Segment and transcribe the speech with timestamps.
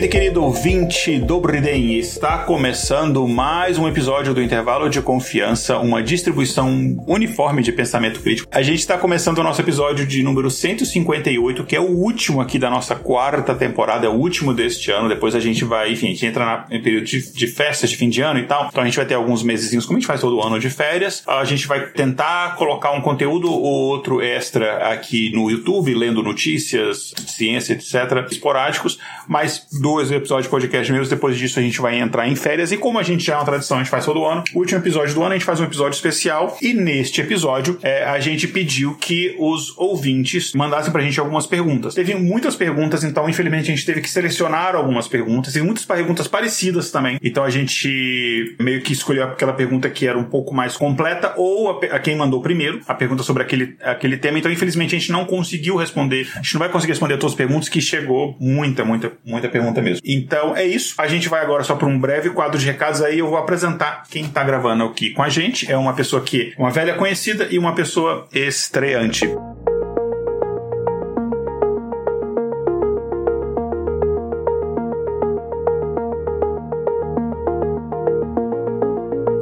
[0.00, 6.96] the kitty ouvinte Dobriden, está começando mais um episódio do Intervalo de Confiança, uma distribuição
[7.08, 8.48] uniforme de pensamento crítico.
[8.52, 12.56] A gente está começando o nosso episódio de número 158, que é o último aqui
[12.56, 15.08] da nossa quarta temporada, é o último deste ano.
[15.08, 18.08] Depois a gente vai, enfim, a gente entra em período de, de festas de fim
[18.08, 18.68] de ano e tal.
[18.70, 21.24] Então a gente vai ter alguns mesezinhos, como a gente faz todo ano de férias.
[21.26, 27.12] A gente vai tentar colocar um conteúdo ou outro extra aqui no YouTube, lendo notícias,
[27.26, 31.08] ciência, etc., esporádicos, mas dois episódios de podcast mesmo.
[31.08, 32.70] Depois disso a gente vai entrar em férias.
[32.70, 34.44] E como a gente já é uma tradição, a gente faz todo ano.
[34.54, 36.56] O último episódio do ano a gente faz um episódio especial.
[36.60, 41.94] E neste episódio é, a gente pediu que os ouvintes mandassem pra gente algumas perguntas.
[41.94, 45.56] Teve muitas perguntas, então infelizmente a gente teve que selecionar algumas perguntas.
[45.56, 47.18] E muitas perguntas parecidas também.
[47.22, 51.70] Então a gente meio que escolheu aquela pergunta que era um pouco mais completa ou
[51.70, 54.38] a, a quem mandou primeiro a pergunta sobre aquele, aquele tema.
[54.38, 56.28] Então infelizmente a gente não conseguiu responder.
[56.34, 59.80] A gente não vai conseguir responder todas as perguntas que chegou muita, muita, muita pergunta
[59.80, 60.02] mesmo.
[60.04, 60.94] Então então é isso.
[60.98, 63.18] A gente vai agora só para um breve quadro de recados aí.
[63.18, 65.70] Eu vou apresentar quem está gravando aqui com a gente.
[65.70, 69.28] É uma pessoa que é uma velha conhecida e uma pessoa estreante.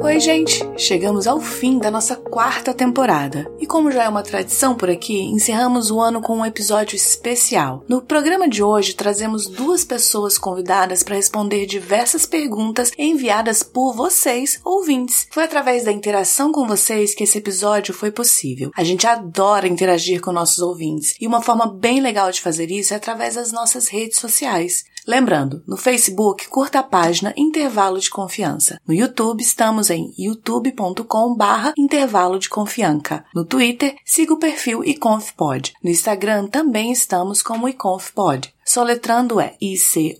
[0.07, 0.63] Oi, gente!
[0.77, 3.51] Chegamos ao fim da nossa quarta temporada.
[3.59, 7.83] E como já é uma tradição por aqui, encerramos o ano com um episódio especial.
[7.89, 14.61] No programa de hoje, trazemos duas pessoas convidadas para responder diversas perguntas enviadas por vocês,
[14.63, 15.27] ouvintes.
[15.29, 18.71] Foi através da interação com vocês que esse episódio foi possível.
[18.77, 22.93] A gente adora interagir com nossos ouvintes e uma forma bem legal de fazer isso
[22.93, 24.85] é através das nossas redes sociais.
[25.07, 28.77] Lembrando, no Facebook, curta a página Intervalo de Confiança.
[28.85, 33.23] No YouTube, estamos em youtube.com barra Intervalo de Confiança.
[33.33, 35.73] No Twitter, siga o perfil iconfpod.
[35.81, 38.53] No Instagram, também estamos como iconfpod.
[38.67, 40.17] Soletrando é I-C-O-N-F-P-O-D.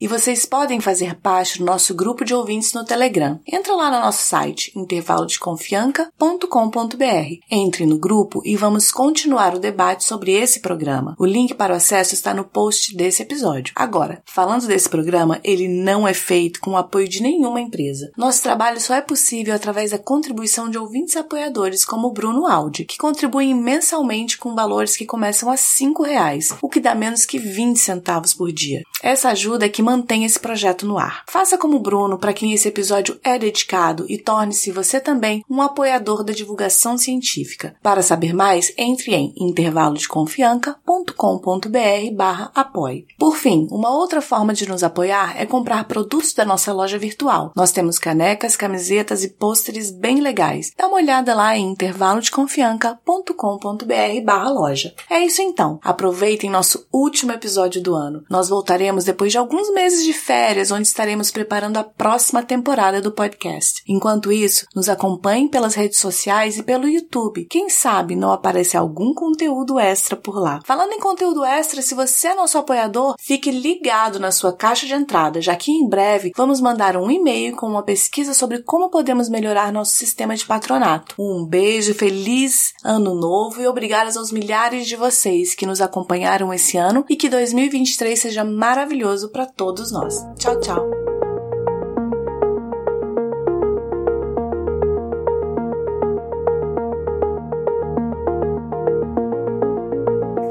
[0.00, 3.38] E vocês podem fazer parte do nosso grupo de ouvintes no Telegram.
[3.46, 7.38] Entra lá no nosso site, intervalodeconfianca.com.br.
[7.48, 11.14] Entre no grupo e vamos continuar o debate sobre esse programa.
[11.20, 13.72] O link para o acesso está no post desse episódio.
[13.76, 18.10] Agora, falando desse programa, ele não é feito com o apoio de nenhuma empresa.
[18.16, 22.84] Nosso trabalho só é possível através da contribuição de ouvintes apoiadores como o Bruno Aldi,
[22.84, 27.38] que contribuem mensalmente com valores que começam a 5 reais, o que dá menos que
[27.38, 28.82] 20 centavos por dia.
[29.02, 31.22] Essa ajuda é que mantém esse projeto no ar.
[31.28, 36.24] Faça como Bruno, para quem esse episódio é dedicado, e torne-se você também um apoiador
[36.24, 37.76] da divulgação científica.
[37.82, 43.06] Para saber mais, entre em intervalodeconfianca.com.br barra apoie.
[43.18, 47.52] Por fim, uma outra forma de nos apoiar é comprar produtos da nossa loja virtual.
[47.54, 50.72] Nós temos canecas, camisetas e pôsteres bem legais.
[50.76, 54.94] Dá uma olhada lá em intervalodeconfianca.com.br barra loja.
[55.08, 55.78] É isso então.
[55.98, 58.22] Aproveitem nosso último episódio do ano.
[58.30, 63.10] Nós voltaremos depois de alguns meses de férias, onde estaremos preparando a próxima temporada do
[63.10, 63.82] podcast.
[63.84, 67.46] Enquanto isso, nos acompanhem pelas redes sociais e pelo YouTube.
[67.50, 70.60] Quem sabe não aparece algum conteúdo extra por lá.
[70.64, 74.94] Falando em conteúdo extra, se você é nosso apoiador, fique ligado na sua caixa de
[74.94, 79.28] entrada, já que em breve vamos mandar um e-mail com uma pesquisa sobre como podemos
[79.28, 81.16] melhorar nosso sistema de patronato.
[81.18, 86.76] Um beijo, feliz ano novo e obrigadas aos milhares de vocês que nos acompanharam esse
[86.76, 90.14] ano e que 2023 seja maravilhoso para todos nós.
[90.38, 91.17] Tchau, tchau!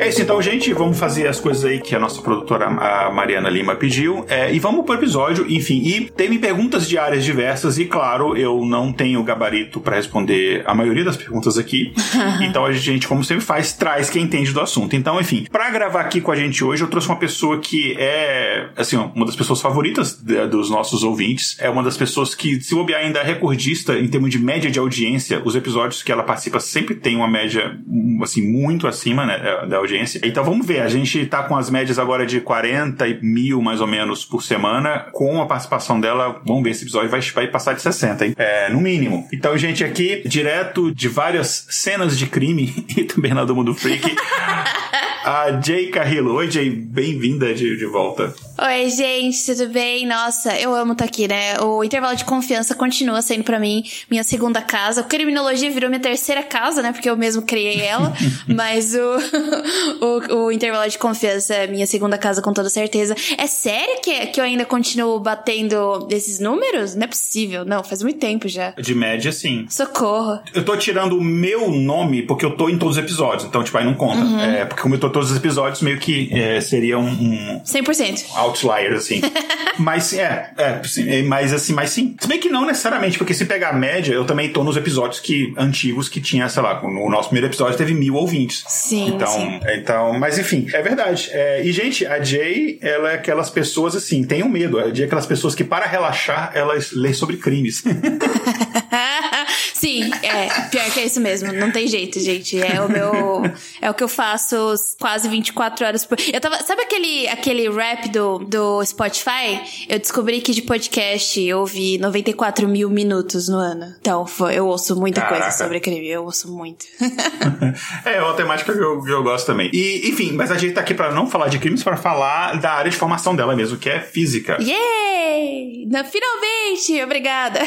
[0.07, 0.71] É isso então, gente.
[0.71, 4.25] Vamos fazer as coisas aí que a nossa produtora a Mariana Lima pediu.
[4.29, 5.81] É, e vamos pro episódio, enfim.
[5.83, 10.73] E teve perguntas de áreas diversas, e claro, eu não tenho gabarito para responder a
[10.73, 11.93] maioria das perguntas aqui.
[12.41, 14.95] então a gente, como sempre faz, traz quem entende do assunto.
[14.95, 18.69] Então, enfim, para gravar aqui com a gente hoje, eu trouxe uma pessoa que é,
[18.77, 20.13] assim, uma das pessoas favoritas
[20.49, 21.57] dos nossos ouvintes.
[21.59, 24.79] É uma das pessoas que, se bobear, ainda é recordista em termos de média de
[24.79, 25.41] audiência.
[25.43, 27.77] Os episódios que ela participa sempre tem uma média,
[28.21, 30.21] assim, muito acima né, da audiência audiência.
[30.23, 33.87] Então vamos ver, a gente tá com as médias agora de 40 mil mais ou
[33.87, 35.07] menos por semana.
[35.11, 38.35] Com a participação dela, vamos ver, esse episódio vai, vai passar de 60, hein?
[38.37, 39.27] É, no mínimo.
[39.33, 44.03] Então, gente, aqui, direto de várias cenas de crime e também lá do Mundo Freak.
[45.25, 46.33] a Jay Carrillo.
[46.35, 48.33] Oi, Jay, bem-vinda de, de volta.
[48.59, 50.07] Oi, gente, tudo bem?
[50.07, 51.59] Nossa, eu amo estar tá aqui, né?
[51.61, 55.01] O intervalo de confiança continua sendo para mim minha segunda casa.
[55.01, 56.91] O criminologia virou minha terceira casa, né?
[56.91, 58.11] Porque eu mesmo criei ela.
[58.49, 63.15] mas o, o, o, intervalo de confiança é minha segunda casa com toda certeza.
[63.37, 66.95] É sério que, que eu ainda continuo batendo esses números?
[66.95, 67.63] Não é possível.
[67.63, 68.71] Não, faz muito tempo já.
[68.71, 69.67] De média, sim.
[69.69, 70.39] Socorro.
[70.51, 73.43] Eu tô tirando o meu nome porque eu tô em todos os episódios.
[73.47, 74.17] Então, tipo, aí não conta.
[74.17, 74.39] Uhum.
[74.41, 77.61] É, porque como eu tô em todos os episódios, meio que é, seria um, um...
[77.63, 79.21] 100% outliers, assim.
[79.77, 82.15] mas é, é, sim, mas assim, mas sim.
[82.19, 85.19] Se bem que não necessariamente, porque se pegar a média, eu também tô nos episódios
[85.19, 88.63] que antigos que tinha, sei lá, no nosso primeiro episódio teve mil ouvintes.
[88.67, 89.09] Sim.
[89.09, 89.59] Então, sim.
[89.73, 91.29] então mas enfim, é verdade.
[91.31, 94.79] É, e, gente, a Jay, ela é aquelas pessoas assim, tenham medo.
[94.79, 97.83] A Jay é aquelas pessoas que, para relaxar, elas lê sobre crimes.
[99.87, 100.49] Sim, é.
[100.69, 101.53] Pior que é isso mesmo.
[101.53, 102.61] Não tem jeito, gente.
[102.61, 103.43] É o meu.
[103.81, 106.17] É o que eu faço quase 24 horas por.
[106.19, 106.57] Eu tava.
[106.63, 109.61] Sabe aquele, aquele rap do, do Spotify?
[109.87, 113.95] Eu descobri que de podcast eu ouvi 94 mil minutos no ano.
[114.01, 115.41] Então, eu ouço muita Caraca.
[115.41, 116.05] coisa sobre crime.
[116.05, 116.85] Eu ouço muito.
[118.03, 119.69] é, é uma temática que eu, que eu gosto também.
[119.71, 122.73] E, enfim, mas a gente tá aqui pra não falar de crimes, pra falar da
[122.73, 124.57] área de formação dela mesmo, que é física.
[124.59, 125.87] Yay!
[126.11, 127.03] Finalmente!
[127.03, 127.59] Obrigada!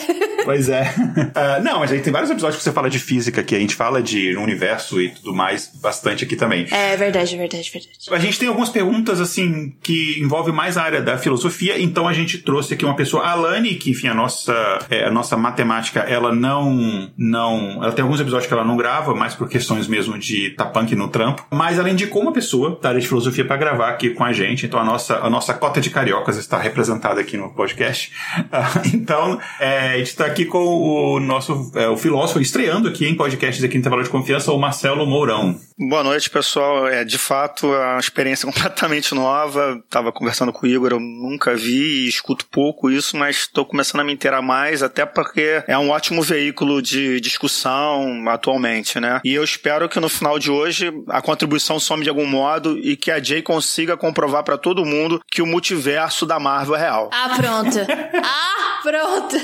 [0.45, 0.83] Pois é.
[0.83, 3.77] Uh, não, mas aí tem vários episódios que você fala de física, que a gente
[3.77, 6.67] fala de universo e tudo mais, bastante aqui também.
[6.69, 7.99] É verdade, verdade, verdade.
[8.11, 12.13] A gente tem algumas perguntas, assim, que envolvem mais a área da filosofia, então a
[12.13, 14.53] gente trouxe aqui uma pessoa, a Alane, que, enfim, a nossa,
[14.91, 19.15] é, a nossa matemática, ela não, não, ela tem alguns episódios que ela não grava,
[19.15, 23.01] mais por questões mesmo de tapunk no trampo, mas ela indicou uma pessoa da área
[23.01, 25.91] de filosofia para gravar aqui com a gente, então a nossa, a nossa cota de
[25.91, 28.11] cariocas está representada aqui no podcast.
[28.93, 33.15] então, é, a gente está aqui com o nosso é, o filósofo estreando aqui em
[33.15, 35.59] podcasts aqui no Intervalo de Confiança, o Marcelo Mourão.
[35.79, 36.87] Boa noite, pessoal.
[36.87, 39.83] É de fato é uma experiência completamente nova.
[39.89, 44.03] Tava conversando com o Igor, eu nunca vi e escuto pouco isso, mas estou começando
[44.03, 49.21] a me inteirar mais, até porque é um ótimo veículo de discussão atualmente, né?
[49.25, 52.97] E eu espero que no final de hoje a contribuição some de algum modo e
[52.97, 57.11] que a Jay consiga comprovar para todo mundo que o multiverso da Marvel é real.
[57.13, 57.79] Ah, pronto.
[58.23, 59.37] ah, pronto.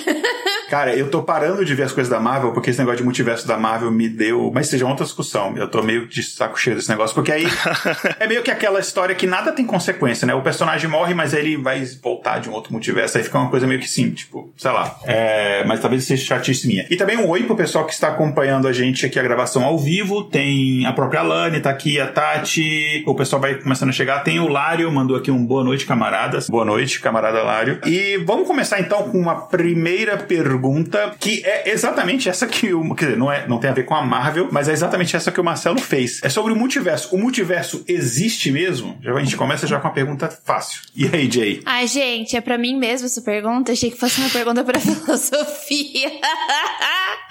[0.68, 3.46] Cara, eu tô parando de ver as coisas da Marvel, porque esse negócio de multiverso
[3.46, 4.50] da Marvel me deu.
[4.52, 5.56] Mas seja outra discussão.
[5.56, 7.46] Eu tô meio de saco cheio desse negócio, porque aí
[8.18, 10.34] é meio que aquela história que nada tem consequência, né?
[10.34, 13.18] O personagem morre, mas ele vai voltar de um outro multiverso.
[13.18, 14.98] Aí fica uma coisa meio que sim, tipo, sei lá.
[15.04, 15.64] É...
[15.64, 16.86] Mas talvez seja chatice minha.
[16.90, 19.78] E também um oi pro pessoal que está acompanhando a gente aqui a gravação ao
[19.78, 20.24] vivo.
[20.24, 23.02] Tem a própria Lani, tá aqui, a Tati.
[23.06, 24.20] O pessoal vai começando a chegar.
[24.20, 26.48] Tem o Lário, mandou aqui um boa noite, camaradas.
[26.48, 27.80] Boa noite, camarada Lário.
[27.84, 32.94] E vamos começar então com uma primeira pergunta, que é exatamente essa que o.
[32.94, 35.32] Quer dizer, não, é, não tem a ver com a Marvel, mas é exatamente essa
[35.32, 36.20] que o Marcelo fez.
[36.22, 37.14] É sobre o multiverso.
[37.14, 38.98] O multiverso existe mesmo?
[39.02, 40.82] Já, a gente começa já com uma pergunta fácil.
[40.94, 41.62] E aí, Jay?
[41.64, 43.72] Ai, gente, é pra mim mesmo essa pergunta.
[43.72, 46.10] Achei que fosse uma pergunta pra filosofia.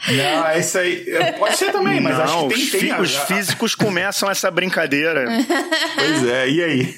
[0.08, 1.06] Não, essa aí.
[1.38, 5.26] Pode ser também, mas não, acho que tem, tem Os físicos começam essa brincadeira.
[5.96, 6.96] pois é, e aí?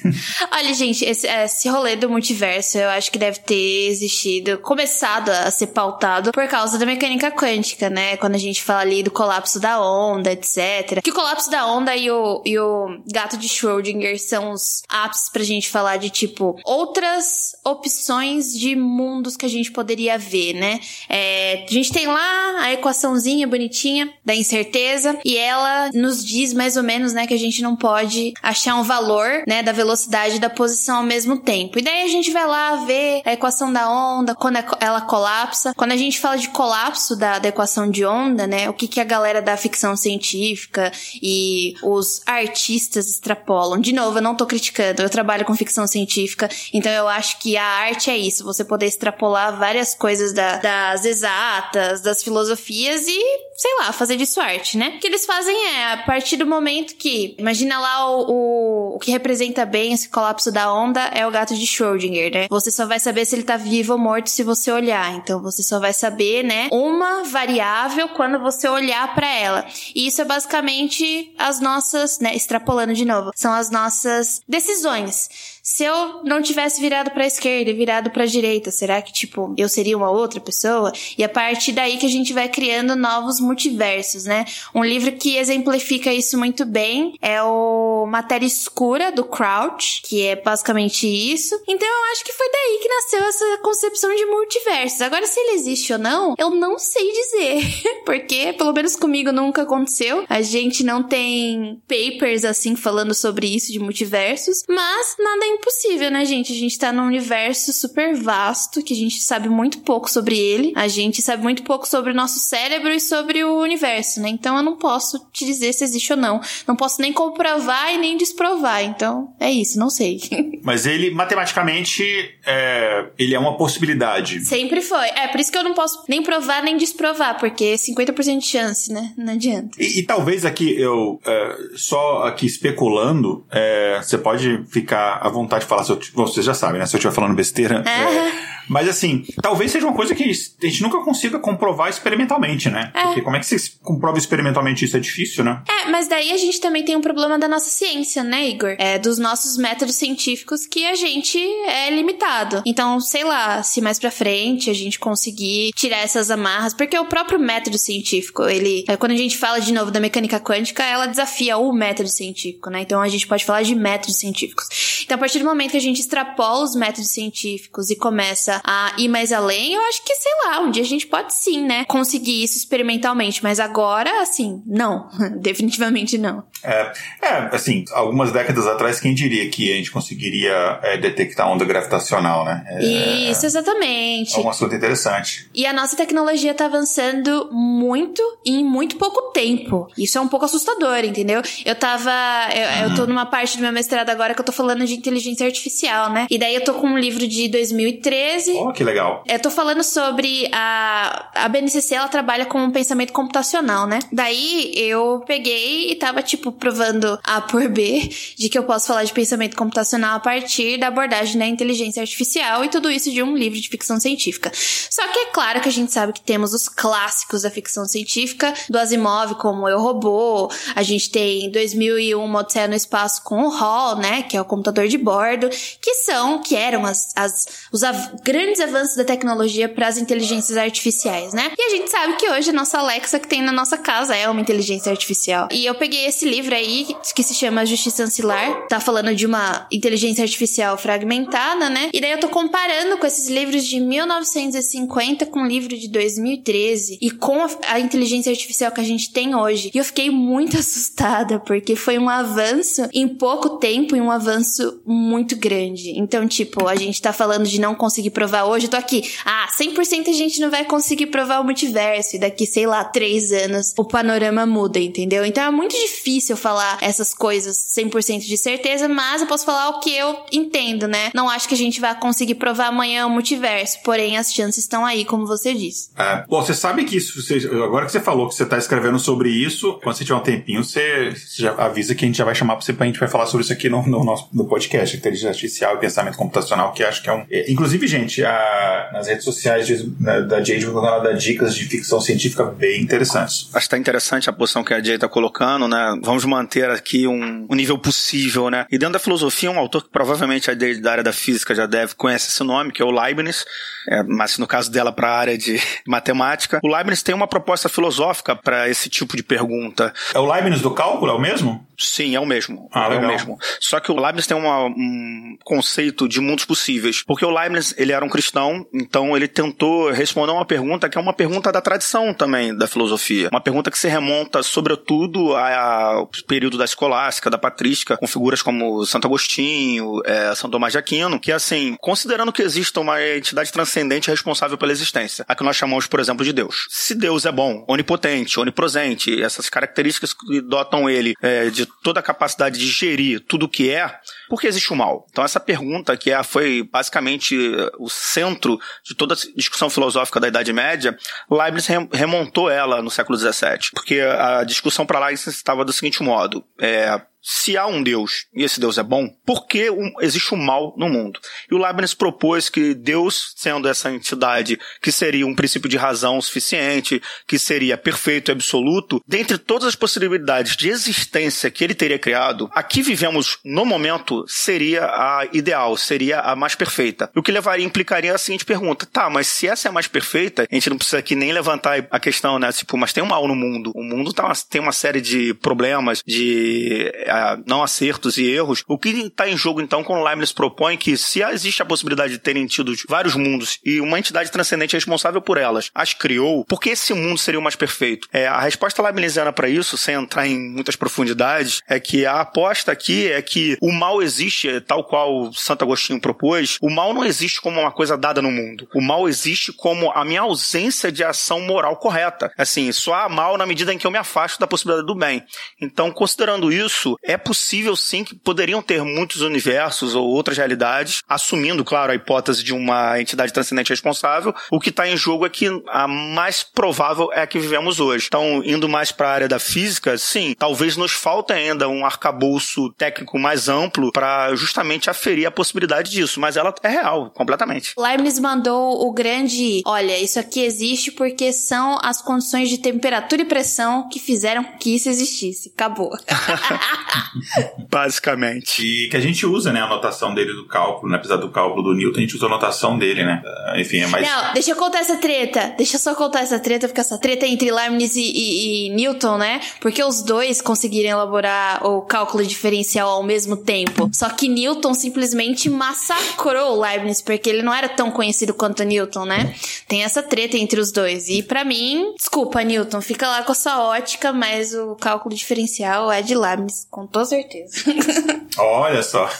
[0.52, 5.50] Olha, gente, esse, esse rolê do multiverso eu acho que deve ter existido, começado a
[5.50, 8.16] ser pautado por causa da mecânica quântica, né?
[8.16, 11.00] Quando a gente fala ali do colapso da onda, etc.
[11.02, 15.28] Que o colapso da onda e o, e o gato de Schrödinger são os ápices
[15.28, 20.80] pra gente falar de, tipo, outras opções de mundos que a gente poderia ver, né?
[21.08, 26.76] É, a gente tem lá a equaçãozinha bonitinha da incerteza e ela nos diz mais
[26.76, 30.38] ou menos, né, que a gente não pode achar um valor, né, da velocidade e
[30.38, 31.78] da posição ao mesmo tempo.
[31.78, 35.74] E daí a gente vai lá ver a equação da onda, quando ela colapsa.
[35.76, 39.00] Quando a gente fala de colapso da, da equação de onda, né, o que, que
[39.00, 40.90] a galera da ficção científica
[41.22, 43.78] e os artistas extrapolam.
[43.78, 47.56] De novo, eu não tô criticando, eu trabalho com ficção científica, então eu acho que
[47.56, 53.47] a arte é isso, você poder extrapolar várias coisas da, das exatas, das filosofias e,
[53.58, 54.94] sei lá, fazer disso arte, né?
[54.96, 58.98] O que eles fazem é, a partir do momento que, imagina lá o, o, o
[59.00, 62.46] que representa bem esse colapso da onda é o gato de Schrödinger, né?
[62.48, 65.64] Você só vai saber se ele tá vivo ou morto se você olhar, então você
[65.64, 69.66] só vai saber, né, uma variável quando você olhar para ela.
[69.92, 75.57] E isso é basicamente as nossas, né, extrapolando de novo, são as nossas decisões.
[75.68, 79.68] Se eu não tivesse virado pra esquerda e virado pra direita, será que, tipo, eu
[79.68, 80.90] seria uma outra pessoa?
[81.16, 84.46] E a partir daí que a gente vai criando novos multiversos, né?
[84.74, 90.36] Um livro que exemplifica isso muito bem é o Matéria Escura, do Crouch, que é
[90.36, 91.54] basicamente isso.
[91.68, 95.02] Então eu acho que foi daí que nasceu essa concepção de multiversos.
[95.02, 97.60] Agora, se ele existe ou não, eu não sei dizer.
[98.06, 100.24] Porque, pelo menos comigo, nunca aconteceu.
[100.30, 104.62] A gente não tem papers assim falando sobre isso de multiversos.
[104.66, 106.52] Mas nada é impossível, né, gente?
[106.52, 110.72] A gente tá num universo super vasto que a gente sabe muito pouco sobre ele.
[110.74, 114.28] A gente sabe muito pouco sobre o nosso cérebro e sobre o universo, né?
[114.28, 116.40] Então eu não posso te dizer se existe ou não.
[116.66, 118.82] Não posso nem comprovar e nem desprovar.
[118.84, 120.20] Então é isso, não sei.
[120.62, 122.04] Mas ele, matematicamente,
[122.46, 124.44] é, ele é uma possibilidade.
[124.44, 125.08] Sempre foi.
[125.08, 128.46] É, por isso que eu não posso nem provar nem desprovar, porque é 50% de
[128.46, 129.12] chance, né?
[129.16, 129.70] Não adianta.
[129.78, 135.47] E, e talvez aqui eu, é, só aqui especulando, é, você pode ficar à vontade
[135.56, 136.86] de falar, se eu, você já sabe, né?
[136.86, 137.82] Se eu estiver falando besteira.
[137.86, 138.32] É,
[138.68, 142.90] mas assim, talvez seja uma coisa que a gente nunca consiga comprovar experimentalmente, né?
[142.94, 143.02] É.
[143.04, 144.96] Porque como é que você comprova experimentalmente isso?
[144.96, 145.62] É difícil, né?
[145.68, 148.76] É, mas daí a gente também tem um problema da nossa ciência, né, Igor?
[148.78, 152.62] É, dos nossos métodos científicos que a gente é limitado.
[152.66, 157.06] Então, sei lá, se mais pra frente a gente conseguir tirar essas amarras, porque o
[157.06, 161.06] próprio método científico, ele, é, quando a gente fala de novo da mecânica quântica, ela
[161.06, 162.82] desafia o método científico, né?
[162.82, 164.66] Então a gente pode falar de métodos científicos.
[165.04, 168.94] Então, a partir do momento que a gente extrapola os métodos científicos e começa a
[168.98, 171.84] ir mais além, eu acho que, sei lá, um dia a gente pode sim, né?
[171.86, 173.42] Conseguir isso experimentalmente.
[173.42, 175.08] Mas agora, assim, não.
[175.40, 176.44] Definitivamente não.
[176.62, 181.64] É, é, assim, algumas décadas atrás, quem diria que a gente conseguiria é, detectar onda
[181.64, 182.64] gravitacional, né?
[182.66, 184.36] É, isso, exatamente.
[184.36, 185.48] É um assunto interessante.
[185.54, 189.88] E a nossa tecnologia tá avançando muito em muito pouco tempo.
[189.96, 191.42] Isso é um pouco assustador, entendeu?
[191.64, 192.10] Eu tava.
[192.54, 195.46] Eu, eu tô numa parte do meu mestrado agora que eu tô falando de inteligência
[195.46, 196.26] artificial, né?
[196.30, 199.22] E daí eu tô com um livro de 2013 Oh, que legal.
[199.26, 203.98] Eu tô falando sobre a, a BNCC, ela trabalha com um pensamento computacional, né?
[204.12, 209.04] Daí eu peguei e tava, tipo, provando A por B de que eu posso falar
[209.04, 213.36] de pensamento computacional a partir da abordagem da inteligência artificial e tudo isso de um
[213.36, 214.50] livro de ficção científica.
[214.54, 218.54] Só que é claro que a gente sabe que temos os clássicos da ficção científica,
[218.68, 223.48] do Asimov, como Eu Robô, a gente tem 2001 Uma Odisseia no Espaço com o
[223.48, 227.82] Hall, né, que é o computador de bordo, que são, que eram as, as os
[228.22, 231.50] grandes grandes avanços da tecnologia para as inteligências artificiais, né?
[231.58, 234.28] E a gente sabe que hoje a nossa Alexa que tem na nossa casa é
[234.28, 235.48] uma inteligência artificial.
[235.50, 239.66] E eu peguei esse livro aí que se chama Justiça Ancilar, tá falando de uma
[239.72, 241.90] inteligência artificial fragmentada, né?
[241.92, 246.98] E daí eu tô comparando com esses livros de 1950 com o livro de 2013
[247.02, 249.72] e com a, inteligência artificial que a gente tem hoje.
[249.74, 254.80] E eu fiquei muito assustada porque foi um avanço em pouco tempo e um avanço
[254.86, 255.98] muito grande.
[255.98, 259.08] Então, tipo, a gente tá falando de não conseguir provar hoje, eu tô aqui.
[259.24, 262.16] Ah, 100% a gente não vai conseguir provar o multiverso.
[262.16, 265.24] E daqui, sei lá, três anos o panorama muda, entendeu?
[265.24, 269.78] Então é muito difícil falar essas coisas 100% de certeza, mas eu posso falar o
[269.78, 271.12] que eu entendo, né?
[271.14, 274.84] Não acho que a gente vai conseguir provar amanhã o multiverso, porém as chances estão
[274.84, 275.90] aí, como você disse.
[275.96, 276.24] É.
[276.28, 279.30] Bom, você sabe que isso, você, agora que você falou que você tá escrevendo sobre
[279.30, 282.34] isso, quando você tiver um tempinho, você, você já avisa que a gente já vai
[282.34, 284.96] chamar pra você, pra gente vai falar sobre isso aqui no, no nosso no podcast,
[284.96, 287.24] inteligência artificial e pensamento computacional, que acho que é um.
[287.30, 291.54] É, inclusive, gente, a, nas redes sociais de, na, da Jade, quando ela dá dicas
[291.54, 293.50] de ficção científica bem interessantes.
[293.52, 295.98] Acho que tá interessante a posição que a Jade tá colocando, né?
[296.02, 298.66] Vamos manter aqui um, um nível possível, né?
[298.70, 301.66] E dentro da filosofia, um autor que provavelmente a Jade da área da física já
[301.66, 303.44] deve conhecer esse nome, que é o Leibniz,
[303.88, 306.60] é, mas no caso dela para a área de matemática.
[306.62, 309.92] O Leibniz tem uma proposta filosófica para esse tipo de pergunta.
[310.14, 311.67] É o Leibniz do cálculo, é o mesmo?
[311.78, 312.68] Sim, é o mesmo.
[312.72, 313.04] Ah, é legal.
[313.04, 313.38] o mesmo.
[313.60, 317.04] Só que o Leibniz tem uma, um conceito de mundos possíveis.
[317.06, 321.00] Porque o Leibniz, ele era um cristão, então ele tentou responder uma pergunta que é
[321.00, 323.28] uma pergunta da tradição também da filosofia.
[323.32, 328.84] Uma pergunta que se remonta, sobretudo, ao período da escolástica, da patrística, com figuras como
[328.84, 334.10] Santo Agostinho, é, São Tomás de Aquino, que assim, considerando que exista uma entidade transcendente
[334.10, 336.66] responsável pela existência, a que nós chamamos, por exemplo, de Deus.
[336.70, 342.02] Se Deus é bom, onipotente, onipresente, essas características que dotam ele é, de toda a
[342.02, 343.98] capacidade de gerir tudo o que é,
[344.28, 345.06] por que existe o mal?
[345.10, 347.36] Então essa pergunta que é, foi basicamente
[347.78, 350.96] o centro de toda a discussão filosófica da Idade Média,
[351.30, 356.44] Leibniz remontou ela no século XVII, porque a discussão para Leibniz estava do seguinte modo:
[356.60, 359.68] é, se há um Deus e esse Deus é bom, por que
[360.00, 361.20] existe um mal no mundo?
[361.50, 366.20] E o Leibniz propôs que Deus, sendo essa entidade que seria um princípio de razão
[366.20, 371.98] suficiente, que seria perfeito e absoluto, dentre todas as possibilidades de existência que ele teria
[371.98, 377.10] criado, aqui vivemos no momento seria a ideal, seria a mais perfeita.
[377.14, 380.46] O que levaria, implicaria a seguinte pergunta: tá, mas se essa é a mais perfeita,
[380.50, 382.52] a gente não precisa aqui nem levantar a questão, né?
[382.52, 383.72] Tipo, mas tem um mal no mundo.
[383.74, 388.62] O mundo tá, tem uma série de problemas, de uh, não acertos e erros.
[388.66, 392.12] O que está em jogo, então, quando o Leibniz propõe que se existe a possibilidade
[392.12, 396.60] de terem tido vários mundos e uma entidade transcendente responsável por elas as criou, por
[396.60, 398.08] que esse mundo seria o mais perfeito?
[398.12, 402.72] É, a resposta leibniziana para isso, sem entrar em muitas profundidades, é que a aposta
[402.72, 407.40] aqui é que o mal existe, tal qual Santo Agostinho propôs, o mal não existe
[407.40, 408.68] como uma coisa dada no mundo.
[408.74, 412.32] O mal existe como a minha ausência de ação moral correta.
[412.36, 415.22] Assim, só há mal na medida em que eu me afasto da possibilidade do bem.
[415.60, 421.64] Então, considerando isso, é possível sim que poderiam ter muitos universos ou outras realidades, assumindo,
[421.64, 424.34] claro, a hipótese de uma entidade transcendente responsável.
[424.50, 428.06] O que está em jogo é que a mais provável é a que vivemos hoje.
[428.08, 432.72] Então, indo mais para a área da física, sim, talvez nos falte ainda um arcabouço
[432.74, 437.72] técnico mais amplo para justamente aferir a possibilidade disso, mas ela é real, completamente.
[437.76, 443.24] Leibniz mandou o grande, olha, isso aqui existe porque são as condições de temperatura e
[443.24, 445.52] pressão que fizeram que isso existisse.
[445.54, 445.90] Acabou.
[447.70, 448.62] Basicamente.
[448.62, 450.98] E que a gente usa, né, a notação dele do cálculo, né?
[450.98, 453.22] apesar do cálculo do Newton, a gente usa a notação dele, né?
[453.56, 454.06] Enfim, é mais...
[454.06, 455.54] Não, deixa eu contar essa treta.
[455.56, 458.70] Deixa eu só contar essa treta, porque essa treta é entre Leibniz e, e, e
[458.70, 459.40] Newton, né?
[459.60, 463.90] Porque os dois conseguiram elaborar o cálculo diferencial ao mesmo tempo.
[463.92, 469.34] Só que Newton simplesmente massacrou Leibniz, porque ele não era tão conhecido quanto Newton, né?
[469.66, 471.08] Tem essa treta entre os dois.
[471.08, 475.90] E para mim, desculpa, Newton, fica lá com a sua ótica, mas o cálculo diferencial
[475.90, 477.64] é de Leibniz, com toda certeza.
[478.38, 479.10] Olha só,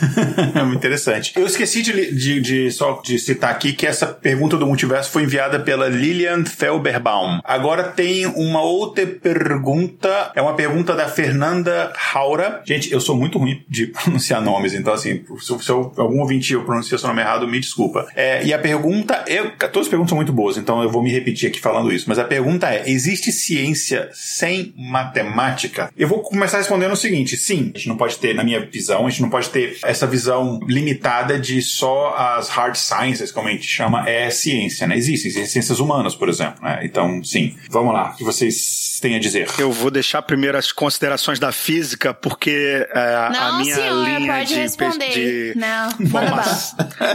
[0.54, 1.32] é muito interessante.
[1.34, 5.24] Eu esqueci de, de, de, só de citar aqui que essa pergunta do multiverso foi
[5.24, 7.40] enviada pela Lilian Felberbaum.
[7.42, 12.62] Agora tem uma outra pergunta, é uma pergunta da Fernanda Haura.
[12.64, 16.52] Gente, eu sou muito ruim de pronunciar nomes, então assim, se, se eu, algum ouvinte
[16.52, 18.06] eu pronunciei seu nome errado, me desculpa.
[18.14, 21.10] É, e a pergunta, eu, todas as perguntas são muito boas, então eu vou me
[21.10, 25.90] repetir aqui falando isso, mas a pergunta é, existe ciência sem matemática?
[25.96, 29.06] Eu vou começar respondendo o seguinte, sim, a gente não pode ter, na minha visão,
[29.06, 33.50] a gente não pode ter essa visão limitada de só as hard sciences, como a
[33.50, 34.96] gente chama, é ciência, né?
[34.96, 36.80] Existem ciências humanas, por exemplo, né?
[36.82, 37.56] Então, sim.
[37.70, 39.48] Vamos lá, que vocês têm a dizer?
[39.58, 44.32] Eu vou deixar primeiro as considerações da física, porque é, não, a minha senhora, linha
[44.32, 45.10] pode de, responder.
[45.10, 45.52] de...
[45.56, 46.44] Não, manda bala.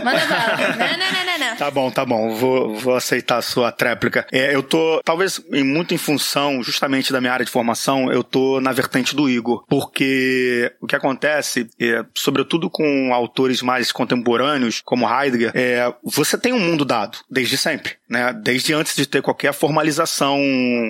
[0.03, 0.57] Manda bala.
[0.77, 1.55] Não, não, não, não, não.
[1.57, 2.35] Tá bom, tá bom.
[2.35, 4.25] Vou, vou aceitar a sua tréplica.
[4.31, 8.23] É, eu tô, talvez, em, muito em função justamente da minha área de formação, eu
[8.23, 9.65] tô na vertente do Igor.
[9.67, 16.53] Porque o que acontece, é, sobretudo com autores mais contemporâneos, como Heidegger, é, você tem
[16.53, 17.93] um mundo dado, desde sempre.
[18.09, 18.33] Né?
[18.43, 20.39] Desde antes de ter qualquer formalização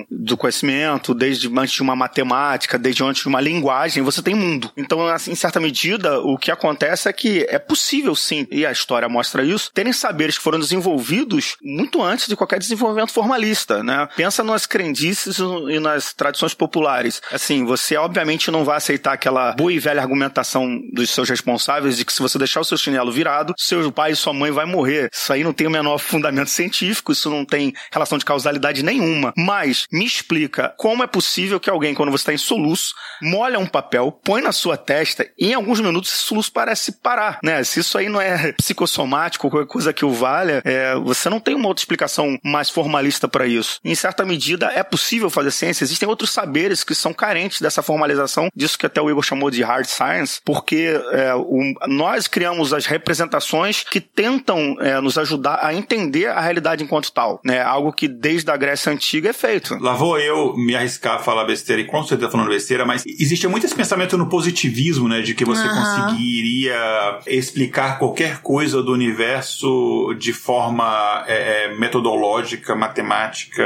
[0.10, 0.83] do conhecimento,
[1.16, 4.72] desde antes de uma matemática, desde antes de uma linguagem, você tem mundo.
[4.76, 8.72] Então, assim, em certa medida, o que acontece é que é possível sim, e a
[8.72, 14.08] história mostra isso, terem saberes que foram desenvolvidos muito antes de qualquer desenvolvimento formalista, né?
[14.16, 17.22] Pensa nas crendices e nas tradições populares.
[17.32, 22.06] Assim, você obviamente não vai aceitar aquela boa e velha argumentação dos seus responsáveis de
[22.06, 25.10] que se você deixar o seu chinelo virado, seu pai e sua mãe vai morrer.
[25.12, 29.34] Isso aí não tem o menor fundamento científico, isso não tem relação de causalidade nenhuma.
[29.38, 33.66] Mas me explica como é possível que alguém, quando você está em soluço, molha um
[33.66, 37.64] papel, põe na sua testa e em alguns minutos esse soluço parece parar, né?
[37.64, 41.56] Se isso aí não é psicossomático, qualquer coisa que o valha, é, você não tem
[41.56, 43.80] uma outra explicação mais formalista para isso.
[43.84, 45.84] Em certa medida, é possível fazer ciência.
[45.84, 49.64] Existem outros saberes que são carentes dessa formalização, disso que até o Igor chamou de
[49.64, 55.74] hard science, porque é, o, nós criamos as representações que tentam é, nos ajudar a
[55.74, 57.62] entender a realidade enquanto tal, né?
[57.62, 59.78] Algo que desde a Grécia Antiga é feito.
[59.80, 63.48] Lá vou eu me arriscar a falar besteira, e com certeza falando besteira, mas existe
[63.48, 65.22] muito esse pensamento no positivismo, né?
[65.22, 66.06] De que você Aham.
[66.06, 73.64] conseguiria explicar qualquer coisa do universo de forma é, é, metodológica, matemática,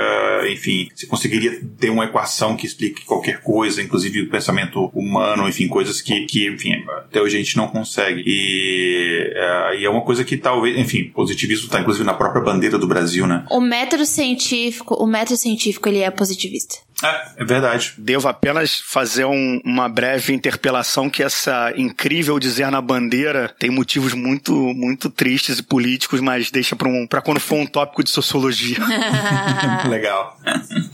[0.50, 0.90] enfim.
[0.96, 6.02] Você conseguiria ter uma equação que explique qualquer coisa, inclusive o pensamento humano, enfim, coisas
[6.02, 8.24] que, que enfim, até hoje a gente não consegue.
[8.26, 12.78] E é, e é uma coisa que talvez, enfim, positivismo está inclusive na própria bandeira
[12.78, 13.46] do Brasil, né?
[13.50, 16.87] O método científico, o método científico, ele é positivista.
[17.04, 17.94] É, é verdade.
[17.98, 24.14] Devo apenas fazer um- uma breve interpelação que essa incrível dizer na bandeira tem motivos
[24.14, 28.10] muito, muito tristes e políticos, mas deixa para um, pra quando for um tópico de
[28.10, 28.78] sociologia.
[29.90, 30.38] Legal.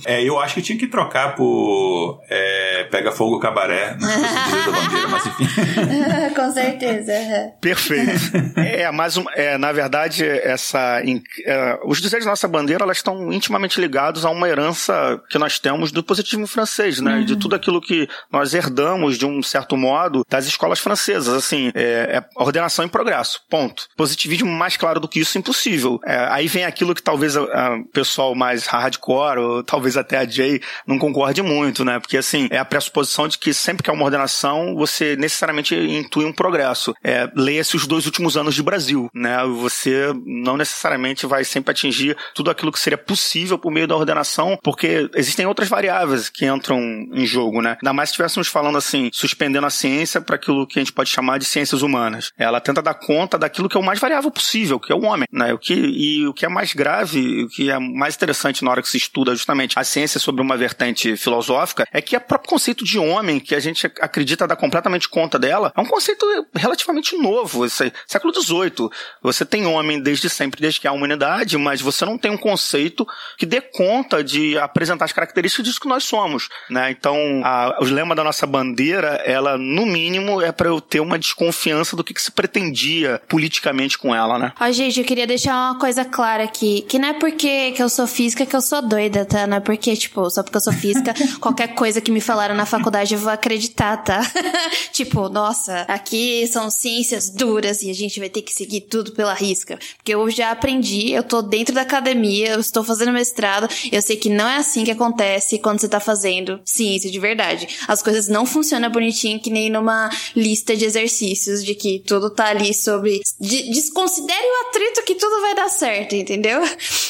[0.05, 4.79] É, eu acho que tinha que trocar por é, Pega Fogo Cabaré no sentido da
[4.79, 5.47] bandeira, mas enfim.
[6.35, 7.13] Com certeza.
[7.61, 8.11] Perfeito.
[8.59, 11.01] é, mas é, na verdade, essa,
[11.45, 15.59] é, os desejos da nossa bandeira elas estão intimamente ligados a uma herança que nós
[15.59, 17.17] temos do positivismo francês, né?
[17.17, 17.25] Uhum.
[17.25, 21.33] De tudo aquilo que nós herdamos, de um certo modo, das escolas francesas.
[21.33, 23.41] Assim, é, é ordenação e progresso.
[23.49, 23.87] Ponto.
[23.95, 25.99] Positivismo mais claro do que isso, impossível.
[26.05, 27.47] É, aí vem aquilo que talvez o
[27.93, 31.99] pessoal mais hardcore, ou talvez até a Jay, não concorde muito, né?
[31.99, 36.25] Porque, assim, é a pressuposição de que sempre que há uma ordenação, você necessariamente intui
[36.25, 36.93] um progresso.
[37.03, 39.37] É, Leia-se os dois últimos anos de Brasil, né?
[39.61, 44.57] Você não necessariamente vai sempre atingir tudo aquilo que seria possível por meio da ordenação,
[44.63, 45.82] porque existem outras variáveis
[46.29, 46.79] que entram
[47.11, 47.77] em jogo, né?
[47.81, 51.09] Ainda mais se estivéssemos falando assim, suspendendo a ciência para aquilo que a gente pode
[51.09, 52.31] chamar de ciências humanas.
[52.37, 55.27] Ela tenta dar conta daquilo que é o mais variável possível, que é o homem,
[55.31, 55.53] né?
[55.53, 58.81] O que, e o que é mais grave, o que é mais interessante na hora
[58.81, 62.83] que se estuda justamente a ciência sobre uma vertente filosófica, é que o próprio conceito
[62.83, 67.65] de homem, que a gente acredita dar completamente conta dela, é um conceito relativamente novo.
[67.65, 68.89] Esse, século XVIII.
[69.21, 73.05] Você tem homem desde sempre, desde que há humanidade, mas você não tem um conceito
[73.37, 76.91] que dê conta de apresentar as características disso que nós somos, né?
[76.91, 81.17] Então, a, o lema da nossa bandeira, ela, no mínimo, é para eu ter uma
[81.17, 84.53] desconfiança do que, que se pretendia politicamente com ela, né?
[84.59, 87.89] Ó, gente, eu queria deixar uma coisa clara aqui, que não é porque que eu
[87.89, 89.47] sou física que eu sou doida, tá?
[89.47, 92.65] Não é porque, tipo, só porque eu sou física, qualquer coisa que me falaram na
[92.65, 94.21] faculdade eu vou acreditar, tá?
[94.91, 99.33] tipo, nossa, aqui são ciências duras e a gente vai ter que seguir tudo pela
[99.33, 99.79] risca.
[99.97, 104.17] Porque eu já aprendi, eu tô dentro da academia, eu estou fazendo mestrado, eu sei
[104.17, 107.67] que não é assim que acontece quando você tá fazendo ciência de verdade.
[107.87, 112.47] As coisas não funcionam bonitinho que nem numa lista de exercícios de que tudo tá
[112.47, 113.21] ali sobre.
[113.39, 116.61] De, desconsidere o atrito que tudo vai dar certo, entendeu?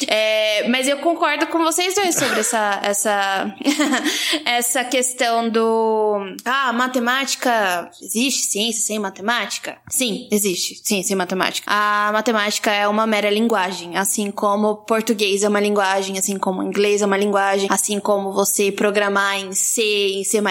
[0.08, 3.56] É, mas eu concordo com vocês dois sobre essa, essa,
[4.46, 6.36] essa questão do.
[6.46, 7.90] Ah, matemática.
[8.02, 9.78] Existe ciência sem matemática?
[9.90, 11.70] Sim, existe ciência sem matemática.
[11.70, 17.02] A matemática é uma mera linguagem, assim como português é uma linguagem, assim como inglês
[17.02, 19.82] é uma linguagem, assim como você programar em C,
[20.16, 20.42] em C++,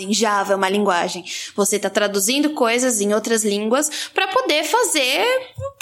[0.00, 1.24] em Java é uma linguagem.
[1.54, 5.24] Você está traduzindo coisas em outras línguas para poder fazer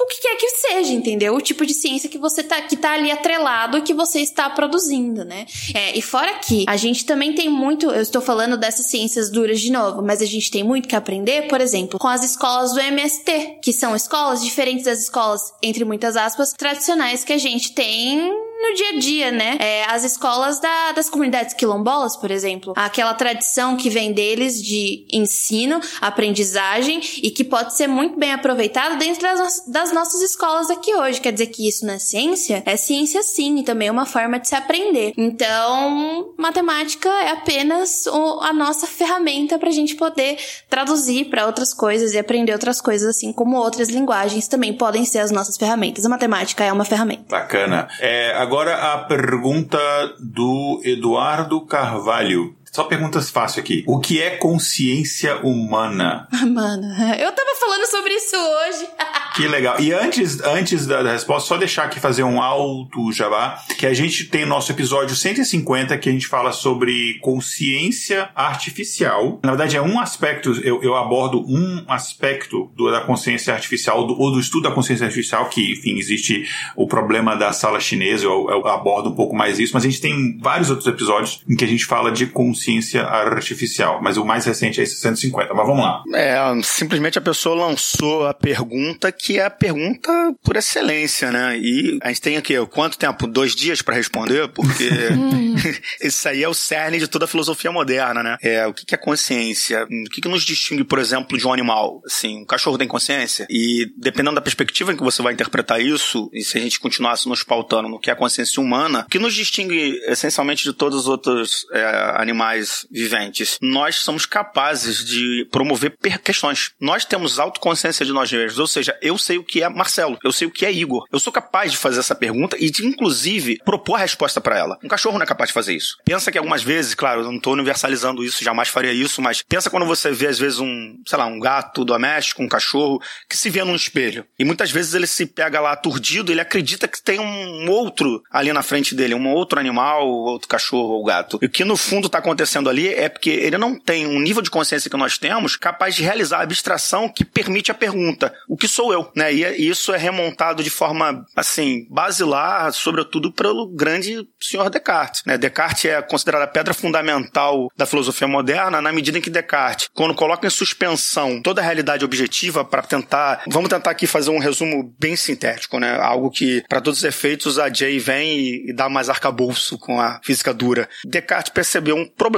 [0.01, 1.35] o que quer que seja, entendeu?
[1.35, 5.25] O tipo de ciência que você tá, que tá ali atrelado que você está produzindo,
[5.25, 5.47] né?
[5.75, 9.61] É, e fora que a gente também tem muito, eu estou falando dessas ciências duras
[9.61, 12.81] de novo, mas a gente tem muito que aprender, por exemplo, com as escolas do
[12.81, 18.33] MST, que são escolas diferentes das escolas, entre muitas aspas, tradicionais que a gente tem
[18.65, 19.57] no dia a dia, né?
[19.61, 22.73] É, as escolas da, das comunidades quilombolas, por exemplo.
[22.77, 28.97] Aquela tradição que vem deles de ensino, aprendizagem e que pode ser muito bem aproveitada
[28.97, 31.21] dentro das, das nossas escolas aqui hoje.
[31.21, 32.63] Quer dizer que isso não é ciência?
[32.65, 35.13] É ciência sim, e também é uma forma de se aprender.
[35.17, 40.39] Então, matemática é apenas o, a nossa ferramenta para a gente poder
[40.71, 45.19] traduzir para outras coisas e aprender outras coisas, assim como outras linguagens também podem ser
[45.19, 46.05] as nossas ferramentas.
[46.05, 47.25] A matemática é uma ferramenta.
[47.29, 47.89] Bacana.
[48.01, 49.79] É, agora a pergunta
[50.21, 52.55] do Eduardo Carvalho.
[52.75, 53.85] Só perguntas fáceis aqui.
[53.87, 56.27] O que é consciência humana?
[56.43, 58.89] Mano, eu tava falando sobre isso hoje.
[59.37, 59.79] que legal.
[59.79, 63.95] E antes, antes da, da, resposta, só deixar aqui fazer um alto jabá, que a
[63.95, 69.39] gente tem nosso episódio 150 que a gente fala sobre consciência artificial.
[69.45, 74.21] Na verdade, é um aspecto, eu, eu abordo um aspecto do, da consciência artificial, do,
[74.21, 78.51] ou do estudo da consciência artificial, que, enfim, existe o problema da sala chinesa, eu,
[78.51, 81.65] eu abordo um pouco mais isso, mas a gente tem vários outros episódios em que
[81.65, 85.53] a gente fala de consciência consciência artificial, mas o mais recente é esse 150.
[85.53, 86.03] Mas vamos lá.
[86.15, 91.59] É, simplesmente a pessoa lançou a pergunta que é a pergunta por excelência, né?
[91.59, 93.27] E a gente tem aqui, quanto tempo?
[93.27, 94.49] Dois dias para responder?
[94.49, 94.89] Porque
[96.03, 98.37] isso aí é o cerne de toda a filosofia moderna, né?
[98.43, 99.85] É, o que é consciência?
[99.85, 102.01] O que nos distingue, por exemplo, de um animal?
[102.07, 103.47] Assim, um cachorro tem consciência?
[103.51, 107.29] E dependendo da perspectiva em que você vai interpretar isso, e se a gente continuasse
[107.29, 111.01] nos pautando no que é a consciência humana, o que nos distingue essencialmente de todos
[111.01, 112.54] os outros é, animais
[112.91, 116.73] viventes, nós somos capazes de promover questões.
[116.81, 120.33] Nós temos autoconsciência de nós mesmos, ou seja, eu sei o que é Marcelo, eu
[120.33, 121.05] sei o que é Igor.
[121.13, 124.79] Eu sou capaz de fazer essa pergunta e de, inclusive, propor a resposta para ela.
[124.83, 125.97] Um cachorro não é capaz de fazer isso.
[126.05, 129.71] Pensa que algumas vezes, claro, eu não estou universalizando isso, jamais faria isso, mas pensa
[129.71, 133.51] quando você vê, às vezes, um, sei lá, um gato doméstico, um cachorro, que se
[133.51, 134.25] vê num espelho.
[134.39, 138.53] E muitas vezes ele se pega lá aturdido, ele acredita que tem um outro ali
[138.53, 141.39] na frente dele, um outro animal, outro cachorro ou gato.
[141.43, 144.21] E o que no fundo está acontecendo acontecendo ali é porque ele não tem um
[144.21, 148.33] nível de consciência que nós temos capaz de realizar a abstração que permite a pergunta:
[148.49, 149.11] o que sou eu?
[149.17, 149.33] Né?
[149.33, 155.23] E isso é remontado de forma, assim, basilar, sobretudo pelo grande senhor Descartes.
[155.27, 155.39] Né?
[155.39, 160.15] Descartes é considerado a pedra fundamental da filosofia moderna na medida em que Descartes, quando
[160.15, 163.43] coloca em suspensão toda a realidade objetiva para tentar.
[163.49, 165.99] Vamos tentar aqui fazer um resumo bem sintético, né?
[165.99, 170.01] Algo que, para todos os efeitos, a Jay vem e, e dá mais arcabouço com
[170.01, 170.89] a física dura.
[171.05, 172.34] Descartes percebeu um problema.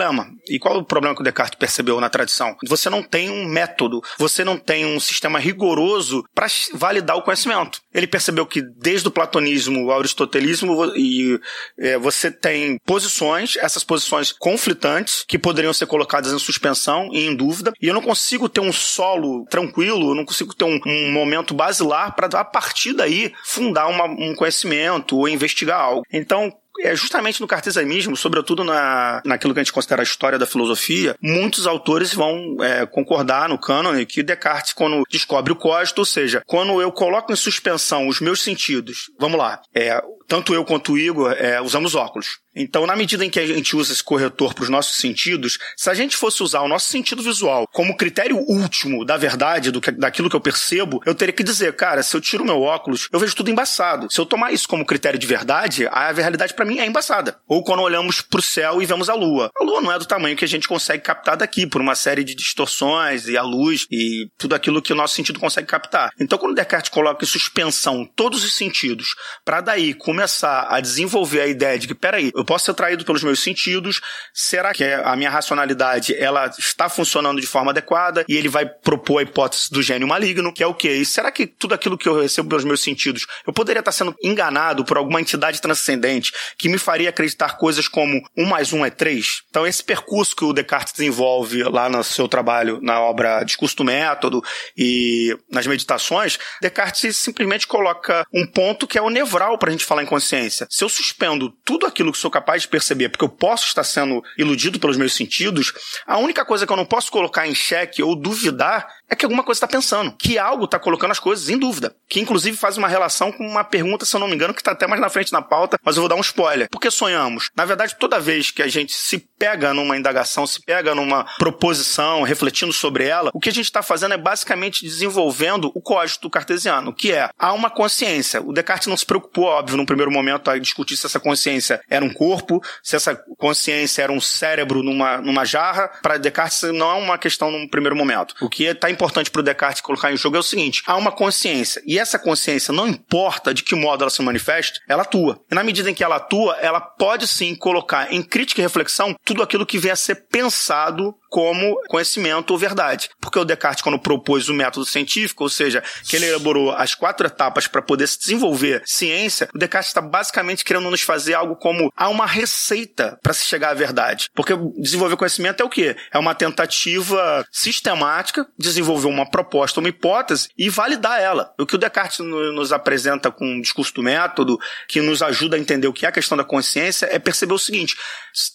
[0.49, 2.57] E qual é o problema que o Descartes percebeu na tradição?
[2.69, 7.81] Você não tem um método, você não tem um sistema rigoroso para validar o conhecimento.
[7.93, 11.41] Ele percebeu que desde o platonismo ao aristotelismo e
[11.79, 17.35] é, você tem posições, essas posições conflitantes que poderiam ser colocadas em suspensão e em
[17.35, 17.73] dúvida.
[17.81, 21.55] E eu não consigo ter um solo tranquilo, eu não consigo ter um, um momento
[21.55, 26.03] basilar para a partir daí fundar uma, um conhecimento ou investigar algo.
[26.13, 30.47] Então, é justamente no cartesianismo, sobretudo na, naquilo que a gente considera a história da
[30.47, 36.05] filosofia, muitos autores vão é, concordar no cânone que Descartes, quando descobre o código, ou
[36.05, 40.93] seja, quando eu coloco em suspensão os meus sentidos, vamos lá, é, tanto eu quanto
[40.93, 42.39] o Igor é, usamos óculos.
[42.57, 45.91] Então, na medida em que a gente usa esse corretor para os nossos sentidos, se
[45.91, 49.91] a gente fosse usar o nosso sentido visual como critério último da verdade, do que,
[49.91, 53.21] daquilo que eu percebo, eu teria que dizer, cara, se eu tiro meu óculos, eu
[53.21, 54.11] vejo tudo embaçado.
[54.11, 57.39] Se eu tomar isso como critério de verdade, a realidade para mim é embaçada.
[57.47, 59.51] Ou quando olhamos para o céu e vemos a lua.
[59.55, 62.25] A lua não é do tamanho que a gente consegue captar daqui, por uma série
[62.25, 66.11] de distorções e a luz e tudo aquilo que o nosso sentido consegue captar.
[66.19, 71.47] Então, quando Descartes coloca em suspensão todos os sentidos, para daí começar a desenvolver a
[71.47, 74.01] ideia de que, peraí, eu posso ser traído pelos meus sentidos.
[74.33, 78.25] Será que a minha racionalidade ela está funcionando de forma adequada?
[78.27, 80.95] E ele vai propor a hipótese do gênio maligno, que é o quê?
[80.95, 84.17] E será que tudo aquilo que eu recebo pelos meus sentidos, eu poderia estar sendo
[84.25, 88.91] enganado por alguma entidade transcendente que me faria acreditar coisas como um mais um é
[88.91, 89.43] três?
[89.51, 93.85] Então, esse percurso que o Descartes desenvolve lá no seu trabalho, na obra Discurso do
[93.85, 94.43] Método
[94.75, 99.85] e nas meditações, Descartes simplesmente coloca um ponto que é o nevral para a gente
[99.85, 100.67] falar consciência.
[100.71, 104.23] Se eu suspendo tudo aquilo que sou capaz de perceber, porque eu posso estar sendo
[104.39, 105.73] iludido pelos meus sentidos,
[106.07, 109.43] a única coisa que eu não posso colocar em xeque ou duvidar é que alguma
[109.43, 112.89] coisa está pensando, que algo está colocando as coisas em dúvida, que inclusive faz uma
[112.89, 115.33] relação com uma pergunta, se eu não me engano, que está até mais na frente
[115.33, 116.69] na pauta, mas eu vou dar um spoiler.
[116.71, 117.51] Por que sonhamos?
[117.57, 122.23] Na verdade, toda vez que a gente se pega numa indagação, se pega numa proposição,
[122.23, 126.93] refletindo sobre ela, o que a gente está fazendo é basicamente desenvolvendo o código cartesiano,
[126.93, 128.41] que é há uma consciência.
[128.43, 132.05] O Descartes não se preocupou, óbvio, num primeiro momento, a discutir se essa consciência era
[132.05, 135.89] um corpo, se essa consciência era um cérebro numa, numa jarra.
[136.03, 138.35] Para Descartes não é uma questão num primeiro momento.
[138.41, 141.13] O que está importante para o Descartes colocar em jogo é o seguinte: há uma
[141.13, 145.41] consciência e essa consciência, não importa de que modo ela se manifeste, ela atua.
[145.51, 149.15] E na medida em que ela atua, ela pode sim colocar em crítica e reflexão
[149.25, 153.11] tudo aquilo que vem a ser pensado como conhecimento ou verdade.
[153.21, 157.27] Porque o Descartes, quando propôs o método científico, ou seja, que ele elaborou as quatro
[157.27, 161.93] etapas para poder se desenvolver ciência, o Descartes está basicamente querendo nos fazer algo como
[161.97, 164.31] há uma receita para se chegar à verdade.
[164.35, 165.97] Porque desenvolver conhecimento é o quê?
[166.13, 171.53] É uma tentativa sistemática, desenvolver uma proposta, uma hipótese e validar ela.
[171.59, 174.59] O que o Descartes nos apresenta com o discurso do método,
[174.89, 177.59] que nos ajuda a entender o que é a questão da consciência, é perceber o
[177.59, 177.97] seguinte: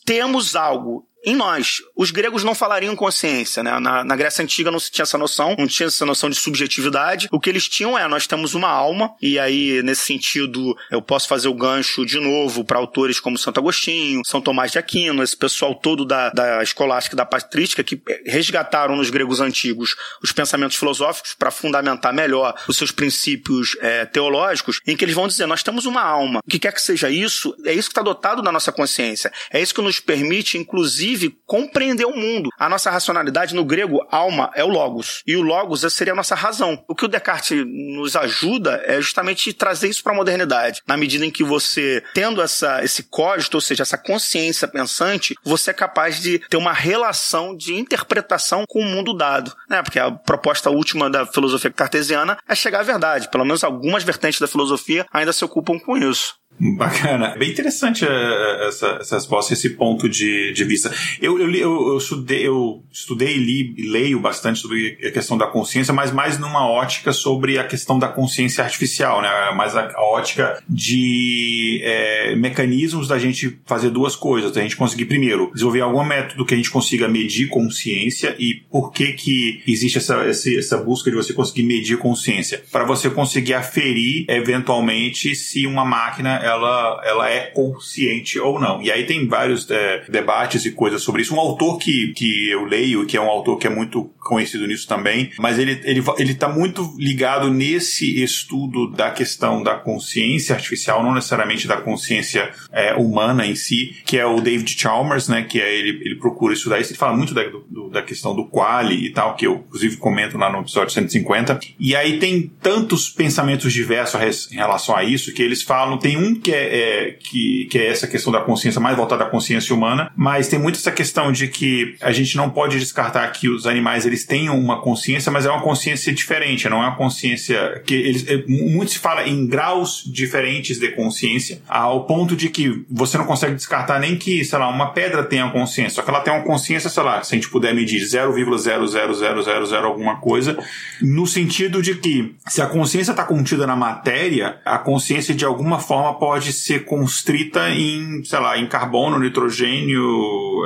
[0.06, 1.82] temos algo em nós.
[1.96, 3.80] Os gregos não falariam consciência, né?
[3.80, 7.28] Na, na, Grécia Antiga não se tinha essa noção, não tinha essa noção de subjetividade.
[7.32, 11.28] O que eles tinham é, nós temos uma alma, e aí, nesse sentido, eu posso
[11.28, 15.38] fazer o gancho de novo para autores como Santo Agostinho, São Tomás de Aquino, esse
[15.38, 21.36] pessoal todo da, da escolástica, da patrística, que resgataram nos gregos antigos os pensamentos filosóficos
[21.38, 25.86] para fundamentar melhor os seus princípios é, teológicos, em que eles vão dizer, nós temos
[25.86, 26.40] uma alma.
[26.46, 29.32] O que quer que seja isso, é isso que está dotado da nossa consciência.
[29.52, 32.50] É isso que nos permite, inclusive, inclusive, compreender o mundo.
[32.58, 35.22] A nossa racionalidade, no grego, alma, é o logos.
[35.28, 36.84] E o logos seria a nossa razão.
[36.88, 40.82] O que o Descartes nos ajuda é justamente trazer isso para a modernidade.
[40.88, 45.72] Na medida em que você, tendo essa, esse código, ou seja, essa consciência pensante, você
[45.72, 49.54] é capaz de ter uma relação de interpretação com o mundo dado.
[49.70, 49.82] Né?
[49.82, 53.30] Porque a proposta última da filosofia cartesiana é chegar à verdade.
[53.30, 56.41] Pelo menos algumas vertentes da filosofia ainda se ocupam com isso.
[56.60, 57.36] Bacana.
[57.40, 60.94] Bem interessante eh, essa, essa resposta, esse ponto de, de vista.
[61.20, 65.92] Eu, eu, eu, eu, estudei, eu estudei li, leio bastante sobre a questão da consciência,
[65.92, 69.30] mas mais numa ótica sobre a questão da consciência artificial, né?
[69.56, 74.52] Mais a, a ótica de é, mecanismos da gente fazer duas coisas.
[74.52, 78.92] Da gente conseguir, primeiro, desenvolver algum método que a gente consiga medir consciência e por
[78.92, 82.64] que que existe essa, essa, essa busca de você conseguir medir consciência.
[82.72, 88.82] Para você conseguir aferir, eventualmente, se uma máquina ela, ela é consciente ou não.
[88.82, 91.36] E aí tem vários é, debates e coisas sobre isso.
[91.36, 94.88] Um autor que, que eu leio, que é um autor que é muito conhecido nisso
[94.88, 101.04] também, mas ele, ele, ele tá muito ligado nesse estudo da questão da consciência artificial,
[101.04, 105.60] não necessariamente da consciência é, humana em si, que é o David Chalmers, né, que
[105.60, 109.08] é ele, ele procura estudar isso, ele fala muito da, do, da questão do quali
[109.08, 113.74] e tal, que eu inclusive comento lá no episódio 150, e aí tem tantos pensamentos
[113.74, 117.78] diversos em relação a isso, que eles falam, tem um que é, é que, que
[117.78, 121.32] é essa questão da consciência, mais voltada à consciência humana, mas tem muito essa questão
[121.32, 125.46] de que a gente não pode descartar que os animais eles tenham uma consciência, mas
[125.46, 129.46] é uma consciência diferente, não é uma consciência que eles é, muito se fala em
[129.48, 134.60] graus diferentes de consciência, ao ponto de que você não consegue descartar nem que, sei
[134.60, 137.38] lá, uma pedra tenha consciência, só que ela tem uma consciência, sei lá, se a
[137.38, 140.58] gente puder medir 0,00000 alguma coisa,
[141.02, 145.80] no sentido de que se a consciência está contida na matéria, a consciência de alguma
[145.80, 150.04] forma pode ser constrita em, sei lá, em carbono, nitrogênio,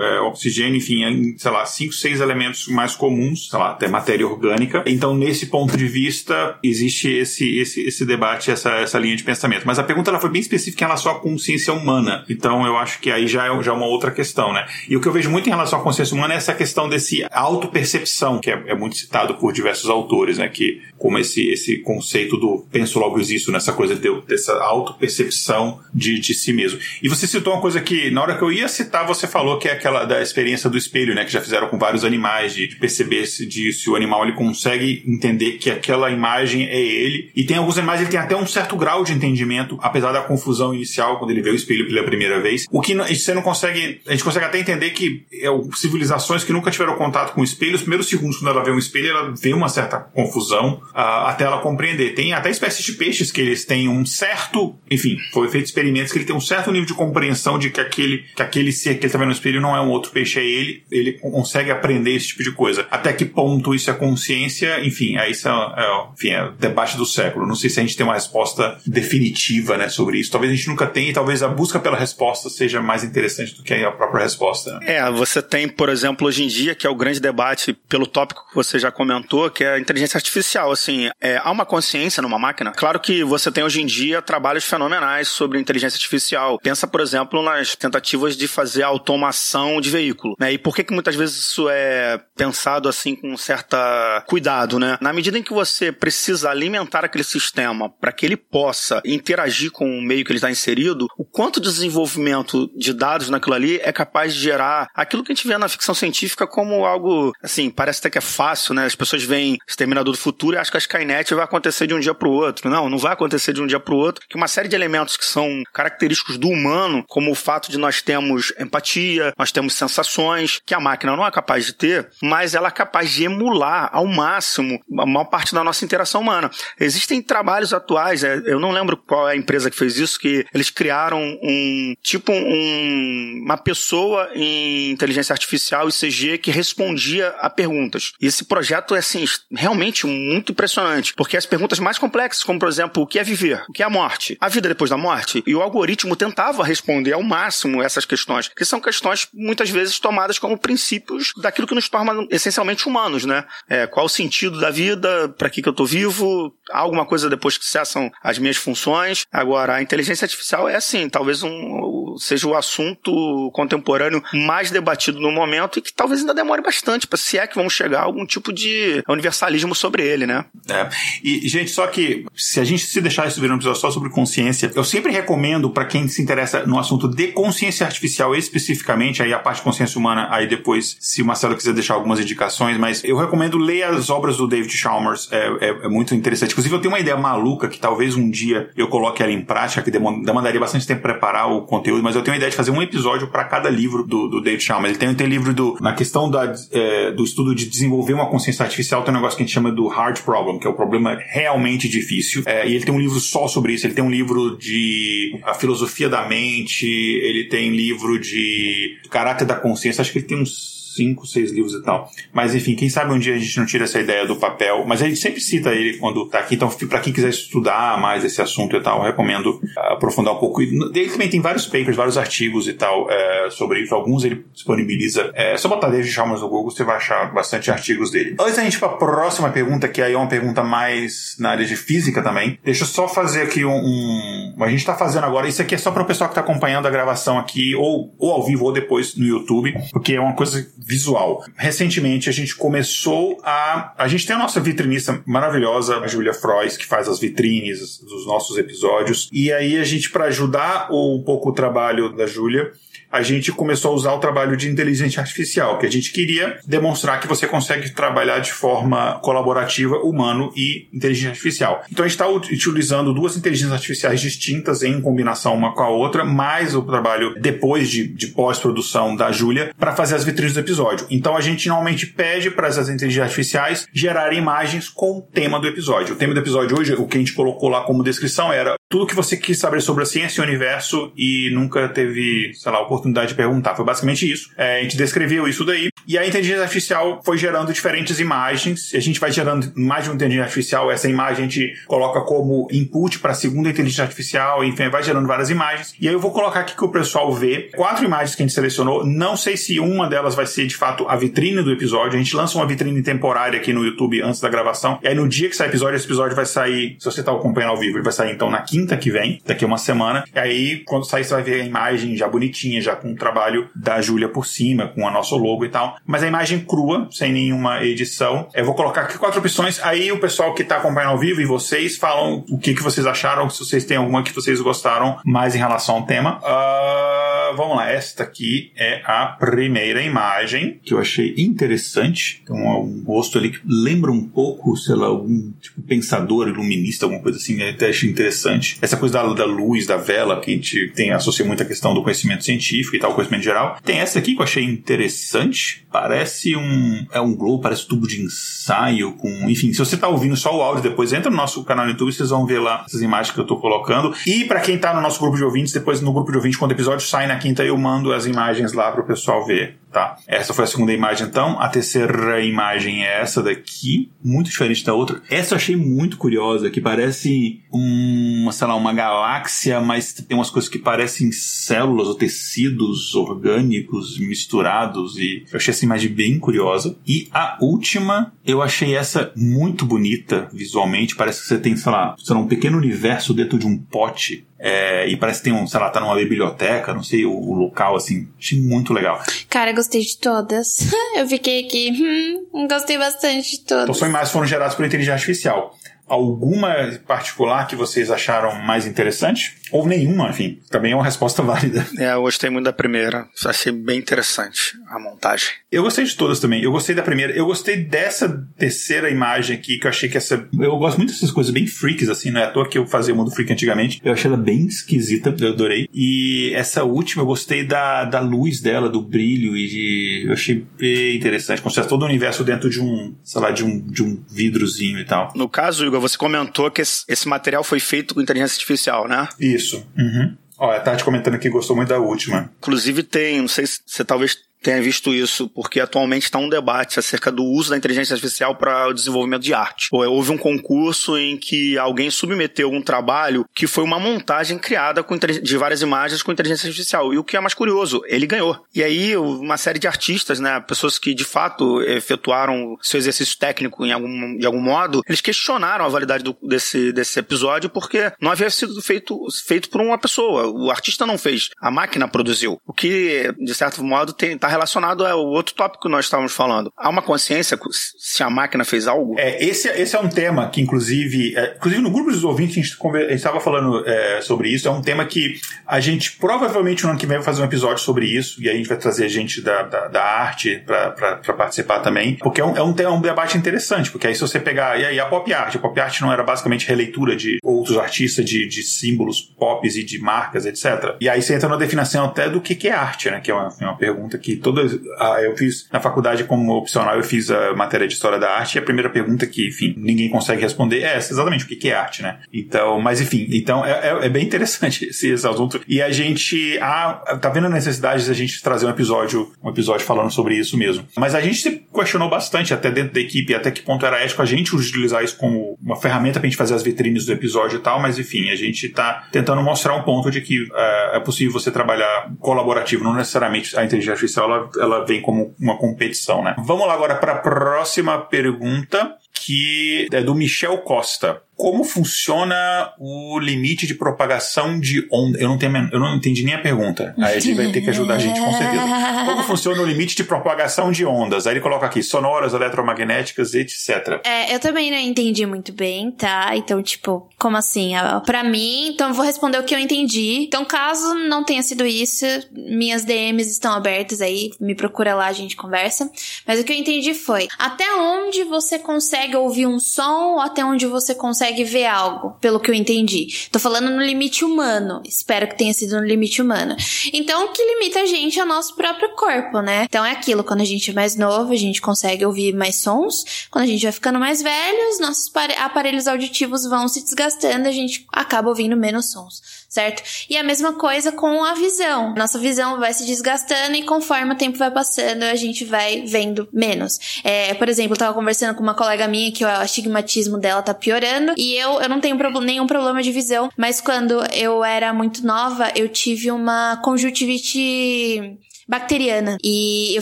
[0.02, 4.28] é, oxigênio, enfim, em, sei lá, cinco, seis elementos mais comuns, sei lá, até matéria
[4.28, 4.84] orgânica.
[4.86, 9.66] Então, nesse ponto de vista, existe esse, esse, esse debate, essa, essa linha de pensamento.
[9.66, 12.26] Mas a pergunta ela foi bem específica em relação à consciência humana.
[12.30, 14.66] Então, eu acho que aí já é, já é uma outra questão, né?
[14.90, 17.26] E o que eu vejo muito em relação à consciência humana é essa questão desse
[17.32, 20.48] autopercepção, que é, é muito citado por diversos autores, né?
[20.48, 26.20] Que como esse, esse conceito do penso logo existo, nessa coisa de, dessa autopercepção de,
[26.20, 26.80] de si mesmo.
[27.02, 29.68] E você citou uma coisa que, na hora que eu ia citar, você falou que
[29.68, 29.76] é
[30.06, 31.26] da experiência do espelho, né?
[31.26, 34.34] Que já fizeram com vários animais, de, de perceber se, de, se o animal ele
[34.34, 37.32] consegue entender que aquela imagem é ele.
[37.36, 40.74] E tem alguns animais, ele tem até um certo grau de entendimento, apesar da confusão
[40.74, 42.66] inicial, quando ele vê o espelho pela primeira vez.
[42.72, 44.02] O que você não consegue.
[44.08, 47.82] A gente consegue até entender que é, civilizações que nunca tiveram contato com espelho, os
[47.82, 51.60] primeiros segundos, quando ela vê um espelho, ela vê uma certa confusão uh, até ela
[51.60, 52.14] compreender.
[52.14, 54.76] Tem até espécies de peixes que eles têm um certo.
[54.90, 58.24] Enfim, foi feito experimentos que ele tem um certo nível de compreensão de que aquele,
[58.36, 60.44] que aquele ser que ele está vendo no espelho não é um outro peixe, é
[60.44, 60.84] ele.
[60.92, 62.88] Ele consegue aprender esse tipo de coisa.
[62.90, 64.86] Até que ponto isso é consciência?
[64.86, 67.48] Enfim, aí isso é, é, enfim, é o debate do século.
[67.48, 70.32] Não sei se a gente tem uma resposta definitiva né, sobre isso.
[70.32, 73.64] Talvez a gente nunca tenha e talvez a busca pela resposta seja mais interessante do
[73.64, 74.80] que a própria resposta.
[74.80, 74.96] Né?
[74.96, 78.48] É, você tem, por exemplo, hoje em dia, que é o grande debate pelo tópico
[78.50, 80.72] que você já comentou, que é a inteligência artificial.
[80.72, 82.72] Assim, é, há uma consciência numa máquina.
[82.72, 86.60] Claro que você tem hoje em dia trabalhos fenomenais sobre inteligência artificial.
[86.60, 90.36] Pensa, por exemplo, nas tentativas de fazer automação de veículo.
[90.40, 90.54] Né?
[90.54, 94.98] E por que, que muitas vezes isso é pensado assim com certa cuidado, né?
[95.02, 99.86] Na medida em que você precisa alimentar aquele sistema para que ele possa interagir com
[99.86, 103.92] o meio que ele está inserido, o quanto de desenvolvimento de dados naquilo ali é
[103.92, 108.00] capaz de gerar aquilo que a gente vê na ficção científica como algo, assim, parece
[108.00, 108.86] até que é fácil, né?
[108.86, 112.00] As pessoas veem Exterminador do Futuro e acham que a Skynet vai acontecer de um
[112.00, 112.70] dia para o outro.
[112.70, 115.18] Não, não vai acontecer de um dia para o outro, que uma série de elementos
[115.18, 120.60] que são característicos do humano, como o fato de nós termos empatia, nós temos sensações,
[120.66, 124.06] que a máquina não é capaz de ter, mas ela é capaz de emular ao
[124.06, 126.52] máximo a maior parte da nossa interação humana.
[126.78, 130.46] Existem trabalhos atuais, é, eu não lembro qual é a empresa que fez isso, que
[130.54, 137.50] eles criaram um tipo um, uma pessoa em inteligência artificial e CG que respondia a
[137.50, 138.12] perguntas.
[138.20, 142.68] E esse projeto é assim realmente muito impressionante, porque as perguntas mais complexas, como por
[142.68, 145.42] exemplo, o que é viver, o que é a morte, a vida depois da morte,
[145.48, 150.40] e o algoritmo tentava responder ao máximo essas questões, que são questões muitas vezes tomadas
[150.40, 153.46] como princípios daquilo que nos torna essencialmente humanos, né?
[153.70, 157.30] É, qual o sentido da vida, para que, que eu tô vivo, há alguma coisa
[157.30, 159.26] depois que cessam as minhas funções.
[159.32, 165.32] Agora, a inteligência artificial é assim, talvez um, seja o assunto contemporâneo mais debatido no
[165.32, 168.26] momento e que talvez ainda demore bastante, para se é que vamos chegar a algum
[168.26, 170.46] tipo de universalismo sobre ele, né?
[170.70, 170.90] É.
[171.24, 174.10] E, gente, só que se a gente se deixar isso virar um episódio só sobre
[174.10, 179.34] consciência, eu sempre recomendo para quem se interessa no assunto de consciência artificial especificamente, aí
[179.36, 183.04] a parte de consciência humana, aí depois, se o Marcelo quiser deixar algumas indicações, mas
[183.04, 186.52] eu recomendo ler as obras do David Chalmers, é, é, é muito interessante.
[186.52, 189.82] Inclusive, eu tenho uma ideia maluca que talvez um dia eu coloque ela em prática,
[189.82, 192.82] que demandaria bastante tempo preparar o conteúdo, mas eu tenho a ideia de fazer um
[192.82, 194.92] episódio para cada livro do, do David Chalmers.
[194.92, 198.64] Ele tem, tem livro do, na questão da, é, do estudo de desenvolver uma consciência
[198.64, 201.18] artificial, tem um negócio que a gente chama do hard problem, que é o problema
[201.28, 202.44] realmente difícil.
[202.46, 203.86] É, e ele tem um livro só sobre isso.
[203.86, 209.56] Ele tem um livro de a filosofia da mente, ele tem livro de caráter da
[209.56, 210.02] consciência.
[210.02, 212.10] Acho que ele tem uns cinco, seis livros e tal.
[212.34, 215.02] Mas enfim, quem sabe um dia a gente não tira essa ideia do papel, mas
[215.02, 218.42] a gente sempre cita ele quando tá aqui, então para quem quiser estudar mais esse
[218.42, 220.62] assunto e tal, recomendo aprofundar um pouco.
[220.62, 225.32] Ele também tem vários papers, vários artigos e tal é, sobre isso, alguns ele disponibiliza,
[225.34, 228.36] é só botar David Chalmers no Google, você vai achar bastante artigos dele.
[228.40, 231.66] Antes da gente para a próxima pergunta, que aí é uma pergunta mais na área
[231.66, 235.48] de física também, deixa eu só fazer aqui um, um a gente está fazendo agora,
[235.48, 238.32] isso aqui é só para o pessoal que está acompanhando a gravação aqui, ou, ou
[238.32, 241.44] ao vivo ou depois no YouTube, porque é uma coisa visual.
[241.56, 243.94] Recentemente a gente começou a.
[243.98, 248.26] A gente tem a nossa vitrinista maravilhosa, a Julia Frois, que faz as vitrines dos
[248.28, 249.28] nossos episódios.
[249.34, 252.72] E aí a gente, para ajudar um pouco o trabalho da Julia,
[253.12, 257.20] a gente começou a usar o trabalho de inteligência artificial, que a gente queria demonstrar
[257.20, 261.84] que você consegue trabalhar de forma colaborativa, humano e inteligência artificial.
[261.92, 266.24] Então a gente está utilizando duas inteligências artificiais distintas em combinação uma com a outra,
[266.24, 271.08] mais o trabalho depois de, de pós-produção da Júlia para fazer as vitrines do episódio.
[271.10, 275.68] Então a gente normalmente pede para essas inteligências artificiais gerarem imagens com o tema do
[275.68, 276.16] episódio.
[276.16, 279.08] O tema do episódio hoje, o que a gente colocou lá como descrição era tudo
[279.08, 282.82] que você quis saber sobre a ciência e o universo e nunca teve, sei lá,
[282.82, 283.76] oportunidade oportunidade de perguntar.
[283.76, 284.50] Foi basicamente isso.
[284.58, 285.90] É, a gente descreveu isso daí.
[286.08, 288.92] E a inteligência artificial foi gerando diferentes imagens.
[288.94, 290.92] A gente vai gerando mais de uma inteligência artificial.
[290.92, 294.64] Essa imagem a gente coloca como input para a segunda inteligência artificial.
[294.64, 295.96] Enfim, vai gerando várias imagens.
[296.00, 297.70] E aí eu vou colocar aqui que o pessoal vê.
[297.76, 299.06] Quatro imagens que a gente selecionou.
[299.06, 302.16] Não sei se uma delas vai ser de fato a vitrine do episódio.
[302.16, 305.00] A gente lança uma vitrine temporária aqui no YouTube antes da gravação.
[305.02, 306.96] E aí no dia que sai o episódio, esse episódio vai sair.
[307.00, 309.64] Se você está acompanhando ao vivo, ele vai sair então na quinta que vem, daqui
[309.64, 310.24] a uma semana.
[310.34, 313.70] E aí, quando sair, você vai ver a imagem já bonitinha, já com o trabalho
[313.76, 315.98] da Júlia por cima, com a nosso logo e tal.
[316.06, 318.48] Mas a imagem crua, sem nenhuma edição.
[318.54, 319.80] Eu vou colocar aqui quatro opções.
[319.84, 323.06] Aí o pessoal que está acompanhando ao vivo e vocês falam o que, que vocês
[323.06, 326.40] acharam, se vocês têm alguma que vocês gostaram mais em relação ao tema.
[326.40, 332.44] Uh, vamos lá, esta aqui é a primeira imagem que eu achei interessante.
[332.46, 337.22] Tem um rosto ali que lembra um pouco, sei lá, algum tipo pensador, iluminista, alguma
[337.22, 337.60] coisa assim.
[337.60, 338.78] Eu até achei interessante.
[338.82, 341.94] Essa coisa da, da luz, da vela, que a gente tem associa muito a questão
[341.94, 343.78] do conhecimento científico e tal, conhecimento geral.
[343.84, 345.85] Tem essa aqui que eu achei interessante.
[345.96, 347.08] Parece um.
[347.10, 349.14] É um globo, parece tubo de ensaio.
[349.14, 351.92] com Enfim, se você tá ouvindo só o áudio, depois entra no nosso canal no
[351.92, 354.14] YouTube, vocês vão ver lá essas imagens que eu tô colocando.
[354.28, 356.72] E para quem tá no nosso grupo de ouvintes, depois no grupo de ouvintes, quando
[356.72, 359.78] o episódio sai na quinta, eu mando as imagens lá pro pessoal ver.
[359.96, 360.18] Tá.
[360.28, 361.58] Essa foi a segunda imagem, então.
[361.58, 365.22] A terceira imagem é essa daqui, muito diferente da outra.
[365.30, 370.50] Essa eu achei muito curiosa, que parece uma, sei lá, uma galáxia, mas tem umas
[370.50, 376.96] coisas que parecem células ou tecidos orgânicos misturados e eu achei essa imagem bem curiosa.
[377.06, 381.16] E a última, eu achei essa muito bonita visualmente.
[381.16, 384.46] Parece que você tem, sei lá, sei lá um pequeno universo dentro de um pote
[384.58, 387.54] é, e parece que tem um, sei lá, tá numa biblioteca, não sei, o, o,
[387.54, 388.28] local, assim.
[388.40, 389.22] Achei muito legal.
[389.50, 390.92] Cara, gostei de todas.
[391.16, 393.84] Eu fiquei aqui, hum, gostei bastante de todas.
[393.84, 395.78] Então são imagens foram geradas por inteligência artificial.
[396.08, 399.58] Alguma particular que vocês acharam mais interessante?
[399.72, 400.60] Ou nenhuma, enfim.
[400.70, 401.86] Também é uma resposta válida.
[401.98, 403.28] É, eu gostei muito da primeira.
[403.46, 405.50] Achei bem interessante a montagem.
[405.72, 406.64] Eu gostei de todas também.
[406.64, 407.34] Eu gostei da primeira.
[407.34, 410.48] Eu gostei dessa terceira imagem aqui, que eu achei que essa.
[410.60, 413.14] Eu gosto muito dessas coisas bem freaks, assim, não é à toa que eu fazia
[413.14, 414.02] o mundo freak antigamente.
[414.04, 415.90] Eu achei ela bem esquisita, eu adorei.
[415.94, 420.24] E essa última, eu gostei da, da luz dela, do brilho, e de...
[420.28, 421.62] eu achei bem interessante.
[421.62, 425.00] Como se todo o universo dentro de um, sei lá, de um, de um vidrozinho
[425.00, 425.32] e tal.
[425.36, 429.28] No caso, Igor, você comentou que esse, esse material foi feito com inteligência artificial, né?
[429.40, 429.55] Isso.
[429.98, 430.36] Uhum.
[430.58, 432.52] Ó, a Tati comentando aqui gostou muito da última.
[432.60, 436.98] Inclusive tem, não sei se você talvez tenha visto isso, porque atualmente está um debate
[436.98, 439.90] acerca do uso da inteligência artificial para o desenvolvimento de arte.
[439.92, 445.16] Houve um concurso em que alguém submeteu um trabalho que foi uma montagem criada com,
[445.18, 447.14] de várias imagens com inteligência artificial.
[447.14, 448.60] E o que é mais curioso, ele ganhou.
[448.74, 453.86] E aí, uma série de artistas, né, pessoas que de fato efetuaram seu exercício técnico
[453.86, 458.32] em algum, de algum modo, eles questionaram a validade do, desse, desse episódio porque não
[458.32, 460.48] havia sido feito, feito por uma pessoa.
[460.48, 462.60] O artista não fez, a máquina produziu.
[462.66, 466.72] O que, de certo modo, está relacionado ao outro tópico que nós estávamos falando.
[466.78, 469.16] Há uma consciência se a máquina fez algo?
[469.18, 472.62] É, esse, esse é um tema que, inclusive, é, inclusive no grupo dos ouvintes, a
[472.62, 474.68] gente estava falando é, sobre isso.
[474.68, 477.80] É um tema que a gente provavelmente no ano que vem vai fazer um episódio
[477.80, 482.16] sobre isso, e a gente vai trazer gente da, da, da arte para participar também,
[482.16, 485.00] porque é um, é um, um debate interessante, porque aí se você pegar, e aí
[485.00, 488.64] a pop art, a pop art não era basicamente releitura de outros artistas, de, de
[488.64, 490.96] símbolos pop e de marcas, etc.
[491.00, 493.20] E aí você entra na definição até do que, que é arte, né?
[493.20, 494.80] Que é uma, é uma pergunta que que todas.
[495.00, 498.56] Ah, eu fiz na faculdade como opcional, eu fiz a matéria de história da arte
[498.56, 501.74] e a primeira pergunta que, enfim, ninguém consegue responder é essa, exatamente o que é
[501.74, 502.20] arte, né?
[502.34, 505.62] Então, mas enfim, então é, é, é bem interessante esse, esse assunto.
[505.68, 509.50] E a gente ah, tá vendo a necessidade de a gente trazer um episódio, um
[509.50, 510.86] episódio falando sobre isso mesmo.
[510.98, 514.22] Mas a gente se questionou bastante, até dentro da equipe, até que ponto era ético
[514.22, 517.62] a gente utilizar isso como uma ferramenta pra gente fazer as vitrines do episódio e
[517.62, 521.34] tal, mas enfim, a gente tá tentando mostrar um ponto de que uh, é possível
[521.34, 526.36] você trabalhar colaborativo, não necessariamente a inteligência artificial ela, ela vem como uma competição, né?
[526.46, 533.20] Vamos lá agora para a próxima pergunta que é do Michel Costa como funciona o
[533.20, 535.20] limite de propagação de onda?
[535.20, 536.96] Eu não, tenho, eu não entendi nem a pergunta.
[536.98, 538.64] Aí ele vai ter que ajudar a gente, com certeza.
[539.06, 541.28] Como funciona o limite de propagação de ondas?
[541.28, 544.00] Aí ele coloca aqui, sonoras, eletromagnéticas, etc.
[544.06, 546.32] É, eu também não entendi muito bem, tá?
[546.36, 547.74] Então, tipo, como assim?
[548.06, 550.24] Para mim, então eu vou responder o que eu entendi.
[550.24, 555.14] Então, caso não tenha sido isso, minhas DMs estão abertas aí, me procura lá, a
[555.14, 555.92] gente conversa.
[556.26, 560.46] Mas o que eu entendi foi, até onde você consegue ouvir um som, ou até
[560.46, 563.08] onde você consegue consegue ver algo, pelo que eu entendi.
[563.32, 564.82] Tô falando no limite humano.
[564.86, 566.56] Espero que tenha sido no limite humano.
[566.94, 569.64] Então, o que limita a gente é o nosso próprio corpo, né?
[569.64, 573.28] Então é aquilo, quando a gente é mais novo, a gente consegue ouvir mais sons.
[573.32, 577.52] Quando a gente vai ficando mais velho, os nossos aparelhos auditivos vão se desgastando, a
[577.52, 579.84] gente acaba ouvindo menos sons certo?
[580.10, 581.96] E a mesma coisa com a visão.
[581.96, 586.28] Nossa visão vai se desgastando e conforme o tempo vai passando, a gente vai vendo
[586.34, 587.00] menos.
[587.06, 590.54] É, por exemplo, eu tava conversando com uma colega minha que o astigmatismo dela tá
[590.54, 595.06] piorando e eu, eu não tenho nenhum problema de visão, mas quando eu era muito
[595.06, 599.18] nova, eu tive uma conjuntivite bacteriana.
[599.24, 599.82] E eu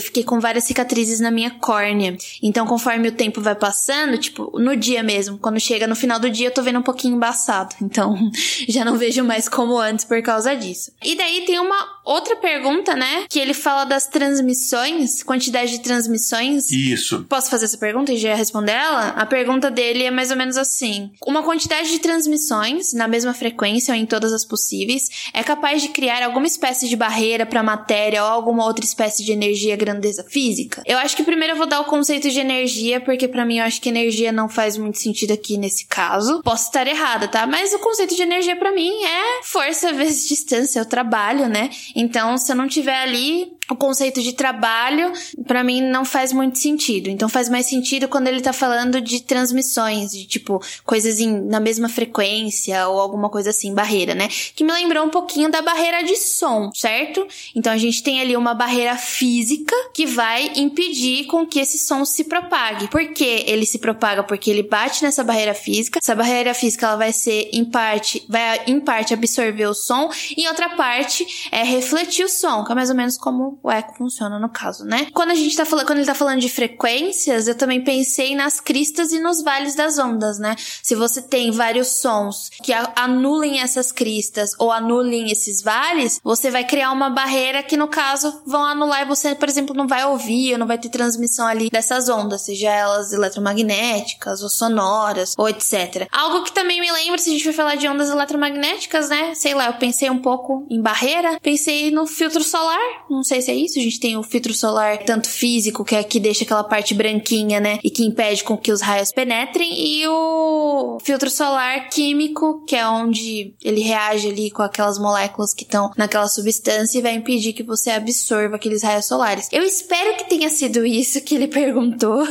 [0.00, 2.16] fiquei com várias cicatrizes na minha córnea.
[2.42, 6.30] Então, conforme o tempo vai passando, tipo, no dia mesmo, quando chega no final do
[6.30, 7.74] dia, eu tô vendo um pouquinho embaçado.
[7.82, 8.16] Então,
[8.68, 10.92] já não vejo mais como antes por causa disso.
[11.02, 13.26] E daí tem uma outra pergunta, né?
[13.28, 16.70] Que ele fala das transmissões, quantidade de transmissões.
[16.70, 17.24] Isso.
[17.28, 19.08] Posso fazer essa pergunta e já responder ela?
[19.10, 23.92] A pergunta dele é mais ou menos assim: uma quantidade de transmissões na mesma frequência
[23.92, 28.22] ou em todas as possíveis é capaz de criar alguma espécie de barreira para matéria
[28.24, 30.82] ou algum alguma outra espécie de energia grandeza física?
[30.86, 33.64] Eu acho que primeiro eu vou dar o conceito de energia, porque para mim eu
[33.64, 36.40] acho que energia não faz muito sentido aqui nesse caso.
[36.42, 37.46] Posso estar errada, tá?
[37.46, 41.70] Mas o conceito de energia para mim é força vezes distância, o trabalho, né?
[41.94, 45.12] Então, se eu não tiver ali, o conceito de trabalho,
[45.46, 47.08] para mim, não faz muito sentido.
[47.08, 51.60] Então, faz mais sentido quando ele tá falando de transmissões, de tipo, coisas em, na
[51.60, 54.28] mesma frequência ou alguma coisa assim, barreira, né?
[54.54, 57.26] Que me lembrou um pouquinho da barreira de som, certo?
[57.54, 62.04] Então, a gente tem ali uma barreira física que vai impedir com que esse som
[62.04, 62.88] se propague.
[62.88, 64.22] Por que ele se propaga?
[64.22, 65.98] Porque ele bate nessa barreira física.
[66.02, 70.42] Essa barreira física, ela vai ser, em parte, vai em parte absorver o som, e
[70.42, 73.94] em outra parte é refletir o som, que é mais ou menos como o eco
[73.96, 75.08] funciona no caso, né?
[75.12, 78.60] Quando a gente tá falando, quando ele tá falando de frequências, eu também pensei nas
[78.60, 80.56] cristas e nos vales das ondas, né?
[80.82, 86.64] Se você tem vários sons que anulem essas cristas ou anulem esses vales, você vai
[86.64, 90.52] criar uma barreira que no caso vão anular e você, por exemplo, não vai ouvir
[90.52, 96.08] ou não vai ter transmissão ali dessas ondas, seja elas eletromagnéticas ou sonoras ou etc.
[96.10, 99.34] Algo que também me lembra, se a gente for falar de ondas eletromagnéticas, né?
[99.34, 103.54] Sei lá, eu pensei um pouco em barreira, pensei no filtro solar, não sei é
[103.54, 103.78] isso.
[103.78, 107.60] A gente tem o filtro solar, tanto físico, que é que deixa aquela parte branquinha,
[107.60, 107.78] né?
[107.82, 109.72] E que impede com que os raios penetrem.
[109.74, 115.64] E o filtro solar químico, que é onde ele reage ali com aquelas moléculas que
[115.64, 119.48] estão naquela substância e vai impedir que você absorva aqueles raios solares.
[119.52, 122.26] Eu espero que tenha sido isso que ele perguntou.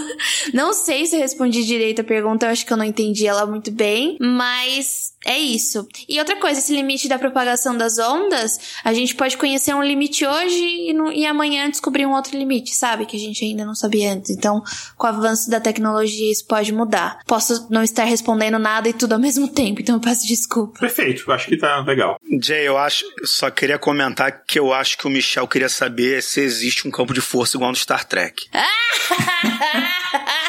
[0.54, 3.46] Não sei se eu respondi direito a pergunta, eu acho que eu não entendi ela
[3.46, 5.88] muito bem, mas é isso.
[6.08, 10.26] E outra coisa, esse limite da propagação das ondas, a gente pode conhecer um limite
[10.26, 13.06] hoje e, no, e amanhã descobrir um outro limite, sabe?
[13.06, 14.32] Que a gente ainda não sabia antes.
[14.32, 14.62] Então,
[14.98, 17.20] com o avanço da tecnologia, isso pode mudar.
[17.26, 20.80] Posso não estar respondendo nada e tudo ao mesmo tempo, então eu peço desculpa.
[20.80, 22.20] Perfeito, acho que tá legal.
[22.42, 26.42] Jay, eu acho, só queria comentar que eu acho que o Michel queria saber se
[26.42, 28.48] existe um campo de força igual no Star Trek.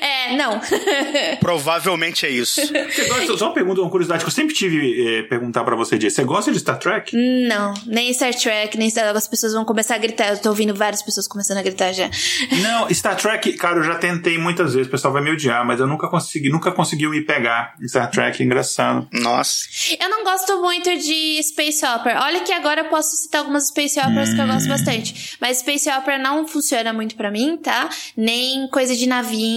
[0.00, 0.60] é, não.
[1.40, 2.60] Provavelmente é isso.
[2.60, 6.00] Você gosta, só uma pergunta, uma curiosidade que eu sempre tive eh, perguntar para você,
[6.00, 6.10] Jay.
[6.10, 7.16] Você gosta de Star Trek?
[7.16, 10.30] Não, nem Star Trek, nem Star As pessoas vão começar a gritar.
[10.30, 12.10] Eu tô ouvindo várias pessoas começando a gritar já.
[12.62, 15.80] Não, Star Trek, cara, eu já tentei muitas vezes, o pessoal vai me odiar, mas
[15.80, 19.08] eu nunca consegui, nunca conseguiu me pegar em Star Trek, engraçado.
[19.12, 19.66] Nossa.
[20.00, 22.22] Eu não gosto muito de Space Opera.
[22.22, 24.34] Olha que agora eu posso citar algumas Space Operas hum.
[24.34, 24.68] que eu gosto hum.
[24.68, 25.36] bastante.
[25.40, 27.88] Mas Space Opera não funciona muito para mim, tá?
[28.16, 29.06] Nem coisa de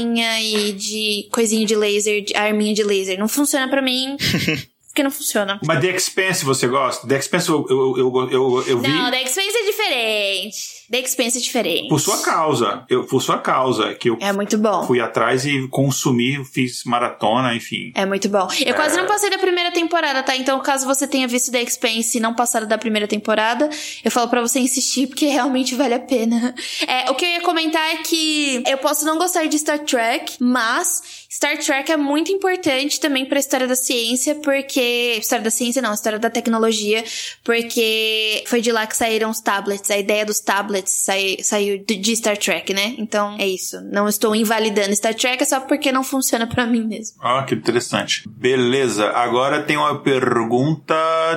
[0.05, 3.17] e de coisinha de laser, de arminha de laser.
[3.17, 4.17] Não funciona para mim.
[4.97, 5.59] porque não funciona.
[5.63, 7.07] Mas The Expense você gosta?
[7.07, 8.87] The Expense eu, eu, eu, eu, eu vi.
[8.87, 10.76] Não, The Expense é diferente.
[10.89, 11.89] The Expanse é diferente.
[11.89, 12.85] Por sua causa.
[12.89, 13.93] Eu, por sua causa.
[13.95, 14.83] Que eu É muito bom.
[14.85, 17.91] fui atrás e consumi, fiz maratona, enfim.
[17.95, 18.47] É muito bom.
[18.65, 20.35] Eu quase não passei da primeira temporada, tá?
[20.35, 23.69] Então, caso você tenha visto The Expanse e não passado da primeira temporada,
[24.03, 26.53] eu falo pra você insistir, porque realmente vale a pena.
[26.87, 30.35] É, o que eu ia comentar é que eu posso não gostar de Star Trek,
[30.39, 35.17] mas Star Trek é muito importante também pra história da ciência, porque.
[35.19, 37.03] História da ciência não, história da tecnologia,
[37.43, 39.89] porque foi de lá que saíram os tablets.
[39.89, 42.95] A ideia dos tablets sai- saiu de Star Trek, né?
[42.97, 43.81] Então é isso.
[43.91, 47.17] Não estou invalidando Star Trek, é só porque não funciona pra mim mesmo.
[47.21, 48.23] Ah, que interessante.
[48.29, 50.95] Beleza, agora tem uma pergunta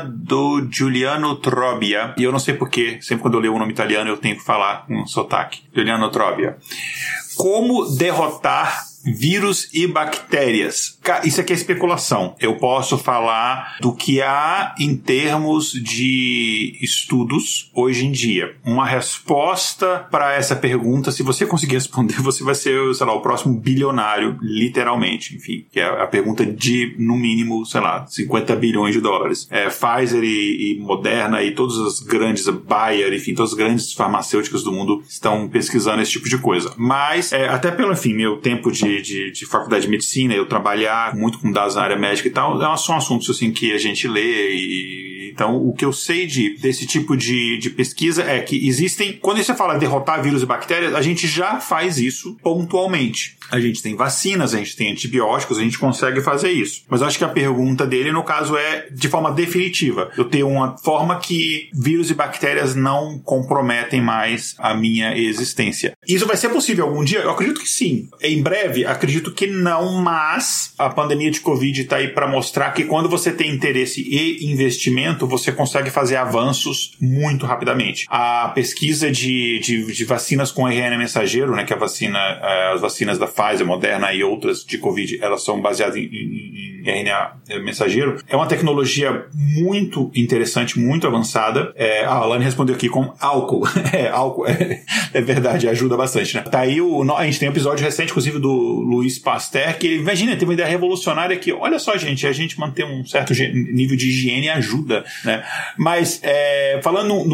[0.08, 2.14] do Giuliano Trobia.
[2.18, 4.44] E eu não sei porquê, sempre quando eu leio um nome italiano eu tenho que
[4.44, 5.62] falar com sotaque.
[5.74, 6.56] Giuliano Trobia.
[7.36, 10.98] Como derrotar vírus e bactérias?
[11.24, 12.34] Isso aqui é especulação.
[12.40, 18.54] Eu posso falar do que há em termos de estudos hoje em dia.
[18.64, 23.20] Uma resposta para essa pergunta, se você conseguir responder, você vai ser, sei lá, o
[23.20, 25.36] próximo bilionário, literalmente.
[25.36, 29.48] Enfim, que é a pergunta de, no mínimo, sei lá, 50 bilhões de dólares.
[29.50, 34.62] É, Pfizer e, e Moderna e todas as grandes, Bayer, enfim, todas as grandes farmacêuticas
[34.62, 36.72] do mundo estão pesquisando esse tipo de coisa.
[36.76, 41.14] Mas, é, até pelo, enfim, meu tempo de, de, de faculdade de medicina, eu trabalhar
[41.14, 44.08] muito com dados na área médica e tal, é- são assuntos assim que a gente
[44.08, 48.66] lê e então, o que eu sei de, desse tipo de, de pesquisa é que
[48.66, 49.12] existem.
[49.14, 53.38] Quando você fala derrotar vírus e bactérias, a gente já faz isso pontualmente.
[53.50, 56.82] A gente tem vacinas, a gente tem antibióticos, a gente consegue fazer isso.
[56.88, 60.10] Mas acho que a pergunta dele, no caso, é de forma definitiva.
[60.16, 65.92] Eu tenho uma forma que vírus e bactérias não comprometem mais a minha existência.
[66.06, 67.20] Isso vai ser possível algum dia?
[67.20, 68.08] Eu acredito que sim.
[68.20, 72.84] Em breve, acredito que não, mas a pandemia de Covid está aí para mostrar que
[72.84, 78.06] quando você tem interesse e investimento, você consegue fazer avanços muito rapidamente.
[78.08, 82.72] A pesquisa de, de, de vacinas com RNA mensageiro, né, que é a vacina, eh,
[82.74, 86.88] as vacinas da Pfizer, Moderna e outras de Covid, elas são baseadas em, em- em
[86.90, 87.32] RNA
[87.62, 91.72] mensageiro, é uma tecnologia muito interessante, muito avançada.
[91.76, 93.64] É, a Alane respondeu aqui com álcool.
[93.92, 94.82] é, álcool é,
[95.12, 96.42] é verdade, ajuda bastante, né?
[96.42, 97.02] Tá aí o.
[97.14, 100.68] A gente tem um episódio recente, inclusive, do Luiz Pasteur, que imagina, teve uma ideia
[100.68, 105.44] revolucionária que, olha só, gente, a gente manter um certo nível de higiene ajuda, né?
[105.76, 107.28] Mas, é, falando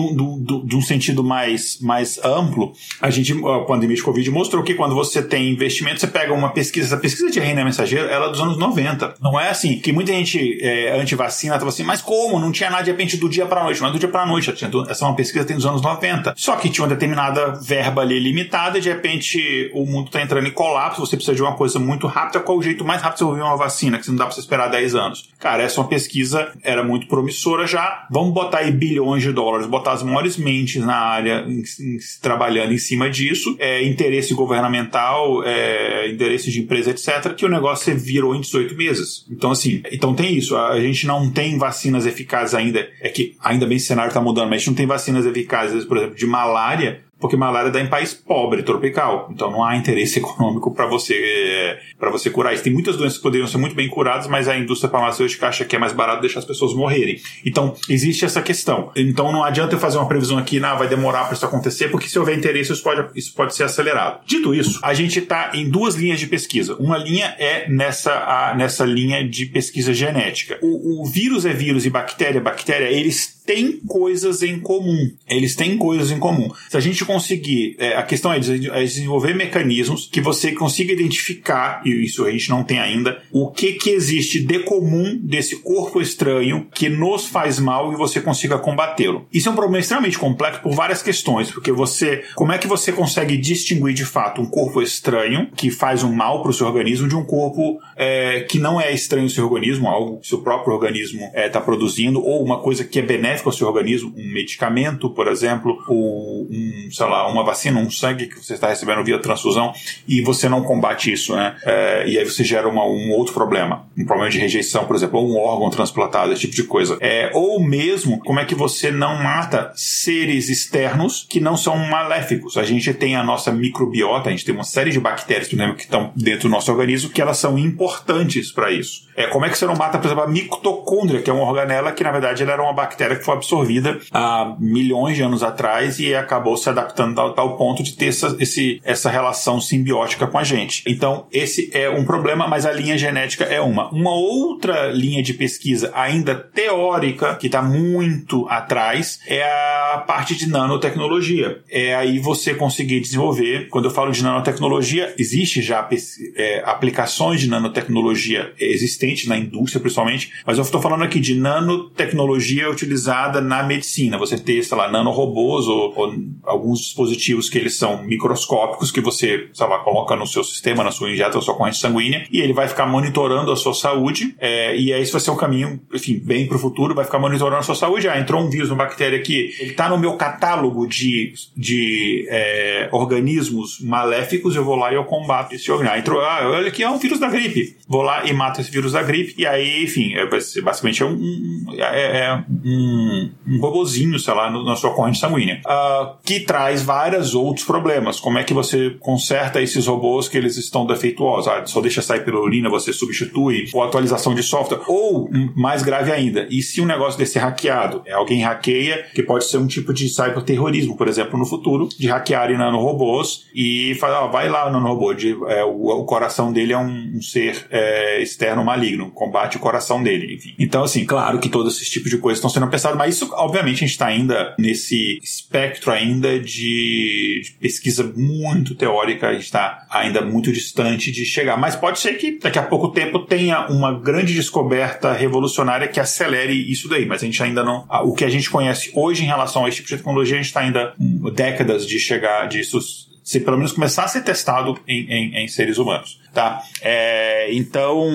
[0.64, 4.94] de um sentido mais, mais amplo, a gente, a pandemia de Covid mostrou que quando
[4.94, 8.40] você tem investimento, você pega uma pesquisa, essa pesquisa de RNA mensageiro, ela é dos
[8.40, 9.14] anos 90.
[9.20, 12.38] Não é assim, que muita gente é, anti-vacina tava assim, mas como?
[12.38, 14.51] Não tinha nada de repente do dia pra noite, não é do dia pra noite.
[14.51, 16.34] Essa é uma pesquisa tem dos anos 90.
[16.36, 20.47] Só que tinha uma determinada verba ali limitada, e de repente o mundo tá entrando
[20.47, 22.40] em colapso, você precisa de uma coisa muito rápida.
[22.40, 24.68] Qual o jeito mais rápido de ouvir uma vacina, que não dá pra você esperar
[24.68, 25.30] 10 anos?
[25.38, 28.07] Cara, essa é uma pesquisa, era muito promissora já.
[28.11, 32.72] Vamos botar aí bilhões de dólares, botar as maiores mentes na área em- em- trabalhando
[32.72, 38.34] em cima disso, é, interesse governamental, é, interesse de empresa, etc., que o negócio virou
[38.34, 39.26] em 18 meses.
[39.30, 40.57] Então, assim, então tem isso.
[40.57, 42.89] A gente não tem vacinas eficazes ainda.
[43.01, 45.84] É que ainda bem o cenário está mudando, mas a gente não tem vacinas eficazes,
[45.84, 49.28] por exemplo, de malária, porque malária dá em país pobre, tropical.
[49.32, 52.62] Então não há interesse econômico para você para você curar isso.
[52.62, 55.74] Tem muitas doenças que poderiam ser muito bem curadas, mas a indústria farmacêutica acha que
[55.76, 57.18] é mais barato deixar as pessoas morrerem.
[57.44, 58.90] Então existe essa questão.
[58.96, 62.08] Então não adianta eu fazer uma previsão aqui, não, vai demorar para isso acontecer, porque
[62.08, 64.20] se houver interesse isso pode, isso pode ser acelerado.
[64.26, 66.76] Dito isso, a gente está em duas linhas de pesquisa.
[66.76, 70.58] Uma linha é nessa, a- nessa linha de pesquisa genética.
[70.62, 75.11] O, o vírus é vírus e bactéria é bactéria, eles têm coisas em comum.
[75.28, 76.51] Eles têm coisas em comum.
[76.68, 81.82] Se a gente conseguir, é, a questão é é desenvolver mecanismos que você consiga identificar,
[81.84, 86.01] e isso a gente não tem ainda, o que que existe de comum desse corpo
[86.01, 89.26] estranho que nos faz mal e você consiga combatê-lo.
[89.32, 92.92] Isso é um problema extremamente complexo por várias questões, porque você, como é que você
[92.92, 97.09] consegue distinguir de fato um corpo estranho que faz um mal para o seu organismo
[97.09, 100.74] de um corpo é, que não é estranho ao seu organismo, algo que seu próprio
[100.74, 105.28] organismo está produzindo, ou uma coisa que é benéfica ao seu organismo, um medicamento, por
[105.28, 109.72] exemplo, ou um, sei lá, uma vacina, um sangue que você está recebendo via transfusão
[110.07, 111.57] e você não combate isso, né?
[111.64, 115.20] É, e aí você gera uma- um outro problema, um problema de rejeição, por exemplo,
[115.20, 116.97] ou um órgão transplantado, esse tipo de coisa.
[117.01, 122.57] É, ou mesmo, como é que você não mata seres externos que não são maléficos?
[122.57, 126.12] A gente tem a nossa microbiota, a gente tem uma série de bactérias, que estão
[126.16, 129.05] dentro do nosso organismo, que elas são importantes para isso.
[129.16, 131.90] É, como é que você não mata, por exemplo, a mitocôndria, que é uma organela
[131.90, 135.98] que, na verdade, ela era uma bactéria que foi absorvida há milhões de anos atrás
[135.98, 140.38] e acabou se adaptando ao tal ponto de ter essa, esse, essa relação simbiótica com
[140.38, 140.82] a gente.
[140.86, 143.90] Então, esse é um problema, mas a linha genética é uma.
[143.90, 150.46] Uma outra linha de pesquisa, ainda teórica, que está muito atrás, é a parte de
[150.48, 151.62] nanotecnologia.
[151.70, 153.68] É aí você conseguir desenvolver.
[153.70, 155.88] Quando eu falo de nanotecnologia, existe já
[156.36, 162.70] é, aplicações de nanotecnologia existentes na indústria, principalmente, mas eu estou falando aqui de nanotecnologia
[162.70, 164.18] utilizada na medicina.
[164.18, 169.48] Você ter, sei lá, nanorobôs ou, ou alguns dispositivos que eles são microscópicos que você,
[169.52, 172.52] sei lá, coloca no seu sistema, na sua injeta, na sua corrente sanguínea, e ele
[172.52, 176.46] vai ficar monitorando a sua saúde, é, e isso vai ser um caminho, enfim, bem
[176.46, 178.09] para o futuro, vai ficar monitorando a sua saúde.
[178.09, 182.88] Ah, entrou um vírus, uma bactéria aqui, ele está no meu catálogo de, de é,
[182.92, 185.96] organismos maléficos, eu vou lá e eu combato esse organismo.
[185.96, 187.76] Ah, entrou, ah, olha aqui, é um vírus da gripe.
[187.88, 191.66] Vou lá e mato esse vírus da gripe, e aí, enfim, é, basicamente é um,
[191.78, 196.82] é, é um, um robozinho, sei lá, no, na sua corrente sanguínea, uh, que traz
[196.82, 198.18] vários outros problemas.
[198.18, 201.49] Como é que você conserta esses robôs que eles estão defeituosos?
[201.49, 206.11] Ah, só deixa sair pela urina, você substitui, ou atualização de software, ou mais grave
[206.11, 208.03] ainda, e se um negócio desse é hackeado?
[208.07, 212.09] É alguém hackeia, que pode ser um tipo de cyberterrorismo, por exemplo, no futuro, de
[212.09, 217.16] hackearem nanorobôs e falar, vai lá nanorobô, de, é, o, o, coração dele é um,
[217.16, 220.55] um ser é, externo maligno, combate o coração dele, enfim.
[220.59, 223.76] Então, assim, claro que todos esses tipos de coisas estão sendo pensados, mas isso, obviamente,
[223.76, 229.87] a gente está ainda nesse espectro ainda de, de pesquisa muito teórica, a gente está
[229.91, 231.57] ainda muito distante de chegar.
[231.57, 236.53] Mas pode ser que daqui a pouco tempo tenha uma grande descoberta revolucionária que acelere
[236.53, 237.87] isso daí, mas a gente ainda não.
[238.05, 240.47] O que a gente conhece hoje em relação a esse tipo de tecnologia, a gente
[240.47, 240.95] está ainda
[241.34, 242.78] décadas de chegar disso
[243.26, 246.62] se pelo menos começar a ser testado em, em, em seres humanos, tá?
[246.80, 248.06] É, então,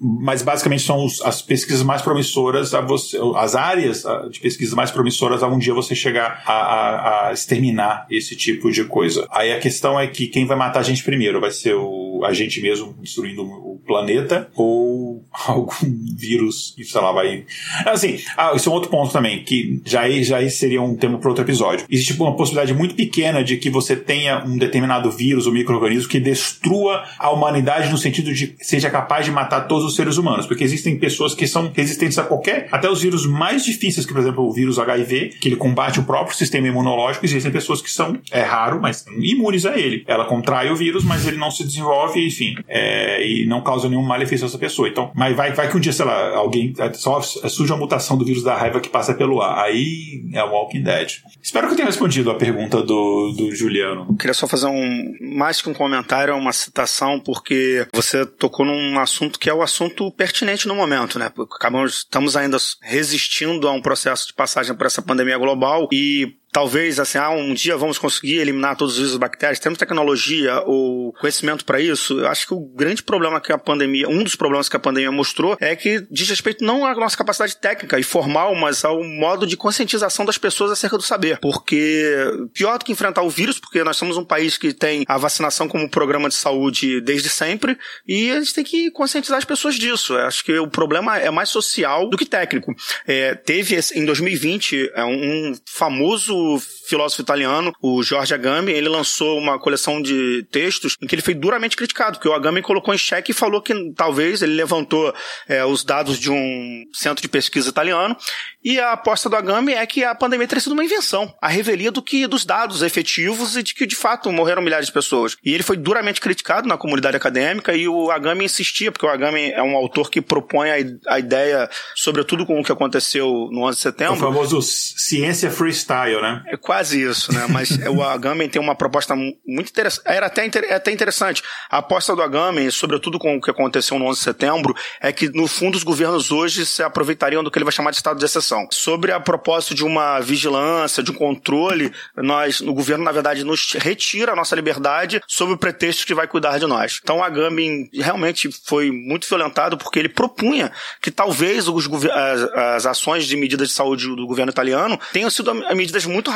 [0.00, 4.02] mas basicamente são os, as pesquisas mais promissoras a você, as áreas
[4.32, 8.72] de pesquisa mais promissoras a um dia você chegar a, a, a exterminar esse tipo
[8.72, 9.28] de coisa.
[9.30, 12.32] Aí a questão é que quem vai matar a gente primeiro vai ser o a
[12.32, 15.72] gente mesmo destruindo o planeta ou algum
[16.16, 17.44] vírus que, sei lá, vai.
[17.86, 21.28] Assim, ah, isso é um outro ponto também, que já, já seria um tema para
[21.28, 21.86] outro episódio.
[21.88, 26.20] Existe uma possibilidade muito pequena de que você tenha um determinado vírus ou microorganismo que
[26.20, 30.64] destrua a humanidade no sentido de seja capaz de matar todos os seres humanos, porque
[30.64, 34.44] existem pessoas que são resistentes a qualquer, até os vírus mais difíceis, que por exemplo
[34.44, 38.42] o vírus HIV, que ele combate o próprio sistema imunológico, existem pessoas que são, é
[38.42, 40.04] raro, mas imunes a ele.
[40.06, 44.02] Ela contrai o vírus, mas ele não se desenvolve, enfim, é, e não causa nenhum
[44.02, 44.88] malefício a essa pessoa.
[44.88, 48.24] Então, mas vai, vai que um dia, sei lá, alguém só surge a mutação do
[48.24, 49.64] vírus da raiva que passa pelo ar.
[49.64, 51.12] Aí é o Walking Dead.
[51.42, 54.16] Espero que eu tenha respondido a pergunta do, do Juliano.
[54.16, 59.38] Queria só fazer um, mais que um comentário, uma citação, porque você tocou num assunto
[59.38, 61.30] que é o assunto pertinente no momento, né?
[61.56, 66.98] Acabamos, estamos ainda resistindo a um processo de passagem por essa pandemia global e talvez
[66.98, 71.64] assim, ah, um dia vamos conseguir eliminar todos os vírus bactérias, temos tecnologia ou conhecimento
[71.64, 72.18] para isso.
[72.18, 75.12] Eu acho que o grande problema que a pandemia, um dos problemas que a pandemia
[75.12, 79.46] mostrou é que diz respeito não à nossa capacidade técnica e formal, mas ao modo
[79.46, 81.38] de conscientização das pessoas acerca do saber.
[81.38, 82.12] Porque
[82.52, 85.68] pior do que enfrentar o vírus, porque nós somos um país que tem a vacinação
[85.68, 90.14] como programa de saúde desde sempre e a gente tem que conscientizar as pessoas disso.
[90.14, 92.74] Eu acho que o problema é mais social do que técnico.
[93.06, 99.38] É, teve em 2020 é, um famoso move filósofo italiano, o Jorge Agamben, ele lançou
[99.38, 102.98] uma coleção de textos em que ele foi duramente criticado, porque o Agamben colocou em
[102.98, 105.14] xeque e falou que talvez ele levantou
[105.48, 108.16] é, os dados de um centro de pesquisa italiano
[108.64, 111.90] e a aposta do Agamben é que a pandemia teria sido uma invenção, a revelia
[111.90, 115.36] do que dos dados efetivos e de que de fato morreram milhares de pessoas.
[115.44, 119.52] E ele foi duramente criticado na comunidade acadêmica e o Agamben insistia, porque o Agamben
[119.52, 123.76] é um autor que propõe a, a ideia, sobretudo com o que aconteceu no 11
[123.76, 124.14] de setembro.
[124.14, 126.42] O famoso ciência freestyle, né?
[126.48, 127.46] É quase isso, né?
[127.48, 130.04] Mas o Agamben tem uma proposta muito interessante.
[130.06, 130.64] Era até, inter...
[130.64, 131.42] É até interessante.
[131.68, 135.28] A aposta do Agamben, sobretudo com o que aconteceu no 11 de setembro, é que
[135.28, 138.24] no fundo os governos hoje se aproveitariam do que ele vai chamar de estado de
[138.24, 138.68] exceção.
[138.70, 143.72] Sobre a propósito de uma vigilância, de um controle, nós, no governo, na verdade, nos
[143.72, 147.00] retira a nossa liberdade sob o pretexto que vai cuidar de nós.
[147.02, 150.70] Então, o Agamben realmente foi muito violentado porque ele propunha
[151.02, 155.52] que talvez os, as, as ações de medidas de saúde do governo italiano tenham sido
[155.74, 156.30] medidas muito muito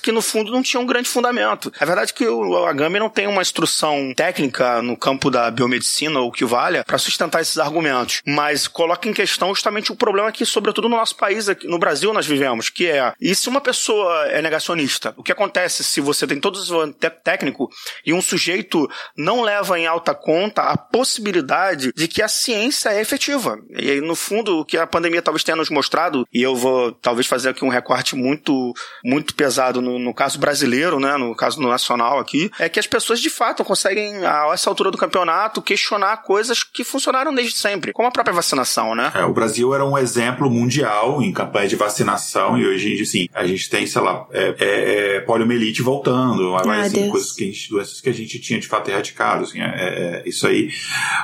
[0.00, 1.72] que no fundo não tinham um grande fundamento.
[1.80, 6.32] É verdade que o Agami não tem uma instrução técnica no campo da biomedicina ou
[6.32, 10.88] que valha para sustentar esses argumentos, mas coloca em questão justamente o problema que, sobretudo
[10.88, 14.40] no nosso país, aqui, no Brasil, nós vivemos, que é, e se uma pessoa é
[14.40, 17.68] negacionista, o que acontece se você tem todos os técnico
[18.04, 23.00] e um sujeito não leva em alta conta a possibilidade de que a ciência é
[23.00, 23.58] efetiva.
[23.70, 27.26] E no fundo, o que a pandemia talvez tenha nos mostrado, e eu vou talvez
[27.26, 28.72] fazer aqui um recorte muito,
[29.04, 33.20] muito pesado no, no caso brasileiro, né, no caso nacional aqui, é que as pessoas
[33.20, 38.08] de fato conseguem, a essa altura do campeonato, questionar coisas que funcionaram desde sempre, como
[38.08, 39.12] a própria vacinação, né?
[39.14, 43.46] É, o Brasil era um exemplo mundial em campanha de vacinação e hoje, assim, a
[43.46, 47.70] gente tem, sei lá, é, é, é poliomielite voltando, mas, assim, coisas que a gente,
[47.70, 50.70] doenças que a gente tinha de fato erradicado, assim, é, é isso aí.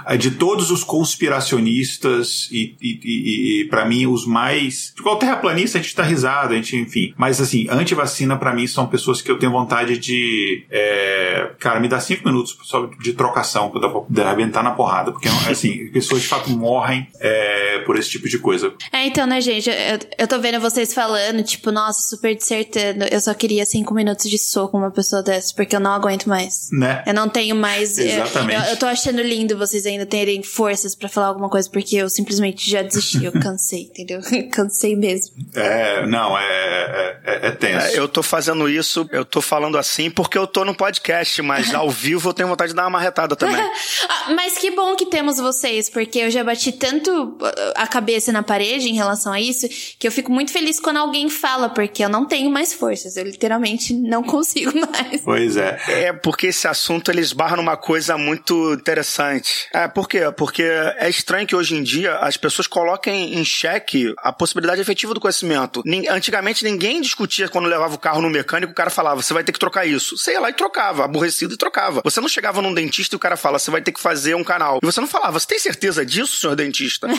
[0.07, 5.79] É, de todos os conspiracionistas e, e, e, e para mim os mais, igual terraplanista
[5.79, 9.31] a gente tá risado, a gente, enfim, mas assim, anti-vacina para mim são pessoas que
[9.31, 13.91] eu tenho vontade de, é, cara, me dá cinco minutos só de trocação pra eu
[13.91, 18.39] poder arrebentar na porrada, porque assim, pessoas de fato morrem é, por esse tipo de
[18.39, 18.73] coisa.
[18.93, 23.21] É, então, né, gente, eu, eu tô vendo vocês falando, tipo, nossa, super dissertando, eu
[23.21, 26.69] só queria cinco minutos de soco com uma pessoa dessa, porque eu não aguento mais.
[26.73, 27.03] Né?
[27.07, 27.99] Eu não tenho mais.
[27.99, 28.63] Exatamente.
[28.63, 32.09] Eu, eu tô achando lindo vocês ainda terem forças para falar alguma coisa, porque eu
[32.09, 34.21] simplesmente já desisti, eu cansei, entendeu?
[34.53, 35.35] cansei mesmo.
[35.55, 37.87] É, não, é, é, é, é tenso.
[37.87, 41.75] É, eu tô fazendo isso, eu tô falando assim porque eu tô no podcast, mas
[41.75, 43.61] ao vivo eu tenho vontade de dar uma marretada também.
[44.09, 47.39] Ah, mas que bom que temos vocês, porque eu já bati tanto
[47.77, 51.29] a cabeça na parede em relação a isso que eu fico muito feliz quando alguém
[51.29, 55.23] fala, porque eu não tenho mais forças, eu literalmente não consigo mais.
[55.23, 55.79] Pois é.
[55.89, 59.69] É porque esse assunto ele esbarra numa coisa muito interessante.
[59.73, 60.21] É, por quê?
[60.37, 65.15] Porque é estranho que hoje em dia as pessoas coloquem em xeque a possibilidade efetiva
[65.15, 65.83] do conhecimento.
[66.11, 69.53] Antigamente ninguém discutia quando levava o carro no mecânico, o cara falava, você vai ter
[69.53, 70.17] que trocar isso.
[70.17, 72.01] Você ia lá e trocava, aborrecido e trocava.
[72.05, 74.45] Você não chegava num dentista e o cara fala, você vai ter que fazer um
[74.45, 74.81] canal.
[74.83, 77.09] E você não falava, você tem certeza disso, senhor dentista?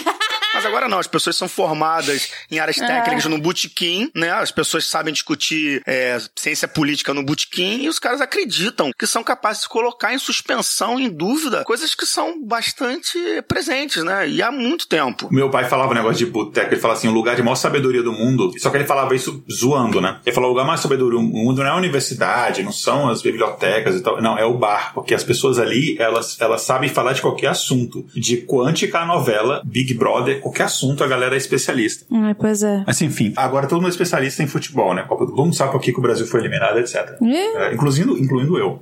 [0.54, 2.86] Mas agora não, as pessoas são formadas em áreas é.
[2.86, 4.32] técnicas no botequim, né?
[4.32, 9.24] As pessoas sabem discutir é, ciência política no botequim e os caras acreditam que são
[9.24, 13.18] capazes de colocar em suspensão, em dúvida, coisas que são bastante
[13.48, 14.28] presentes, né?
[14.28, 15.30] E há muito tempo.
[15.32, 18.04] Meu pai falava um negócio de boteco, ele falava assim, o lugar de maior sabedoria
[18.04, 20.20] do mundo, só que ele falava isso zoando, né?
[20.26, 23.22] Ele falou, o lugar mais sabedoria do mundo não é a universidade, não são as
[23.22, 27.14] bibliotecas e tal, não, é o bar, porque as pessoas ali, elas, elas sabem falar
[27.14, 32.06] de qualquer assunto, de quântica a novela, Big Brother, qualquer assunto a galera é especialista.
[32.12, 32.84] Ai, pois é.
[32.88, 35.04] Mas enfim, agora todo mundo é especialista em futebol, né?
[35.04, 37.18] Copa do Mundo sabe por que, que o Brasil foi eliminado, etc.
[37.22, 38.80] É, incluindo, incluindo eu.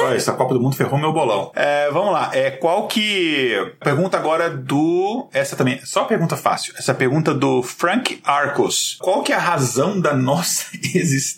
[0.00, 1.50] Olha, essa Copa do Mundo ferrou meu bolão.
[1.54, 2.30] É, vamos lá.
[2.32, 3.56] É, qual que.
[3.80, 5.28] Pergunta agora do.
[5.32, 5.80] Essa também.
[5.84, 6.74] Só pergunta fácil.
[6.78, 8.96] Essa pergunta do Frank Arcos.
[9.00, 11.31] Qual que é a razão da nossa existência?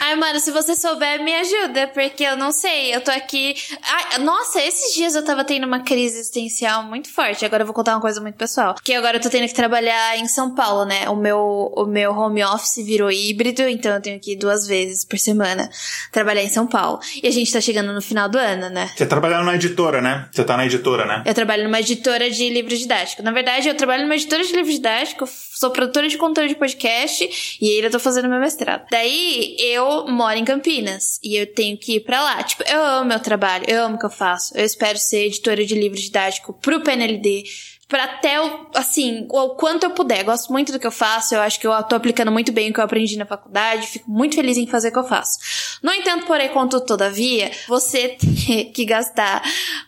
[0.00, 2.94] Ai, mano, se você souber, me ajuda, porque eu não sei.
[2.94, 3.54] Eu tô aqui.
[3.82, 7.44] Ai, nossa, esses dias eu tava tendo uma crise existencial muito forte.
[7.44, 8.74] Agora eu vou contar uma coisa muito pessoal.
[8.82, 11.08] Que agora eu tô tendo que trabalhar em São Paulo, né?
[11.08, 15.04] O meu, o meu home office virou híbrido, então eu tenho que ir duas vezes
[15.04, 15.70] por semana
[16.10, 17.00] trabalhar em São Paulo.
[17.22, 18.90] E a gente tá chegando no final do ano, né?
[18.96, 20.28] Você trabalha numa editora, né?
[20.32, 21.22] Você tá na editora, né?
[21.26, 23.22] Eu trabalho numa editora de livro didático.
[23.22, 27.58] Na verdade, eu trabalho numa editora de livro didático, sou produtora de conteúdo de podcast
[27.60, 28.84] e ainda tô fazendo meu mestrado.
[28.90, 29.21] Daí,
[29.58, 32.42] eu moro em Campinas e eu tenho que ir pra lá.
[32.42, 34.56] Tipo, eu amo meu trabalho, eu amo o que eu faço.
[34.56, 37.44] Eu espero ser editora de livro didático pro PNLD
[37.92, 40.24] para até, o, assim, o quanto eu puder.
[40.24, 42.72] Gosto muito do que eu faço, eu acho que eu tô aplicando muito bem o
[42.72, 45.38] que eu aprendi na faculdade, fico muito feliz em fazer o que eu faço.
[45.82, 49.42] No entanto, porém, contudo, todavia, você ter que gastar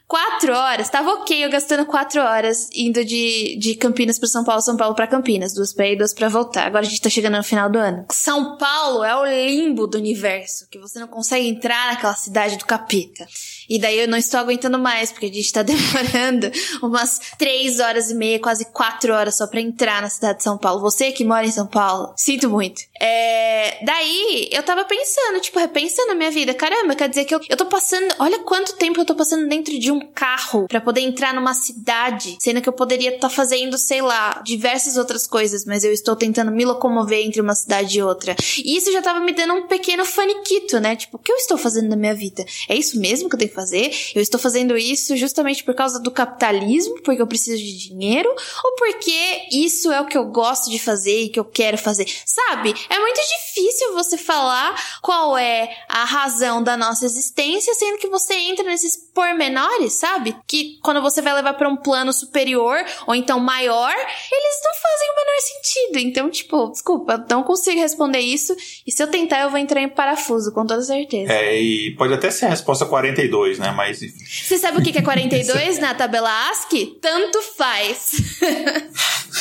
[0.07, 4.63] quatro horas, tava ok eu gastando quatro horas indo de, de Campinas para São Paulo,
[4.63, 6.67] São Paulo para Campinas, duas pra ir, duas pra voltar.
[6.67, 8.07] Agora a gente tá chegando no final do ano.
[8.11, 12.65] São Paulo é o limbo do universo, que você não consegue entrar naquela cidade do
[12.65, 13.27] capeta.
[13.69, 16.51] E daí eu não estou aguentando mais, porque a gente tá demorando
[16.83, 20.59] umas três horas e meia, quase quatro horas só pra entrar na cidade de São
[20.59, 20.81] Paulo.
[20.81, 22.83] Você que mora em São Paulo, sinto muito.
[23.01, 23.85] É...
[23.85, 26.55] Daí eu tava pensando, tipo, repensando a minha vida.
[26.55, 28.15] Caramba, quer dizer que eu, eu tô passando.
[28.19, 32.37] Olha quanto tempo eu tô passando dentro de um carro para poder entrar numa cidade,
[32.41, 36.17] sendo que eu poderia estar tá fazendo, sei lá, diversas outras coisas, mas eu estou
[36.17, 38.37] tentando me locomover entre uma cidade e outra.
[38.59, 40.97] E isso já tava me dando um pequeno faniquito, né?
[40.97, 42.45] Tipo, o que eu estou fazendo na minha vida?
[42.69, 43.95] É isso mesmo que eu tenho que fazer?
[44.15, 48.77] Eu estou fazendo isso justamente por causa do capitalismo, porque eu preciso de dinheiro, ou
[48.77, 52.07] porque isso é o que eu gosto de fazer e que eu quero fazer?
[52.25, 52.75] Sabe?
[52.89, 58.35] É muito difícil você falar qual é a razão da nossa existência, sendo que você
[58.35, 60.37] entra nesses pormenores sabe?
[60.47, 62.77] Que quando você vai levar para um plano superior
[63.07, 65.99] ou então maior, eles não fazem o menor sentido.
[65.99, 68.55] Então, tipo, desculpa, não consigo responder isso.
[68.87, 71.33] E se eu tentar, eu vou entrar em parafuso, com toda certeza.
[71.33, 73.71] É, e pode até ser a resposta 42, né?
[73.71, 74.01] Mas.
[74.01, 76.99] Você sabe o que é 42 na tabela ASCII?
[77.01, 78.13] Tanto faz.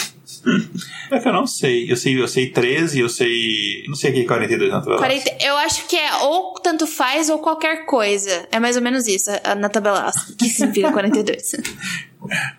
[1.11, 1.91] É que eu não sei.
[1.91, 3.83] Eu sei, eu sei 13, eu sei.
[3.87, 4.97] Não sei o que é 42 na tabela.
[4.97, 8.47] 40, eu acho que é ou tanto faz ou qualquer coisa.
[8.51, 11.55] É mais ou menos isso na tabela que significa 42.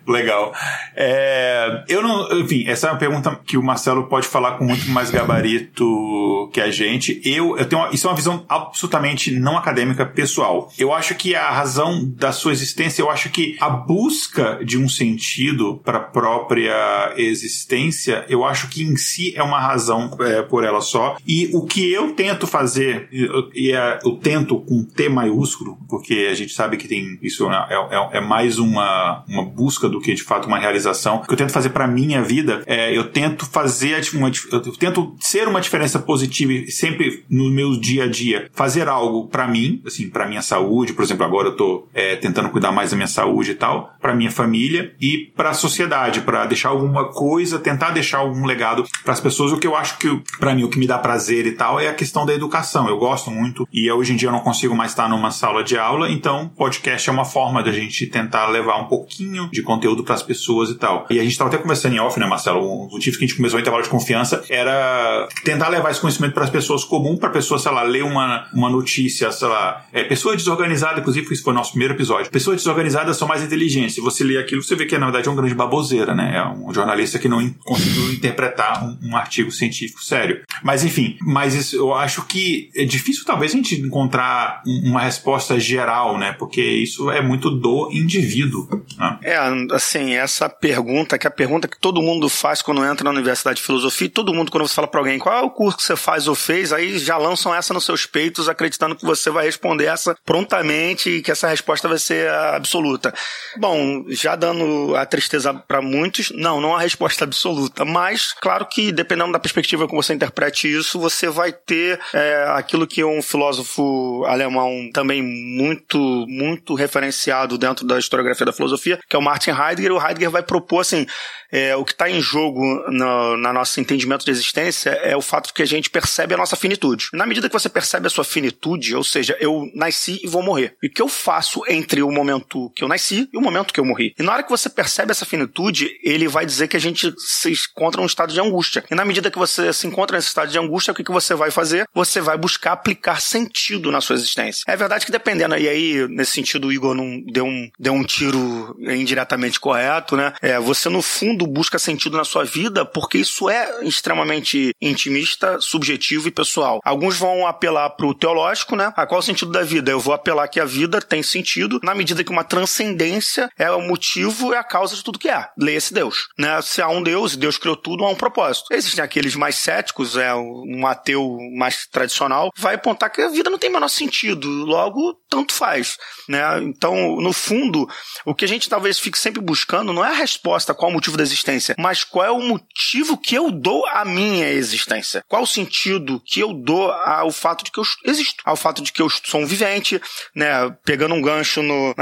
[0.07, 0.53] Legal.
[0.95, 4.89] É, eu não, enfim, essa é uma pergunta que o Marcelo pode falar com muito
[4.89, 7.21] mais gabarito que a gente.
[7.23, 10.71] Eu, eu tenho uma, isso é uma visão absolutamente não acadêmica pessoal.
[10.77, 14.87] Eu acho que a razão da sua existência, eu acho que a busca de um
[14.87, 20.63] sentido para a própria existência, eu acho que em si é uma razão é, por
[20.63, 21.17] ela só.
[21.25, 23.09] E o que eu tento fazer,
[23.53, 27.73] e é, eu tento com T maiúsculo, porque a gente sabe que tem isso é,
[27.91, 31.17] é, é mais uma, uma busca do que de fato uma realização.
[31.17, 35.15] O que eu tento fazer para minha vida é eu tento fazer uma, eu tento
[35.19, 40.09] ser uma diferença positiva sempre no meu dia a dia, fazer algo para mim, assim,
[40.09, 43.51] para minha saúde, por exemplo, agora eu tô é, tentando cuidar mais da minha saúde
[43.51, 48.19] e tal, para minha família e para a sociedade, para deixar alguma coisa, tentar deixar
[48.19, 49.51] algum legado para as pessoas.
[49.51, 51.87] O que eu acho que para mim o que me dá prazer e tal é
[51.87, 52.87] a questão da educação.
[52.87, 55.77] Eu gosto muito e hoje em dia eu não consigo mais estar numa sala de
[55.77, 60.15] aula, então podcast é uma forma da gente tentar levar um pouquinho de conteúdo para
[60.15, 61.05] as pessoas e tal.
[61.09, 62.59] E a gente estava até conversando em off, né, Marcelo?
[62.59, 66.33] O motivo que a gente começou o intervalo de confiança era tentar levar esse conhecimento
[66.33, 69.85] para as pessoas comum, para a pessoa, sei lá, ler uma, uma notícia, sei lá.
[69.91, 72.31] É, pessoa desorganizada, inclusive, isso foi o nosso primeiro episódio.
[72.31, 73.95] Pessoas desorganizadas são mais inteligentes.
[73.95, 76.37] Se você lê aquilo, você vê que na verdade é um grande baboseira, né?
[76.37, 80.41] É um jornalista que não conseguiu interpretar um, um artigo científico sério.
[80.63, 85.59] Mas enfim, mas isso, eu acho que é difícil talvez a gente encontrar uma resposta
[85.59, 86.31] geral, né?
[86.33, 88.67] Porque isso é muito do indivíduo.
[88.97, 89.19] Né?
[89.35, 93.09] É, assim, essa pergunta, que é a pergunta que todo mundo faz quando entra na
[93.09, 95.83] Universidade de Filosofia, todo mundo, quando você fala para alguém qual é o curso que
[95.83, 99.45] você faz ou fez, aí já lançam essa nos seus peitos, acreditando que você vai
[99.45, 103.13] responder essa prontamente e que essa resposta vai ser absoluta.
[103.57, 108.91] Bom, já dando a tristeza para muitos, não, não há resposta absoluta, mas claro que
[108.91, 114.23] dependendo da perspectiva como você interprete isso, você vai ter é, aquilo que um filósofo
[114.25, 115.97] alemão também muito,
[116.29, 119.91] muito referenciado dentro da historiografia da filosofia, que é o Martin Heidegger.
[119.91, 121.07] O Heidegger vai propor assim:
[121.55, 125.53] é, o que está em jogo no, na nosso entendimento de existência é o fato
[125.53, 127.07] que a gente percebe a nossa finitude.
[127.13, 130.75] Na medida que você percebe a sua finitude, ou seja, eu nasci e vou morrer.
[130.83, 133.79] E o que eu faço entre o momento que eu nasci e o momento que
[133.79, 134.13] eu morri?
[134.19, 137.53] E na hora que você percebe essa finitude, ele vai dizer que a gente se
[137.53, 138.83] encontra num estado de angústia.
[138.91, 141.33] E na medida que você se encontra nesse estado de angústia, o que, que você
[141.35, 141.87] vai fazer?
[141.93, 144.65] Você vai buscar aplicar sentido na sua existência.
[144.67, 148.03] É verdade que dependendo, e aí, nesse sentido, o Igor não deu um, deu um
[148.03, 150.33] tiro indiretamente correto, né?
[150.41, 156.27] É, você, no fundo, busca sentido na sua vida porque isso é extremamente intimista, subjetivo
[156.27, 156.79] e pessoal.
[156.83, 158.93] Alguns vão apelar para o teológico, né?
[158.95, 159.91] A qual é o sentido da vida?
[159.91, 163.81] Eu vou apelar que a vida tem sentido na medida que uma transcendência é o
[163.81, 165.47] motivo e a causa de tudo que é.
[165.57, 166.27] Leia-se Deus.
[166.37, 166.61] Né?
[166.61, 168.67] Se há um Deus e Deus criou tudo, há um propósito.
[168.71, 173.57] Existem aqueles mais céticos, é um ateu mais tradicional, vai apontar que a vida não
[173.57, 174.47] tem menor sentido.
[174.47, 175.97] Logo, tanto faz.
[176.29, 176.41] Né?
[176.63, 177.87] Então, no fundo,
[178.25, 181.17] o que a gente talvez fique sempre buscando não é a resposta qual o motivo
[181.17, 185.23] da existência, mas qual é o motivo que eu dou à minha existência.
[185.27, 188.91] Qual o sentido que eu dou ao fato de que eu existo, ao fato de
[188.91, 190.01] que eu sou um vivente,
[190.35, 190.69] né?
[190.83, 191.95] Pegando um gancho no,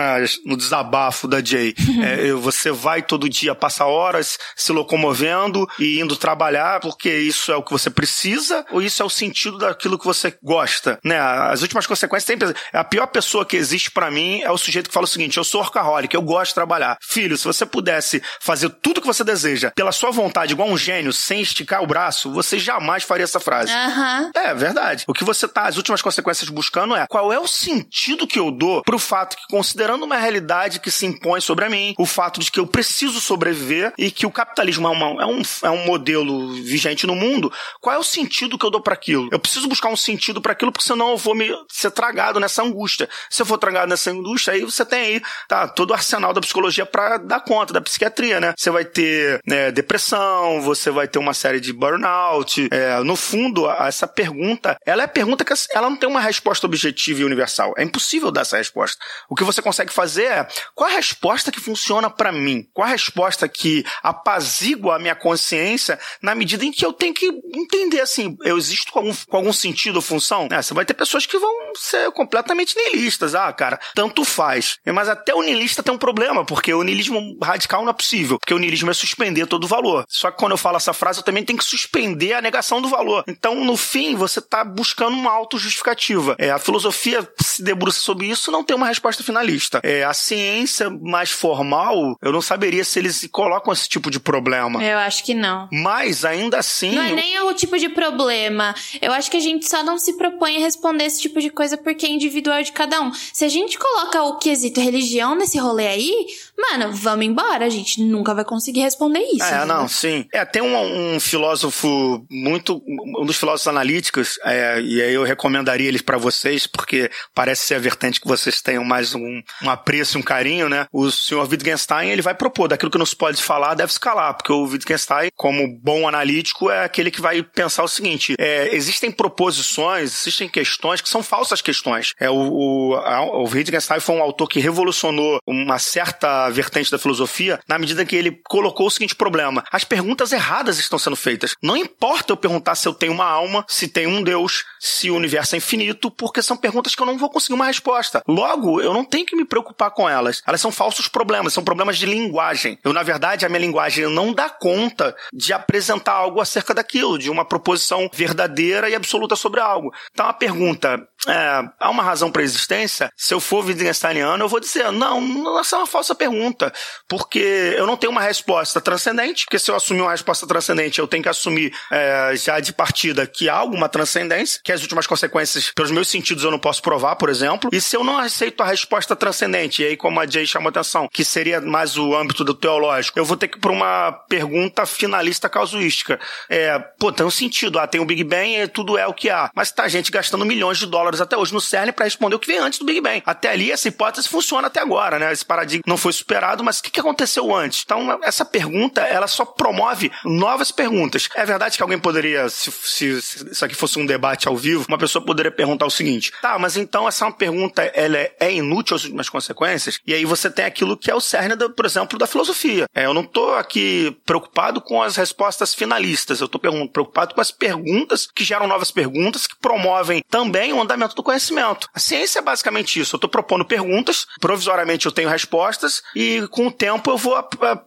[0.45, 1.73] no desabafo da Jay.
[2.03, 7.55] é, você vai todo dia, passa horas se locomovendo e indo trabalhar porque isso é
[7.55, 11.17] o que você precisa ou isso é o sentido daquilo que você gosta, né?
[11.19, 14.93] As últimas consequências sempre a pior pessoa que existe para mim é o sujeito que
[14.93, 16.97] fala o seguinte: eu sou workaholic, eu gosto de trabalhar.
[17.01, 21.11] Filho, se você pudesse fazer tudo que você deseja pela sua vontade, igual um gênio,
[21.11, 23.73] sem esticar o braço, você jamais faria essa frase.
[23.73, 24.31] Uhum.
[24.33, 25.03] É verdade.
[25.05, 28.49] O que você tá, as últimas consequências buscando é qual é o sentido que eu
[28.49, 32.49] dou pro fato que, considerando uma realidade que se impõe sobre mim, o fato de
[32.49, 36.53] que eu preciso sobreviver e que o capitalismo é, uma, é, um, é um modelo
[36.63, 37.51] vigente no mundo,
[37.81, 39.27] qual é o sentido que eu dou para aquilo?
[39.31, 42.63] Eu preciso buscar um sentido para aquilo, porque senão eu vou me ser tragado nessa
[42.63, 43.09] angústia.
[43.29, 46.39] Se eu for tragado nessa angústia, aí você tem aí, tá, todo o arsenal da
[46.39, 48.53] psicologia psicologia para dar conta da psiquiatria, né?
[48.55, 49.02] Você vai ter
[49.45, 52.67] né, depressão, você vai ter uma série de burnout.
[52.71, 57.21] É, no fundo, essa pergunta, ela é pergunta que ela não tem uma resposta objetiva
[57.21, 57.73] e universal.
[57.77, 58.97] É impossível dar essa resposta.
[59.29, 62.67] O que você consegue fazer é qual a resposta que funciona para mim?
[62.73, 67.25] Qual a resposta que apazigua a minha consciência na medida em que eu tenho que
[67.53, 70.47] entender assim, eu existo com algum, com algum sentido ou função?
[70.51, 73.35] É, você vai ter pessoas que vão ser completamente nihilistas.
[73.35, 74.77] Ah, cara, tanto faz.
[74.85, 78.53] Mas até o niilista tem um problema, porque o niilismo radical não é possível, porque
[78.53, 80.05] o niilismo é suspender todo o valor.
[80.07, 82.87] Só que quando eu falo essa frase, eu também tenho que suspender a negação do
[82.87, 83.23] valor.
[83.27, 86.35] Então, no fim, você está buscando uma autojustificativa.
[86.37, 89.79] É, a filosofia se debruça sobre isso não tem uma resposta finalista.
[89.83, 94.83] É, a ciência mais formal, eu não saberia se eles colocam esse tipo de problema.
[94.83, 95.67] Eu acho que não.
[95.71, 96.95] Mas, ainda assim...
[96.95, 98.75] Não é nem o tipo de problema.
[99.01, 101.77] Eu acho que a gente só não se propõe a responder esse tipo de coisa
[101.77, 103.11] porque é individual de cada um.
[103.13, 106.27] Se a gente coloca o quesito religião nesse rolê aí,
[106.57, 107.65] mano, vamos embora.
[107.65, 109.43] A gente nunca vai conseguir responder isso.
[109.43, 110.25] É, não, sim.
[110.31, 112.81] É, tem um, um filósofo muito.
[112.87, 117.75] Um dos filósofos analíticos, é, e aí eu recomendaria ele para vocês, porque parece ser
[117.75, 120.87] a vertente que vocês tenham mais um, um apreço, um carinho, né?
[120.91, 124.33] O senhor Wittgenstein, ele vai propor, daquilo que não se pode falar, deve se calar,
[124.35, 129.11] porque o Wittgenstein, como bom analítico, é aquele que vai pensar o seguinte: é, existem
[129.11, 132.13] proposições, existem questões que são falsas questões.
[132.19, 137.59] É, o, o, o Wittgenstein foi um autor que revolucionou uma certa vertente da filosofia
[137.67, 141.55] na medida que ele colocou o seguinte problema: as perguntas erradas estão sendo feitas.
[141.61, 145.15] Não importa eu perguntar se eu tenho uma alma, se tem um Deus, se o
[145.15, 148.23] universo é infinito, porque são perguntas que eu não vou conseguir uma resposta.
[148.27, 150.41] Logo, eu não tenho que me preocupar com elas.
[150.45, 152.77] Elas são falsos problemas, são problemas de linguagem.
[152.83, 157.29] Eu, na verdade, a minha linguagem não dá conta de apresentar algo acerca daquilo, de
[157.29, 159.91] uma proposição verdadeira e absoluta sobre algo.
[160.11, 163.09] Então, a pergunta: é, há uma razão para a existência?
[163.15, 166.71] Se eu for wittgensteiniano, eu vou dizer: não, essa é uma falsa pergunta,
[167.07, 171.07] porque eu não tenho uma resposta transcendente, porque se eu assumir uma resposta transcendente, eu
[171.07, 175.71] tenho que assumir é, já de partida que há alguma transcendência, que as últimas consequências,
[175.71, 177.69] pelos meus sentidos, eu não posso provar, por exemplo.
[177.73, 181.07] E se eu não aceito a resposta transcendente, e aí, como a Jay chamou atenção,
[181.11, 184.85] que seria mais o âmbito do teológico, eu vou ter que ir para uma pergunta
[184.85, 186.19] finalista casuística.
[186.49, 187.79] É, pô, tem um sentido.
[187.79, 189.49] Ah, tem o Big Bang e tudo é o que há.
[189.55, 192.47] Mas tá gente gastando milhões de dólares até hoje no CERN para responder o que
[192.47, 193.21] vem antes do Big Bang.
[193.25, 195.31] Até ali, essa hipótese funciona até agora, né?
[195.31, 197.83] Esse paradigma não foi superado, mas o que, aconteceu antes?
[197.85, 201.27] Então, essa pergunta, ela só promove novas perguntas.
[201.35, 204.85] É verdade que alguém poderia, se, se, se isso aqui fosse um debate ao vivo,
[204.87, 208.53] uma pessoa poderia perguntar o seguinte: tá, mas então essa é pergunta, ela é, é
[208.53, 209.99] inútil às últimas consequências?
[210.05, 212.87] E aí você tem aquilo que é o cerne, do, por exemplo, da filosofia.
[212.93, 217.51] É, eu não estou aqui preocupado com as respostas finalistas, eu estou preocupado com as
[217.51, 221.89] perguntas que geram novas perguntas, que promovem também o andamento do conhecimento.
[221.93, 223.15] A ciência é basicamente isso.
[223.15, 227.41] Eu estou propondo perguntas, provisoriamente eu tenho respostas, e com o tempo eu vou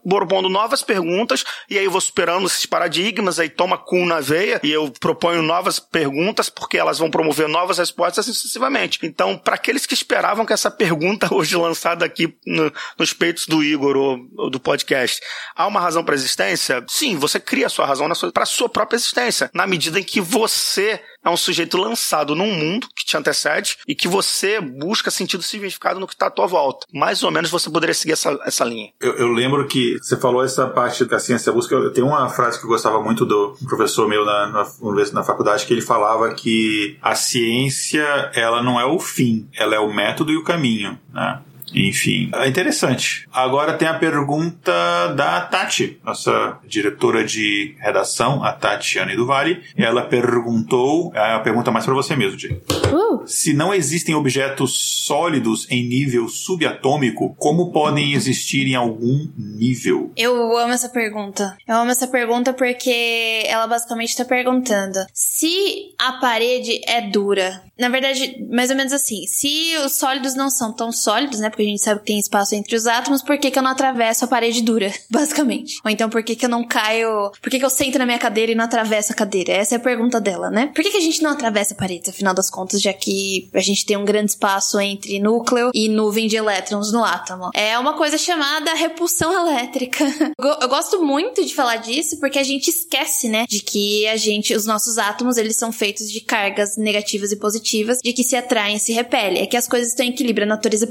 [0.07, 4.59] propondo novas perguntas, e aí eu vou superando esses paradigmas, aí toma cu na veia,
[4.63, 8.99] e eu proponho novas perguntas, porque elas vão promover novas respostas sucessivamente.
[9.03, 13.63] Então, para aqueles que esperavam que essa pergunta hoje lançada aqui no, nos peitos do
[13.63, 15.21] Igor ou, ou, do podcast,
[15.55, 16.83] há uma razão para a existência?
[16.87, 21.01] Sim, você cria a sua razão para sua própria existência, na medida em que você
[21.23, 25.99] é um sujeito lançado num mundo que te antecede e que você busca sentido significado
[25.99, 26.87] no que está à tua volta.
[26.93, 28.91] Mais ou menos você poderia seguir essa, essa linha.
[28.99, 31.89] Eu, eu lembro que você falou essa parte da ciência busca.
[31.91, 34.65] Tenho uma frase que eu gostava muito do professor meu na, na,
[35.13, 39.79] na faculdade que ele falava que a ciência ela não é o fim, ela é
[39.79, 40.97] o método e o caminho.
[41.13, 41.41] Né?
[41.73, 43.27] Enfim, é interessante.
[43.31, 44.71] Agora tem a pergunta
[45.15, 49.61] da Tati, nossa diretora de redação, a Tatiane do Vale.
[49.75, 52.61] Ela perguntou, é a pergunta mais para você mesmo, Jay.
[52.91, 53.27] Uh.
[53.27, 60.11] Se não existem objetos sólidos em nível subatômico, como podem existir em algum nível?
[60.15, 61.57] Eu amo essa pergunta.
[61.67, 67.63] Eu amo essa pergunta porque ela basicamente está perguntando se a parede é dura.
[67.77, 71.49] Na verdade, mais ou menos assim, se os sólidos não são tão sólidos, né?
[71.57, 73.71] Porque a gente sabe que tem espaço entre os átomos, por que, que eu não
[73.71, 75.79] atravesso a parede dura, basicamente?
[75.83, 77.31] Ou então, por que, que eu não caio.
[77.41, 79.53] Por que, que eu sento na minha cadeira e não atravesso a cadeira?
[79.53, 80.67] Essa é a pergunta dela, né?
[80.67, 83.59] Por que, que a gente não atravessa a parede, afinal das contas, já que a
[83.59, 87.49] gente tem um grande espaço entre núcleo e nuvem de elétrons no átomo?
[87.55, 90.05] É uma coisa chamada repulsão elétrica.
[90.37, 94.53] eu gosto muito de falar disso porque a gente esquece, né, de que a gente,
[94.53, 98.75] os nossos átomos, eles são feitos de cargas negativas e positivas, de que se atraem
[98.75, 99.41] e se repelem.
[99.41, 100.87] É que as coisas estão em equilíbrio, a natureza é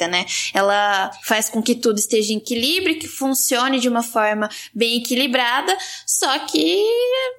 [0.00, 0.08] perfeita.
[0.08, 0.24] né?
[0.54, 5.76] Ela faz com que tudo esteja em equilíbrio, que funcione de uma forma bem equilibrada,
[6.06, 6.82] só que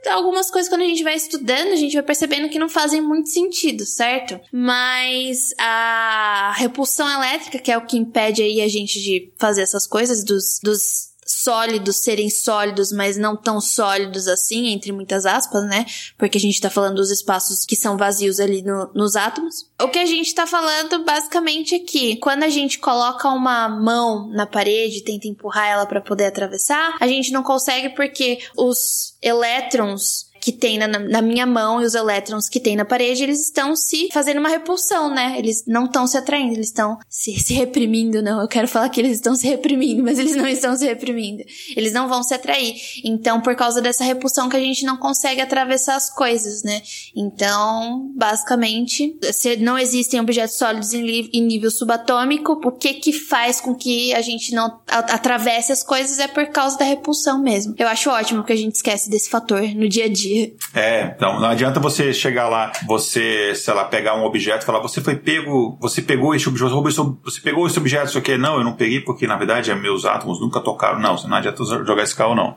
[0.10, 3.30] algumas coisas quando a gente vai estudando, a gente vai percebendo que não fazem muito
[3.30, 4.40] sentido, certo?
[4.52, 9.88] Mas a repulsão elétrica, que é o que impede aí a gente de fazer essas
[9.88, 15.86] coisas dos, dos sólidos serem sólidos, mas não tão sólidos assim, entre muitas aspas, né?
[16.18, 19.70] Porque a gente tá falando dos espaços que são vazios ali no, nos átomos.
[19.82, 24.28] O que a gente tá falando basicamente é que quando a gente coloca uma mão
[24.30, 30.31] na parede, tenta empurrar ela para poder atravessar, a gente não consegue porque os elétrons
[30.42, 33.76] que tem na, na, minha mão e os elétrons que tem na parede, eles estão
[33.76, 35.36] se fazendo uma repulsão, né?
[35.38, 38.42] Eles não estão se atraindo, eles estão se, se reprimindo, não.
[38.42, 41.44] Eu quero falar que eles estão se reprimindo, mas eles não estão se reprimindo.
[41.78, 42.76] Eles não vão se atrair.
[43.06, 46.82] Então, por causa dessa repulsão que a gente não consegue atravessar as coisas, né?
[47.16, 53.62] Então, basicamente, se não existem objetos sólidos em, em nível subatômico, o que que faz
[53.62, 57.76] com que a gente não atravesse as coisas é por causa da repulsão mesmo.
[57.78, 60.31] Eu acho ótimo que a gente esquece desse fator no dia a dia
[60.74, 64.80] É, então não adianta você chegar lá, você, sei lá, pegar um objeto e falar,
[64.80, 68.38] você foi pego, você pegou esse objeto, você pegou esse objeto, isso aqui.
[68.38, 71.00] Não, eu não peguei porque na verdade meus átomos nunca tocaram.
[71.00, 72.56] Não, não adianta jogar esse carro, não.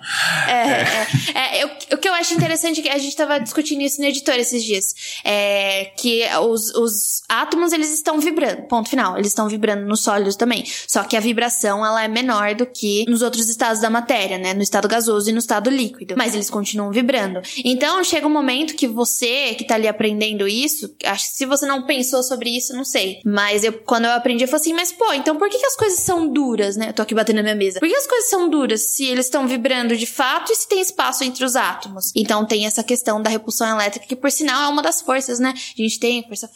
[0.48, 1.06] É, é.
[1.34, 4.00] é, é eu, o que eu acho interessante é que a gente estava discutindo isso
[4.00, 4.94] no editor esses dias.
[5.24, 9.16] É que os, os átomos, eles estão vibrando, ponto final.
[9.16, 10.64] Eles estão vibrando nos sólidos também.
[10.86, 14.54] Só que a vibração, ela é menor do que nos outros estados da matéria, né?
[14.54, 16.14] No estado gasoso e no estado líquido.
[16.16, 17.40] Mas eles continuam vibrando.
[17.64, 21.64] Então, chega um momento que você, que tá ali aprendendo isso, acho que se você
[21.66, 23.20] não pensou sobre isso, não sei.
[23.24, 25.74] Mas eu, quando eu aprendi, eu falei assim, mas pô, então por que, que as
[25.74, 26.90] coisas são duras, né?
[26.90, 27.80] Eu tô aqui batendo na minha mesa.
[27.80, 30.80] Por que as coisas são duras se eles estão vibrando de fato e se tem
[30.80, 32.12] espaço entre os átomos?
[32.14, 35.54] Então, tem essa questão da repulsão elétrica, que por sinal é uma das forças, né?
[35.56, 36.50] A gente tem a força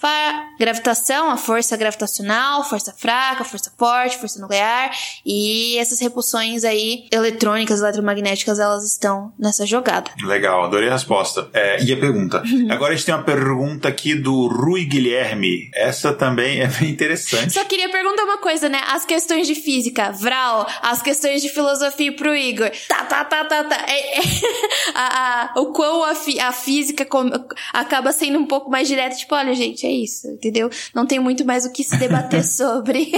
[0.58, 4.90] gravitação, a força gravitacional, força fraca, força forte, força nuclear.
[5.24, 10.10] E essas repulsões aí, eletrônicas, eletromagnéticas, elas estão nessa jogada.
[10.22, 11.48] Legal, adorei a resposta.
[11.52, 12.42] É, e a pergunta.
[12.70, 15.70] Agora a gente tem uma pergunta aqui do Rui Guilherme.
[15.74, 17.52] Essa também é bem interessante.
[17.52, 18.80] Só queria perguntar uma coisa, né?
[18.88, 22.70] As questões de física, Vral, as questões de filosofia pro Igor.
[22.88, 23.86] Tá, tá, tá, tá, tá.
[23.88, 24.22] É, é,
[24.94, 27.30] a, a, o quão a, fi, a física com,
[27.72, 30.70] acaba sendo um pouco mais direta, tipo, olha, gente, é isso, entendeu?
[30.94, 33.12] Não tem muito mais o que se debater sobre.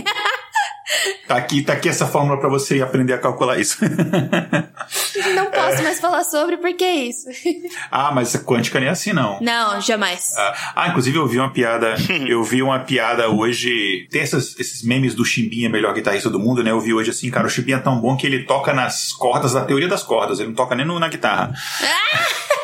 [1.27, 3.79] Tá aqui, tá aqui essa fórmula para você aprender a calcular isso.
[5.35, 5.83] Não posso é.
[5.83, 7.29] mais falar sobre porque é isso.
[7.91, 9.41] Ah, mas quântica nem é assim, não.
[9.41, 10.33] Não, jamais.
[10.37, 11.97] Ah, ah, inclusive eu vi uma piada.
[12.27, 14.07] eu vi uma piada hoje.
[14.11, 16.71] Tem essas, esses memes do Chimbinha, melhor guitarrista do mundo, né?
[16.71, 19.53] Eu vi hoje assim, cara, o Chimbinha é tão bom que ele toca nas cordas
[19.55, 20.39] da teoria das cordas.
[20.39, 21.53] Ele não toca nem no, na guitarra.
[21.83, 22.60] Ah!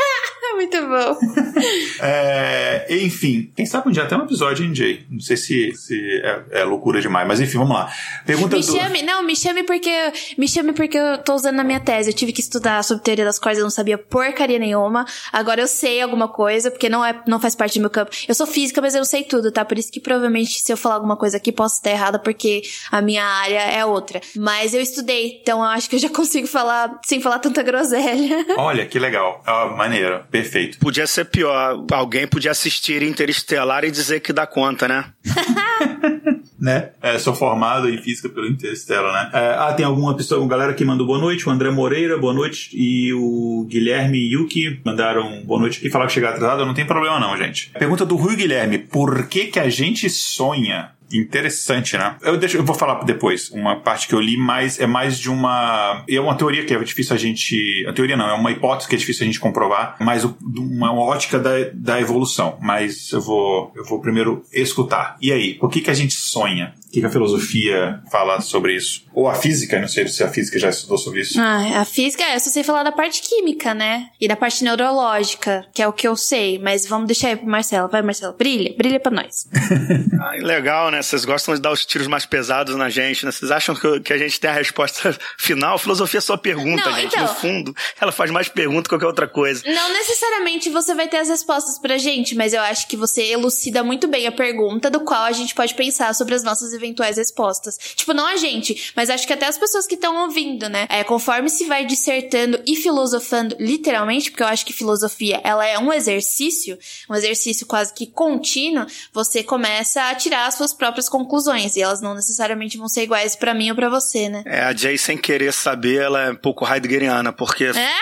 [0.56, 1.18] Muito bom.
[2.00, 5.04] é, enfim, quem sabe um dia até um episódio, hein, Jay?
[5.10, 7.92] Não sei se, se é, é, loucura demais, mas enfim, vamos lá.
[8.24, 8.72] Pergunta me do...
[8.72, 9.90] chame, não, me chame porque
[10.38, 12.10] me chame porque eu tô usando na minha tese.
[12.10, 15.04] Eu tive que estudar sobre teoria das cordas, eu não sabia porcaria nenhuma.
[15.30, 18.10] Agora eu sei alguma coisa, porque não é não faz parte do meu campo.
[18.26, 19.64] Eu sou física, mas eu não sei tudo, tá?
[19.64, 23.02] Por isso que provavelmente se eu falar alguma coisa aqui posso estar errada porque a
[23.02, 24.22] minha área é outra.
[24.34, 28.46] Mas eu estudei, então eu acho que eu já consigo falar sem falar tanta groselha.
[28.56, 29.42] Olha, que legal.
[29.46, 30.24] Ah, maneiro.
[30.30, 30.45] Perfeito.
[30.46, 30.78] Perfeito.
[30.78, 31.84] Podia ser pior.
[31.92, 35.04] Alguém podia assistir Interestelar e dizer que dá conta, né?
[36.58, 36.90] né?
[37.02, 39.30] É, sou formado em física pelo Interstellar, né?
[39.32, 42.32] É, ah, tem alguma pessoa, uma galera que mandou boa noite, o André Moreira, boa
[42.32, 46.86] noite, e o Guilherme Yuki mandaram boa noite aqui, falaram que chegar atrasado, não tem
[46.86, 47.70] problema não, gente.
[47.78, 52.16] Pergunta do Rui Guilherme, por que que a gente sonha Interessante, né?
[52.22, 53.50] Eu, deixo, eu vou falar depois.
[53.50, 56.04] Uma parte que eu li, mas é mais de uma.
[56.08, 57.84] É uma teoria que é difícil a gente.
[57.88, 61.38] A teoria não, é uma hipótese que é difícil a gente comprovar, mas uma ótica
[61.38, 62.58] da, da evolução.
[62.60, 65.16] Mas eu vou, eu vou primeiro escutar.
[65.20, 66.74] E aí, por que, que a gente sonha?
[66.96, 69.04] O que, que a filosofia fala sobre isso?
[69.12, 71.38] Ou a física, não sei se a física já estudou sobre isso.
[71.38, 74.08] Ah, a física, eu só sei falar da parte química, né?
[74.18, 76.58] E da parte neurológica, que é o que eu sei.
[76.58, 77.86] Mas vamos deixar aí pro Marcelo.
[77.88, 79.46] Vai, Marcelo, brilha, brilha pra nós.
[80.20, 81.02] ah, legal, né?
[81.02, 83.32] Vocês gostam de dar os tiros mais pesados na gente, né?
[83.32, 85.78] Vocês acham que, que a gente tem a resposta final?
[85.78, 87.14] Filosofia é só pergunta, não, gente.
[87.14, 87.26] Então...
[87.26, 89.62] No fundo, ela faz mais pergunta que qualquer outra coisa.
[89.66, 93.84] Não necessariamente você vai ter as respostas pra gente, mas eu acho que você elucida
[93.84, 97.78] muito bem a pergunta do qual a gente pode pensar sobre as nossas eventuais respostas.
[97.94, 100.86] Tipo, não a gente, mas acho que até as pessoas que estão ouvindo, né?
[100.88, 105.78] É, conforme se vai dissertando e filosofando literalmente, porque eu acho que filosofia, ela é
[105.78, 106.78] um exercício,
[107.10, 112.00] um exercício quase que contínuo, você começa a tirar as suas próprias conclusões e elas
[112.00, 114.42] não necessariamente vão ser iguais para mim ou para você, né?
[114.46, 117.96] É, a Jay sem querer saber, ela é um pouco heideggeriana, porque é?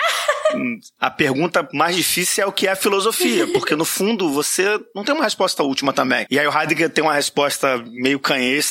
[0.99, 5.13] a pergunta mais difícil é o que é filosofia, porque no fundo você não tem
[5.13, 6.25] uma resposta última também.
[6.29, 8.19] E aí o Heidegger tem uma resposta meio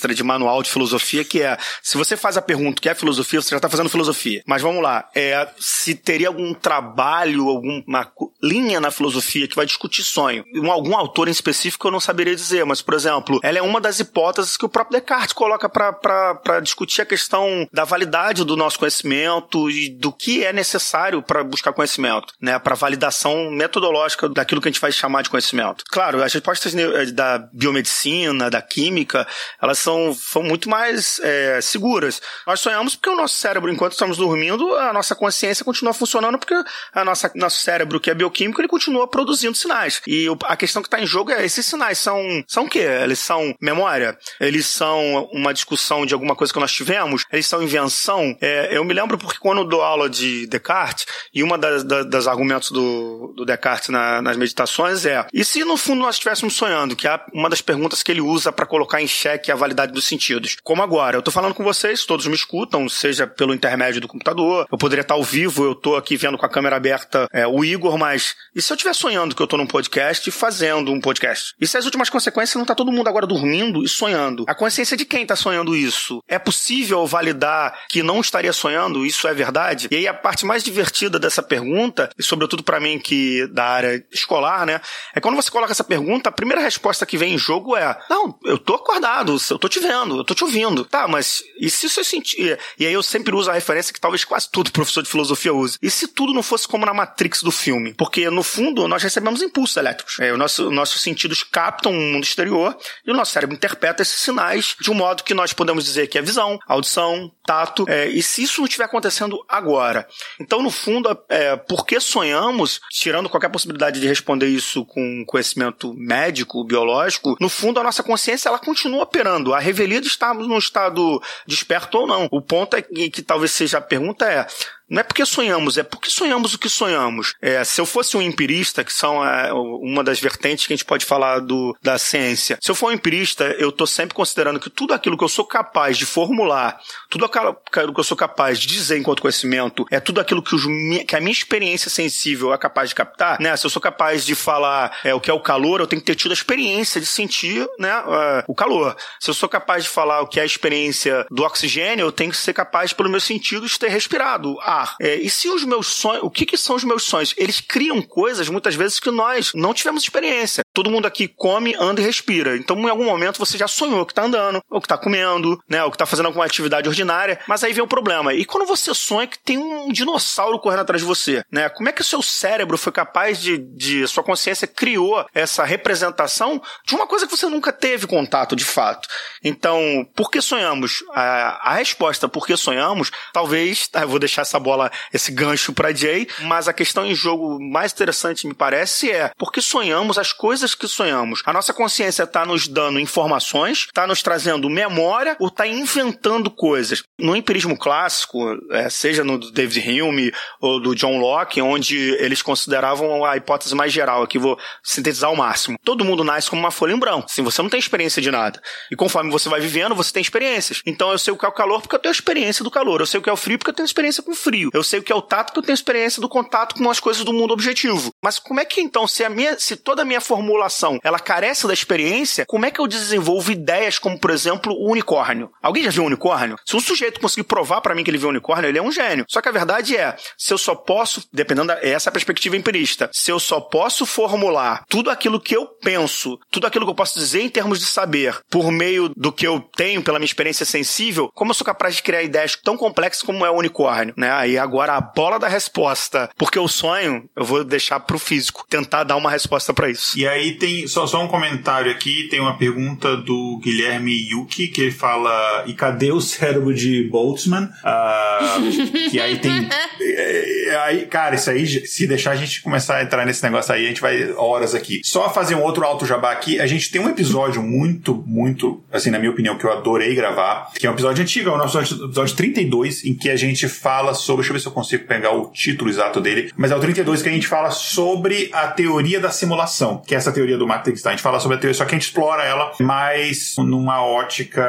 [0.04, 3.40] canhestra de manual de filosofia que é: se você faz a pergunta que é filosofia,
[3.40, 4.42] você já está fazendo filosofia.
[4.46, 8.12] Mas vamos lá, é se teria algum trabalho, alguma
[8.42, 10.44] linha na filosofia que vai discutir sonho.
[10.54, 13.80] Um, algum autor em específico eu não saberia dizer, mas por exemplo, ela é uma
[13.80, 18.78] das hipóteses que o próprio Descartes coloca para discutir a questão da validade do nosso
[18.78, 22.58] conhecimento e do que é necessário para buscar conhecimento, né?
[22.58, 25.84] Para validação metodológica daquilo que a gente vai chamar de conhecimento.
[25.90, 29.26] Claro, as respostas eh, da biomedicina, da química,
[29.60, 32.20] elas são, são muito mais é, seguras.
[32.46, 36.54] Nós sonhamos porque o nosso cérebro, enquanto estamos dormindo, a nossa consciência continua funcionando porque
[36.92, 40.00] a nossa, nosso cérebro, que é bioquímico, ele continua produzindo sinais.
[40.06, 42.78] E a questão que está em jogo é esses sinais são, são o quê?
[42.78, 44.18] Eles são memória?
[44.40, 47.24] Eles são uma discussão de alguma coisa que nós tivemos?
[47.30, 48.36] Eles são invenção?
[48.40, 52.06] É, eu me lembro porque quando eu dou aula de Descartes, e uma das, das,
[52.06, 56.54] das argumentos do, do Descartes na, nas meditações é: e se no fundo nós estivéssemos
[56.54, 56.96] sonhando?
[56.96, 60.04] Que é uma das perguntas que ele usa para colocar em xeque a validade dos
[60.04, 60.56] sentidos.
[60.62, 64.66] Como agora, eu estou falando com vocês, todos me escutam, seja pelo intermédio do computador,
[64.70, 67.64] eu poderia estar ao vivo, eu estou aqui vendo com a câmera aberta é, o
[67.64, 71.00] Igor, mas e se eu estiver sonhando que eu estou num podcast e fazendo um
[71.00, 71.54] podcast?
[71.60, 74.44] E se as últimas consequências não está todo mundo agora dormindo e sonhando?
[74.46, 76.22] A consciência de quem está sonhando isso?
[76.28, 79.04] É possível validar que não estaria sonhando?
[79.04, 79.88] Isso é verdade?
[79.90, 84.04] E aí a parte mais divertida dessa pergunta, e sobretudo para mim que da área
[84.12, 84.80] escolar, né,
[85.14, 88.38] é quando você coloca essa pergunta, a primeira resposta que vem em jogo é: "Não,
[88.44, 90.84] eu tô acordado, eu tô te vendo, eu tô te ouvindo".
[90.84, 92.58] Tá, mas e se você sentir?
[92.78, 95.78] E aí eu sempre uso a referência que talvez quase todo professor de filosofia use.
[95.82, 97.94] E se tudo não fosse como na Matrix do filme?
[97.94, 100.18] Porque no fundo nós recebemos impulsos elétricos.
[100.20, 102.76] É, o nosso, nossos sentidos captam o mundo exterior
[103.06, 106.18] e o nosso cérebro interpreta esses sinais de um modo que nós podemos dizer que
[106.18, 107.84] é visão, audição, tato.
[107.88, 110.06] É, e se isso não estiver acontecendo agora?
[110.40, 115.94] Então, no fundo, é, por que sonhamos, tirando qualquer possibilidade de responder isso com conhecimento
[115.94, 119.53] médico, biológico, no fundo a nossa consciência ela continua operando.
[119.54, 122.28] A revelia de estarmos num estado desperto ou não.
[122.30, 124.46] O ponto é que, que talvez seja a pergunta é
[124.88, 127.34] não é porque sonhamos, é porque sonhamos o que sonhamos.
[127.40, 130.84] É, se eu fosse um empirista, que são é, uma das vertentes que a gente
[130.84, 134.70] pode falar do, da ciência, se eu for um empirista, eu estou sempre considerando que
[134.70, 136.78] tudo aquilo que eu sou capaz de formular,
[137.08, 140.64] tudo aquilo que eu sou capaz de dizer enquanto conhecimento, é tudo aquilo que, os,
[141.06, 143.56] que a minha experiência sensível é capaz de captar, né?
[143.56, 146.06] Se eu sou capaz de falar é, o que é o calor, eu tenho que
[146.06, 148.96] ter tido a experiência de sentir, né, uh, o calor.
[149.20, 152.30] Se eu sou capaz de falar o que é a experiência do oxigênio, eu tenho
[152.30, 154.56] que ser capaz, pelos meus sentidos, de ter respirado
[155.00, 157.34] É, e se os meus sonhos, o que, que são os meus sonhos?
[157.36, 160.62] Eles criam coisas muitas vezes que nós não tivemos experiência.
[160.72, 162.56] Todo mundo aqui come, anda e respira.
[162.56, 165.84] Então, em algum momento, você já sonhou que está andando, ou que está comendo, né,
[165.84, 167.38] ou que está fazendo alguma atividade ordinária.
[167.46, 168.34] Mas aí vem o problema.
[168.34, 171.68] E quando você sonha que tem um dinossauro correndo atrás de você, né?
[171.68, 176.60] Como é que o seu cérebro foi capaz de, de sua consciência criou essa representação
[176.86, 179.08] de uma coisa que você nunca teve contato de fato?
[179.42, 181.04] Então, por que sonhamos?
[181.12, 185.72] A, a resposta por que sonhamos, talvez, tá, eu vou deixar essa bola esse gancho
[185.72, 190.32] para Jay, mas a questão em jogo mais interessante, me parece, é porque sonhamos as
[190.32, 191.42] coisas que sonhamos.
[191.44, 197.02] A nossa consciência está nos dando informações, está nos trazendo memória ou está inventando coisas.
[197.18, 198.38] No empirismo clássico,
[198.70, 203.92] é, seja no David Hume ou do John Locke, onde eles consideravam a hipótese mais
[203.92, 205.78] geral, aqui vou sintetizar ao máximo.
[205.84, 207.26] Todo mundo nasce como uma folha em branco.
[207.30, 208.60] Assim, você não tem experiência de nada.
[208.90, 210.80] E conforme você vai vivendo, você tem experiências.
[210.86, 213.00] Então eu sei o que é o calor porque eu tenho experiência do calor.
[213.00, 214.70] Eu sei o que é o frio porque eu tenho experiência com frio frio.
[214.72, 217.00] Eu sei o que é o tato porque eu tenho experiência do contato com as
[217.00, 218.10] coisas do mundo objetivo.
[218.22, 221.66] Mas como é que então, se a minha, se toda a minha formulação ela carece
[221.66, 225.50] da experiência, como é que eu desenvolvo ideias como, por exemplo, o unicórnio?
[225.60, 226.56] Alguém já viu um unicórnio?
[226.64, 228.92] Se um sujeito conseguir provar para mim que ele viu um unicórnio, ele é um
[228.92, 229.24] gênio.
[229.28, 233.10] Só que a verdade é, se eu só posso, dependendo da essa é perspectiva empirista,
[233.12, 237.18] se eu só posso formular tudo aquilo que eu penso, tudo aquilo que eu posso
[237.18, 241.30] dizer em termos de saber, por meio do que eu tenho pela minha experiência sensível,
[241.34, 244.30] como eu sou capaz de criar ideias tão complexas como é o unicórnio, né?
[244.44, 249.02] Aí agora a bola da resposta, porque o sonho, eu vou deixar pro físico tentar
[249.02, 250.18] dar uma resposta para isso.
[250.18, 254.82] E aí tem só, só um comentário aqui, tem uma pergunta do Guilherme Yuki, que
[254.82, 257.64] ele fala: e cadê o cérebro de Boltzmann?
[257.64, 259.66] Uh, que aí tem.
[259.98, 263.86] É, aí, cara, isso aí, se deixar a gente começar a entrar nesse negócio aí,
[263.86, 265.00] a gente vai horas aqui.
[265.02, 269.10] Só fazer um outro alto jabá aqui, a gente tem um episódio muito, muito, assim,
[269.10, 271.78] na minha opinião, que eu adorei gravar, que é um episódio antigo, é o nosso
[271.78, 275.32] episódio 32, em que a gente fala sobre Deixa eu ver se eu consigo pegar
[275.32, 276.52] o título exato dele.
[276.56, 280.18] Mas é o 32 que a gente fala sobre a teoria da simulação, que é
[280.18, 281.02] essa teoria do Matrix.
[281.02, 281.10] Tá?
[281.10, 284.64] A gente fala sobre a teoria, só que a gente explora ela mais numa ótica.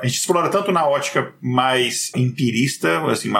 [0.00, 3.32] A gente explora tanto na ótica mais empirista, assim,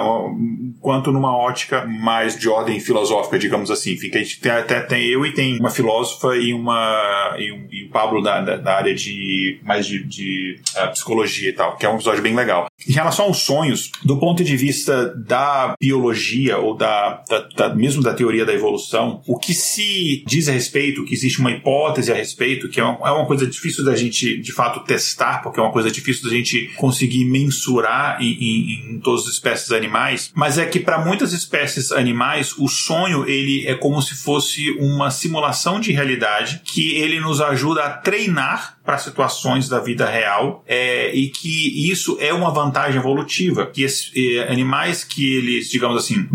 [0.81, 3.97] quanto numa ótica mais de ordem filosófica, digamos assim.
[3.97, 7.87] Fica, a gente tem, até tem eu e tem uma filósofa e uma e, um,
[7.87, 11.87] o Pablo da, da, da, área de mais de, de uh, psicologia e tal, que
[11.87, 12.67] é um episódio bem legal.
[12.89, 18.03] Em relação aos sonhos, do ponto de vista da biologia ou da, da, da mesmo
[18.03, 22.15] da teoria da evolução, o que se diz a respeito, que existe uma hipótese a
[22.15, 25.63] respeito, que é uma, é uma coisa difícil da gente de fato testar, porque é
[25.63, 30.59] uma coisa difícil da gente conseguir mensurar em, em, em todas as espécies animais, mas
[30.59, 35.81] é que para muitas espécies animais o sonho ele é como se fosse uma simulação
[35.81, 41.29] de realidade que ele nos ajuda a treinar para situações da vida real é, e
[41.29, 43.87] que isso é uma vantagem evolutiva que
[44.17, 46.29] é, animais que eles digamos assim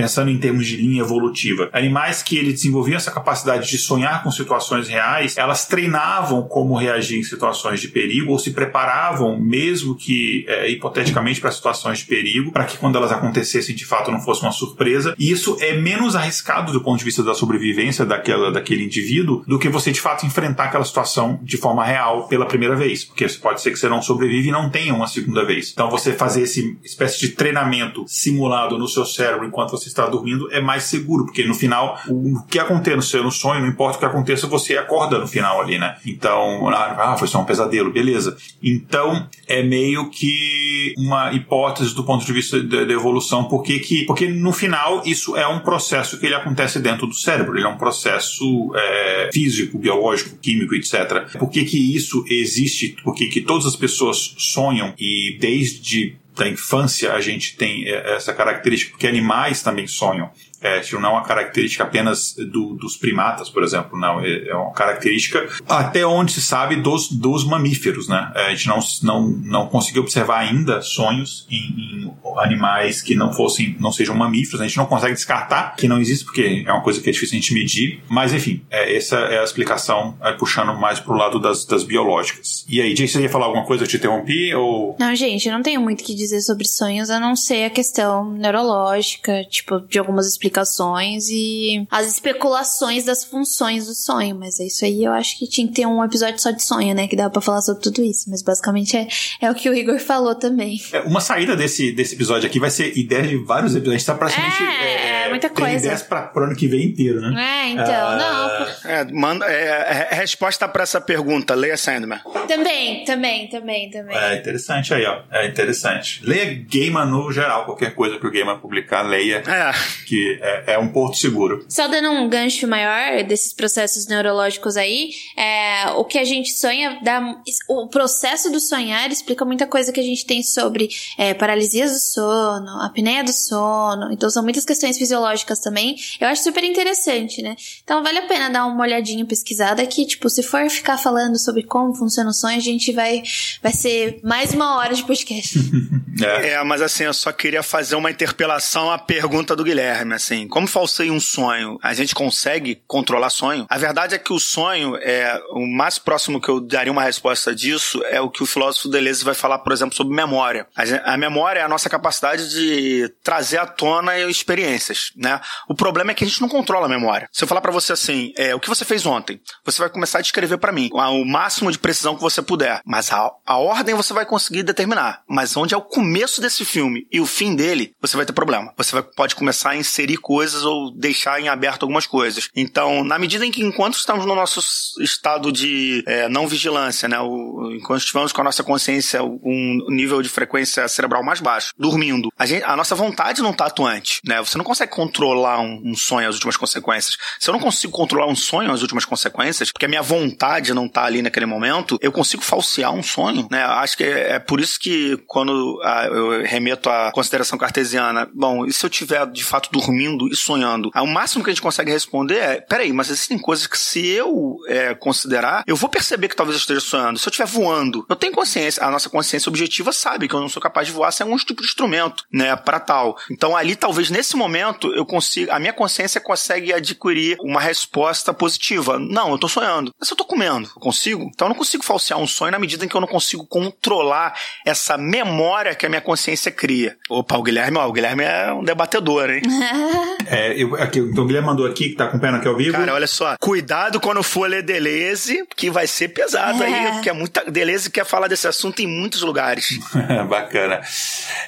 [0.00, 1.68] pensando em termos de linha evolutiva.
[1.72, 7.18] Animais que eles desenvolviam essa capacidade de sonhar com situações reais elas treinavam como reagir
[7.18, 12.52] em situações de perigo ou se preparavam mesmo que é, hipoteticamente para situações de perigo
[12.52, 15.14] para que quando elas acontecessem de fato não fosse uma surpresa.
[15.18, 19.58] E isso é menos arriscado do ponto de vista da sobrevivência daquela daquele indivíduo do
[19.58, 23.26] que você de fato enfrentar aquela situação de forma forma real pela primeira vez, porque
[23.40, 25.70] pode ser que você não sobrevive e não tenha uma segunda vez.
[25.72, 30.50] Então você fazer esse espécie de treinamento simulado no seu cérebro enquanto você está dormindo
[30.52, 34.06] é mais seguro, porque no final o que aconteça no sonho, não importa o que
[34.06, 35.96] aconteça, você acorda no final ali, né?
[36.06, 38.36] Então, ah, foi só um pesadelo, beleza.
[38.62, 44.28] Então é meio que uma hipótese do ponto de vista da, evolução, porque que, porque
[44.28, 47.78] no final isso é um processo que ele acontece dentro do cérebro, ele é um
[47.78, 51.38] processo é, físico, biológico, químico, etc.
[51.38, 57.12] Por que que isso existe, porque que todas as pessoas sonham e desde da infância
[57.12, 60.30] a gente tem é, essa característica, porque animais também sonham
[60.60, 64.72] é, não é uma característica apenas do, dos primatas, por exemplo, não, é, é uma
[64.72, 68.30] característica até onde se sabe dos, dos mamíferos, né?
[68.34, 73.32] É, a gente não, não, não conseguiu observar ainda sonhos em, em, animais que não
[73.32, 76.82] fossem, não sejam mamíferos, a gente não consegue descartar que não existe, porque é uma
[76.82, 80.32] coisa que é difícil a gente medir, mas enfim, é, essa é a explicação, é,
[80.32, 82.64] puxando mais pro lado das, das biológicas.
[82.68, 83.84] E aí, Jay, você ia falar alguma coisa?
[83.84, 84.54] Eu te interrompi?
[84.54, 84.96] Ou...
[84.98, 87.70] Não, gente, eu não tenho muito o que dizer sobre sonhos, a não ser a
[87.70, 94.36] questão neurológica, tipo, de algumas explicações explicações e as especulações das funções do sonho.
[94.36, 96.94] Mas é isso aí, eu acho que tinha que ter um episódio só de sonho,
[96.94, 97.06] né?
[97.06, 98.28] Que dá para falar sobre tudo isso.
[98.28, 99.06] Mas basicamente é,
[99.40, 100.80] é o que o Igor falou também.
[100.92, 103.94] É, uma saída desse, desse episódio aqui vai ser ideia de vários episódios.
[103.94, 104.62] A gente tá praticamente.
[104.62, 105.76] É, é muita coisa.
[105.76, 107.34] ideias pra, pro ano que vem inteiro, né?
[107.40, 108.90] É, então, ah, não.
[108.90, 112.20] É, manda, é, a resposta para essa pergunta, leia Sandman.
[112.48, 114.16] Também, também, também, também.
[114.16, 115.20] É interessante aí, ó.
[115.30, 116.20] É interessante.
[116.24, 119.42] Leia Gamer no geral, qualquer coisa que o Gamer publicar, leia.
[119.46, 119.72] É.
[120.06, 121.64] Que é, é, um porto seguro.
[121.68, 126.98] Só dando um gancho maior desses processos neurológicos aí, é, o que a gente sonha,
[127.02, 127.36] dá,
[127.68, 130.88] o processo do sonhar explica muita coisa que a gente tem sobre
[131.18, 135.96] é, paralisias do sono, apneia do sono, então são muitas questões fisiológicas também.
[136.18, 137.54] Eu acho super interessante, né?
[137.84, 141.62] Então vale a pena dar uma olhadinha pesquisada que, tipo, se for ficar falando sobre
[141.62, 143.22] como funciona o sonho, a gente vai,
[143.62, 145.58] vai ser mais uma hora de podcast.
[146.22, 146.50] é.
[146.50, 150.46] é, mas assim, eu só queria fazer uma interpelação à pergunta do Guilherme, assim assim,
[150.46, 153.66] como falsei um sonho, a gente consegue controlar sonho?
[153.68, 157.54] A verdade é que o sonho é o mais próximo que eu daria uma resposta
[157.54, 160.66] disso é o que o filósofo Deleuze vai falar, por exemplo, sobre memória.
[161.04, 165.40] A, memória é a nossa capacidade de trazer à tona experiências, né?
[165.68, 167.28] O problema é que a gente não controla a memória.
[167.32, 170.18] Se eu falar para você assim, é, o que você fez ontem, você vai começar
[170.18, 173.94] a descrever para mim o máximo de precisão que você puder, mas a, a ordem
[173.94, 175.22] você vai conseguir determinar.
[175.28, 178.72] Mas onde é o começo desse filme e o fim dele, você vai ter problema.
[178.76, 182.48] Você vai, pode começar a inserir coisas ou deixar em aberto algumas coisas.
[182.54, 184.60] Então, na medida em que enquanto estamos no nosso
[185.00, 190.22] estado de é, não vigilância, né, o, enquanto estivermos com a nossa consciência um nível
[190.22, 194.38] de frequência cerebral mais baixo, dormindo, a, gente, a nossa vontade não está atuante, né?
[194.40, 197.16] Você não consegue controlar um, um, sonho as últimas consequências.
[197.38, 200.86] Se eu não consigo controlar um sonho as últimas consequências, porque a minha vontade não
[200.86, 203.62] está ali naquele momento, eu consigo falsear um sonho, né?
[203.62, 208.66] Acho que é, é por isso que quando a, eu remeto à consideração cartesiana, bom,
[208.66, 210.90] e se eu tiver de fato dormindo e sonhando.
[210.94, 214.56] o máximo que a gente consegue responder é: peraí, mas existem coisas que se eu
[214.68, 217.18] é, considerar, eu vou perceber que talvez eu esteja sonhando.
[217.18, 220.48] Se eu estiver voando, eu tenho consciência, a nossa consciência objetiva sabe que eu não
[220.48, 223.16] sou capaz de voar sem algum tipo de instrumento, né, para tal.
[223.30, 228.98] Então ali, talvez nesse momento, eu consiga, a minha consciência consegue adquirir uma resposta positiva.
[228.98, 229.92] Não, eu tô sonhando.
[229.98, 231.30] Mas eu tô comendo, eu consigo?
[231.34, 234.38] Então eu não consigo falsear um sonho na medida em que eu não consigo controlar
[234.64, 236.96] essa memória que a minha consciência cria.
[237.08, 239.42] Opa, o Guilherme, ó, o Guilherme é um debatedor, hein?
[240.26, 242.72] é, eu, aqui, então o Guilherme mandou aqui, que tá acompanhando aqui ao vivo.
[242.72, 246.66] Cara, olha só, cuidado quando for ler Deleuze, que vai ser pesado é.
[246.66, 249.78] aí, porque é muita, Deleuze quer falar desse assunto em muitos lugares.
[250.28, 250.80] Bacana.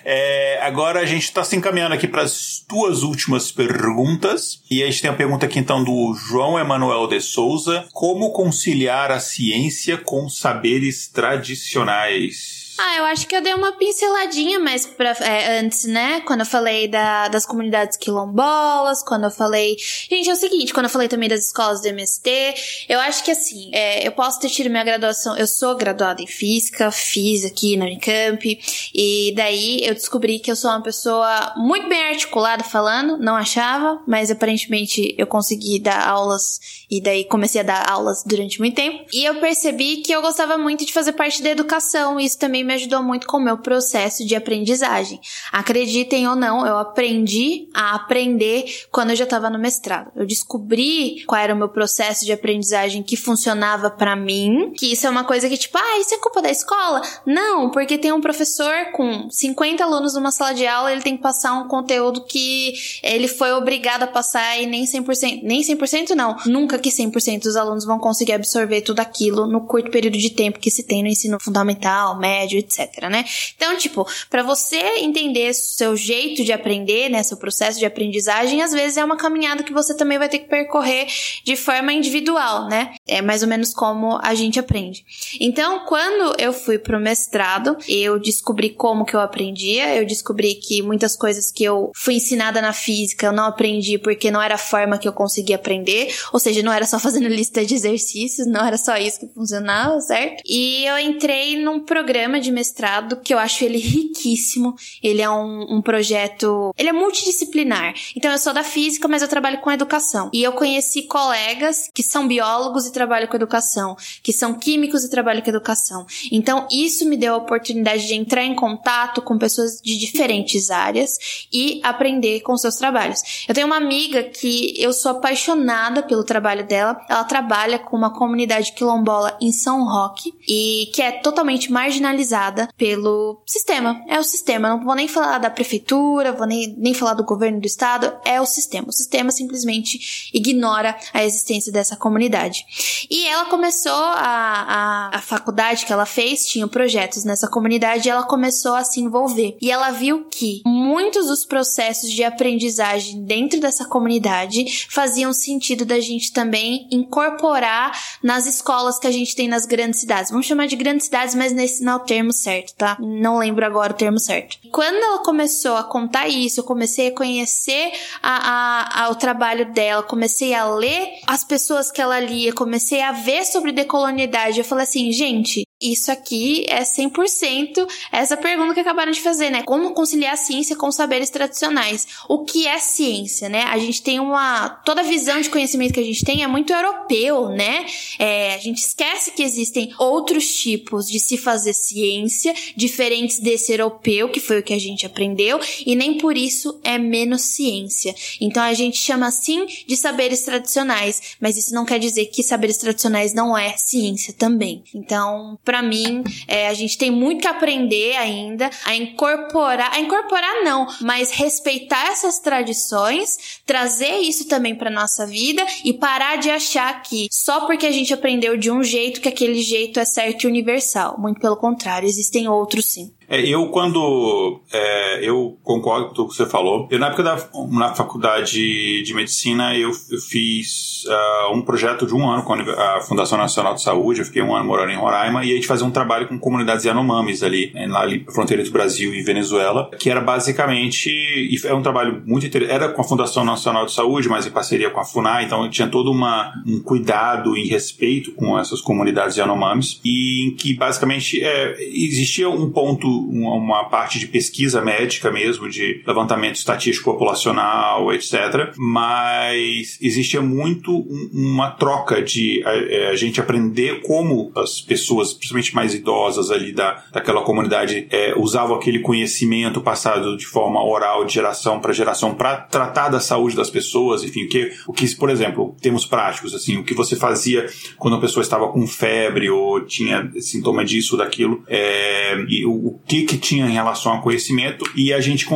[0.05, 4.63] É, agora a gente está se encaminhando aqui para as duas últimas perguntas.
[4.71, 9.11] E a gente tem a pergunta aqui então do João Emanuel de Souza: Como conciliar
[9.11, 12.62] a ciência com saberes tradicionais?
[12.79, 16.21] Ah, eu acho que eu dei uma pinceladinha mais pra, é, antes, né?
[16.23, 19.77] Quando eu falei da, das comunidades quilombolas, quando eu falei.
[20.11, 22.55] Gente, é o seguinte, quando eu falei também das escolas do MST,
[22.89, 25.37] eu acho que assim, é, eu posso ter tido minha graduação.
[25.37, 28.59] Eu sou graduada em física, fiz aqui na Unicamp,
[28.95, 34.01] e daí eu descobri que eu sou uma pessoa muito bem articulada falando, não achava,
[34.07, 36.59] mas aparentemente eu consegui dar aulas,
[36.91, 39.05] e daí comecei a dar aulas durante muito tempo.
[39.13, 42.62] E eu percebi que eu gostava muito de fazer parte da educação, e isso também
[42.63, 45.21] também me ajudou muito com o meu processo de aprendizagem.
[45.53, 50.11] Acreditem ou não, eu aprendi a aprender quando eu já estava no mestrado.
[50.17, 55.07] Eu descobri qual era o meu processo de aprendizagem que funcionava para mim, que isso
[55.07, 57.03] é uma coisa que tipo, ah, isso é culpa da escola?
[57.27, 61.23] Não, porque tem um professor com 50 alunos numa sala de aula, ele tem que
[61.23, 62.73] passar um conteúdo que
[63.03, 67.57] ele foi obrigado a passar e nem 100%, nem 100% não, nunca que 100% dos
[67.57, 71.09] alunos vão conseguir absorver tudo aquilo no curto período de tempo que se tem no
[71.09, 73.25] ensino fundamental, médio, médio, etc, né?
[73.57, 78.73] Então, tipo, para você entender seu jeito de aprender, né, seu processo de aprendizagem, às
[78.73, 81.07] vezes é uma caminhada que você também vai ter que percorrer
[81.45, 82.95] de forma individual, né?
[83.07, 85.05] É mais ou menos como a gente aprende.
[85.41, 90.83] Então, quando eu fui pro mestrado, eu descobri como que eu aprendia, eu descobri que
[90.83, 94.59] muitas coisas que eu fui ensinada na física eu não aprendi porque não era a
[94.59, 98.65] forma que eu conseguia aprender, ou seja, não era só fazendo lista de exercícios, não
[98.65, 100.43] era só isso que funcionava, certo?
[100.47, 104.75] E eu entrei num programa de mestrado, que eu acho ele riquíssimo.
[105.03, 106.75] Ele é um, um projeto.
[106.77, 107.95] Ele é multidisciplinar.
[108.17, 110.31] Então eu sou da física, mas eu trabalho com educação.
[110.33, 115.11] E eu conheci colegas que são biólogos e trabalham com educação, que são químicos e
[115.11, 116.07] trabalham com educação.
[116.31, 121.47] Então isso me deu a oportunidade de entrar em contato com pessoas de diferentes áreas
[121.53, 123.45] e aprender com seus trabalhos.
[123.49, 127.01] Eu tenho uma amiga que eu sou apaixonada pelo trabalho dela.
[127.09, 132.32] Ela trabalha com uma comunidade quilombola em São Roque e que é totalmente marginalizada
[132.77, 134.03] pelo sistema.
[134.09, 134.69] É o sistema.
[134.69, 138.13] Não vou nem falar da prefeitura, vou nem, nem falar do governo do estado.
[138.25, 138.89] É o sistema.
[138.89, 142.65] O sistema simplesmente ignora a existência dessa comunidade.
[143.11, 148.11] E ela começou a, a, a faculdade que ela fez, tinha projetos nessa comunidade, e
[148.11, 149.57] ela começou a se envolver.
[149.61, 156.01] E ela viu que muitos dos processos de aprendizagem dentro dessa comunidade faziam sentido da
[156.01, 160.31] gente também incorporar nas escolas que a gente tem nas grandes cidades.
[160.31, 162.97] Vamos chamar de grandes cidades, mas nesse não termo termo certo, tá?
[163.01, 164.57] Não lembro agora o termo certo.
[164.71, 167.93] Quando ela começou a contar isso, eu comecei a conhecer
[168.23, 173.03] a, a, a, o trabalho dela, comecei a ler as pessoas que ela lia, comecei
[173.03, 174.59] a ver sobre decolonialidade.
[174.59, 179.63] Eu falei assim, gente, isso aqui é 100% essa pergunta que acabaram de fazer, né?
[179.63, 182.07] Como conciliar a ciência com saberes tradicionais?
[182.29, 183.65] O que é ciência, né?
[183.65, 184.69] A gente tem uma.
[184.85, 187.87] Toda a visão de conhecimento que a gente tem é muito europeu, né?
[188.19, 194.29] É, a gente esquece que existem outros tipos de se fazer ciência, diferentes desse europeu,
[194.29, 198.15] que foi o que a gente aprendeu, e nem por isso é menos ciência.
[198.41, 202.77] Então a gente chama assim de saberes tradicionais, mas isso não quer dizer que saberes
[202.77, 204.83] tradicionais não é ciência também.
[204.95, 210.63] Então, para mim, é, a gente tem muito que aprender ainda a incorporar, a incorporar
[210.63, 217.01] não, mas respeitar essas tradições, trazer isso também para nossa vida e parar de achar
[217.03, 220.47] que só porque a gente aprendeu de um jeito que aquele jeito é certo e
[220.47, 221.19] universal.
[221.19, 223.11] Muito pelo contrário, existem outros sim.
[223.33, 224.61] É, eu, quando.
[224.71, 226.87] É, eu concordo com o que você falou.
[226.91, 227.39] Eu, na época da
[227.71, 233.01] na faculdade de medicina, eu, eu fiz uh, um projeto de um ano com a
[233.01, 234.21] Fundação Nacional de Saúde.
[234.21, 236.85] Eu fiquei um ano morando em Roraima e a gente fazia um trabalho com comunidades
[236.85, 241.09] Yanomamis ali, né, ali, fronteira do Brasil e Venezuela, que era basicamente.
[241.09, 242.75] E é um trabalho muito interessante.
[242.75, 245.89] Era com a Fundação Nacional de Saúde, mas em parceria com a FUNAI, então tinha
[245.89, 251.77] todo uma, um cuidado e respeito com essas comunidades Yanomamis, e em que basicamente é,
[251.81, 258.73] existia um ponto uma parte de pesquisa médica mesmo, de levantamento estatístico populacional, etc.
[258.77, 265.75] Mas existia muito uma troca de a, é, a gente aprender como as pessoas, principalmente
[265.75, 271.35] mais idosas ali da, daquela comunidade, é, usavam aquele conhecimento passado de forma oral, de
[271.35, 275.31] geração para geração, para tratar da saúde das pessoas, enfim, o que, o que, por
[275.31, 277.67] exemplo, termos práticos, assim, o que você fazia
[277.97, 283.01] quando a pessoa estava com febre ou tinha sintoma disso, daquilo, é, e o, o
[283.13, 285.47] que que tinha em relação ao conhecimento e a gente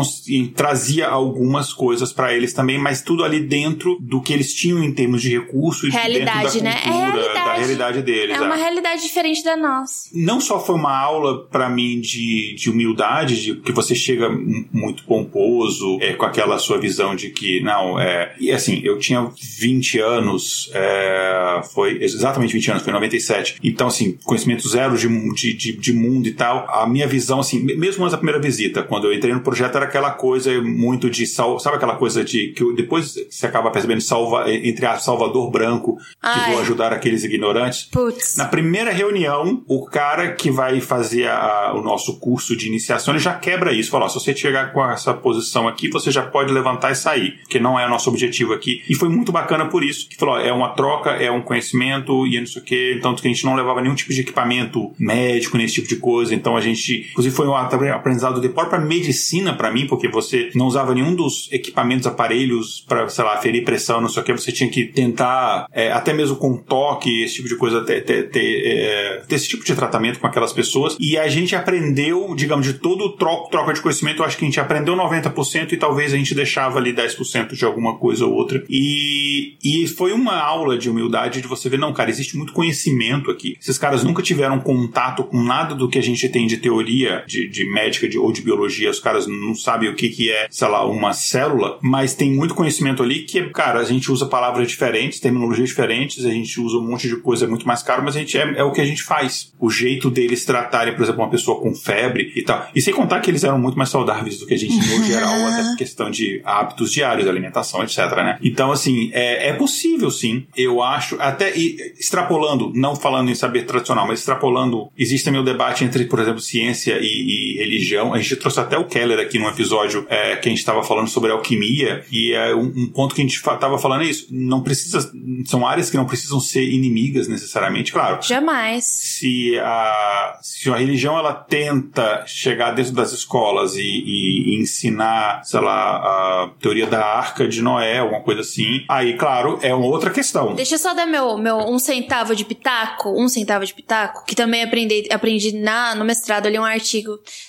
[0.54, 4.92] trazia algumas coisas para eles também, mas tudo ali dentro do que eles tinham em
[4.92, 6.80] termos de recurso e realidade, dentro da né?
[6.82, 7.34] cultura, é realidade.
[7.34, 8.36] da realidade deles.
[8.36, 10.10] É uma realidade diferente da nossa.
[10.12, 15.04] Não só foi uma aula para mim de, de humildade, de que você chega muito
[15.04, 18.34] pomposo, é, com aquela sua visão de que, não, é.
[18.38, 23.56] E assim, eu tinha 20 anos, é, foi exatamente 20 anos, foi 97.
[23.62, 25.08] Então, assim, conhecimento zero de,
[25.54, 26.66] de, de, mundo e tal.
[26.68, 29.86] A minha visão, assim, mesmo antes da primeira visita, quando eu entrei no projeto, era
[29.86, 31.26] aquela coisa muito de.
[31.26, 32.48] Sal, sabe aquela coisa de.
[32.48, 36.52] que depois você acaba percebendo, salva, entre a Salvador Branco, que Ai.
[36.52, 37.88] vou ajudar aqueles ignorantes.
[37.90, 38.36] Putz.
[38.36, 43.22] Na primeira reunião, o cara que vai fazer a, o nosso curso de iniciação, ele
[43.22, 43.90] já quebra isso.
[43.90, 47.40] Fala, ó, se você chegar com essa posição aqui, você já pode levantar e sair,
[47.48, 48.82] que não é o nosso objetivo aqui.
[48.88, 52.26] E foi muito bacana por isso, que falou, ó, é uma troca, é um conhecimento
[52.26, 52.94] e não sei o quê.
[52.96, 56.34] Então, que a gente não levava nenhum tipo de equipamento médico, nesse tipo de coisa.
[56.34, 60.66] Então, a gente, inclusive, foi um aprendizado de própria medicina para mim, porque você não
[60.66, 64.32] usava nenhum dos equipamentos, aparelhos para, sei lá, ferir pressão, não sei o que.
[64.32, 68.30] Você tinha que tentar, é, até mesmo com toque, esse tipo de coisa, ter, ter,
[68.30, 70.96] ter, é, ter esse tipo de tratamento com aquelas pessoas.
[71.00, 74.48] E a gente aprendeu, digamos, de todo troca, troca de conhecimento, eu acho que a
[74.48, 78.62] gente aprendeu 90% e talvez a gente deixava ali 10% de alguma coisa ou outra.
[78.68, 83.30] E, e foi uma aula de humildade de você ver, não, cara, existe muito conhecimento
[83.30, 83.56] aqui.
[83.60, 87.48] Esses caras nunca tiveram contato com nada do que a gente tem de teoria de,
[87.48, 88.90] de médica de, ou de biologia.
[88.90, 92.54] Os caras não sabem o que, que é, sei lá, uma célula, mas tem muito
[92.54, 96.86] conhecimento ali que, cara, a gente usa palavras diferentes, terminologias diferentes, a gente usa um
[96.86, 99.02] monte de coisa muito mais caro, mas a gente é, é o que a gente
[99.02, 99.52] faz.
[99.58, 102.68] O jeito deles tratarem, por exemplo, uma pessoa com febre e tal.
[102.74, 105.34] E sem contar que eles eram muito mais saudáveis do que a gente no geral,
[105.46, 108.38] até questão de hábitos diários, alimentação, etc, né?
[108.42, 110.46] Então, assim, é, é possível sim.
[110.56, 115.44] Eu acho, até e, extrapolando, não falando em saber tradicional, mas extrapolando, existe também o
[115.44, 118.12] debate entre, por exemplo, ciência e, e religião.
[118.12, 121.08] A gente trouxe até o Keller aqui num episódio é, que a gente estava falando
[121.08, 124.26] sobre alquimia, e é um, um ponto que a gente estava falando é isso.
[124.30, 125.10] Não precisa.
[125.44, 128.22] São áreas que não precisam ser inimigas necessariamente, claro.
[128.22, 128.84] Jamais.
[128.84, 135.42] Se a, se a religião ela tenta chegar dentro das escolas e, e, e ensinar,
[135.44, 139.86] sei lá, a teoria da arca de Noé, alguma coisa assim, aí, claro, é uma
[139.86, 140.54] outra questão.
[140.54, 144.34] Deixa eu só dar meu, meu um centavo de pitaco, um centavo de pitaco, que
[144.34, 146.95] também aprendi, aprendi na, no mestrado ali um artigo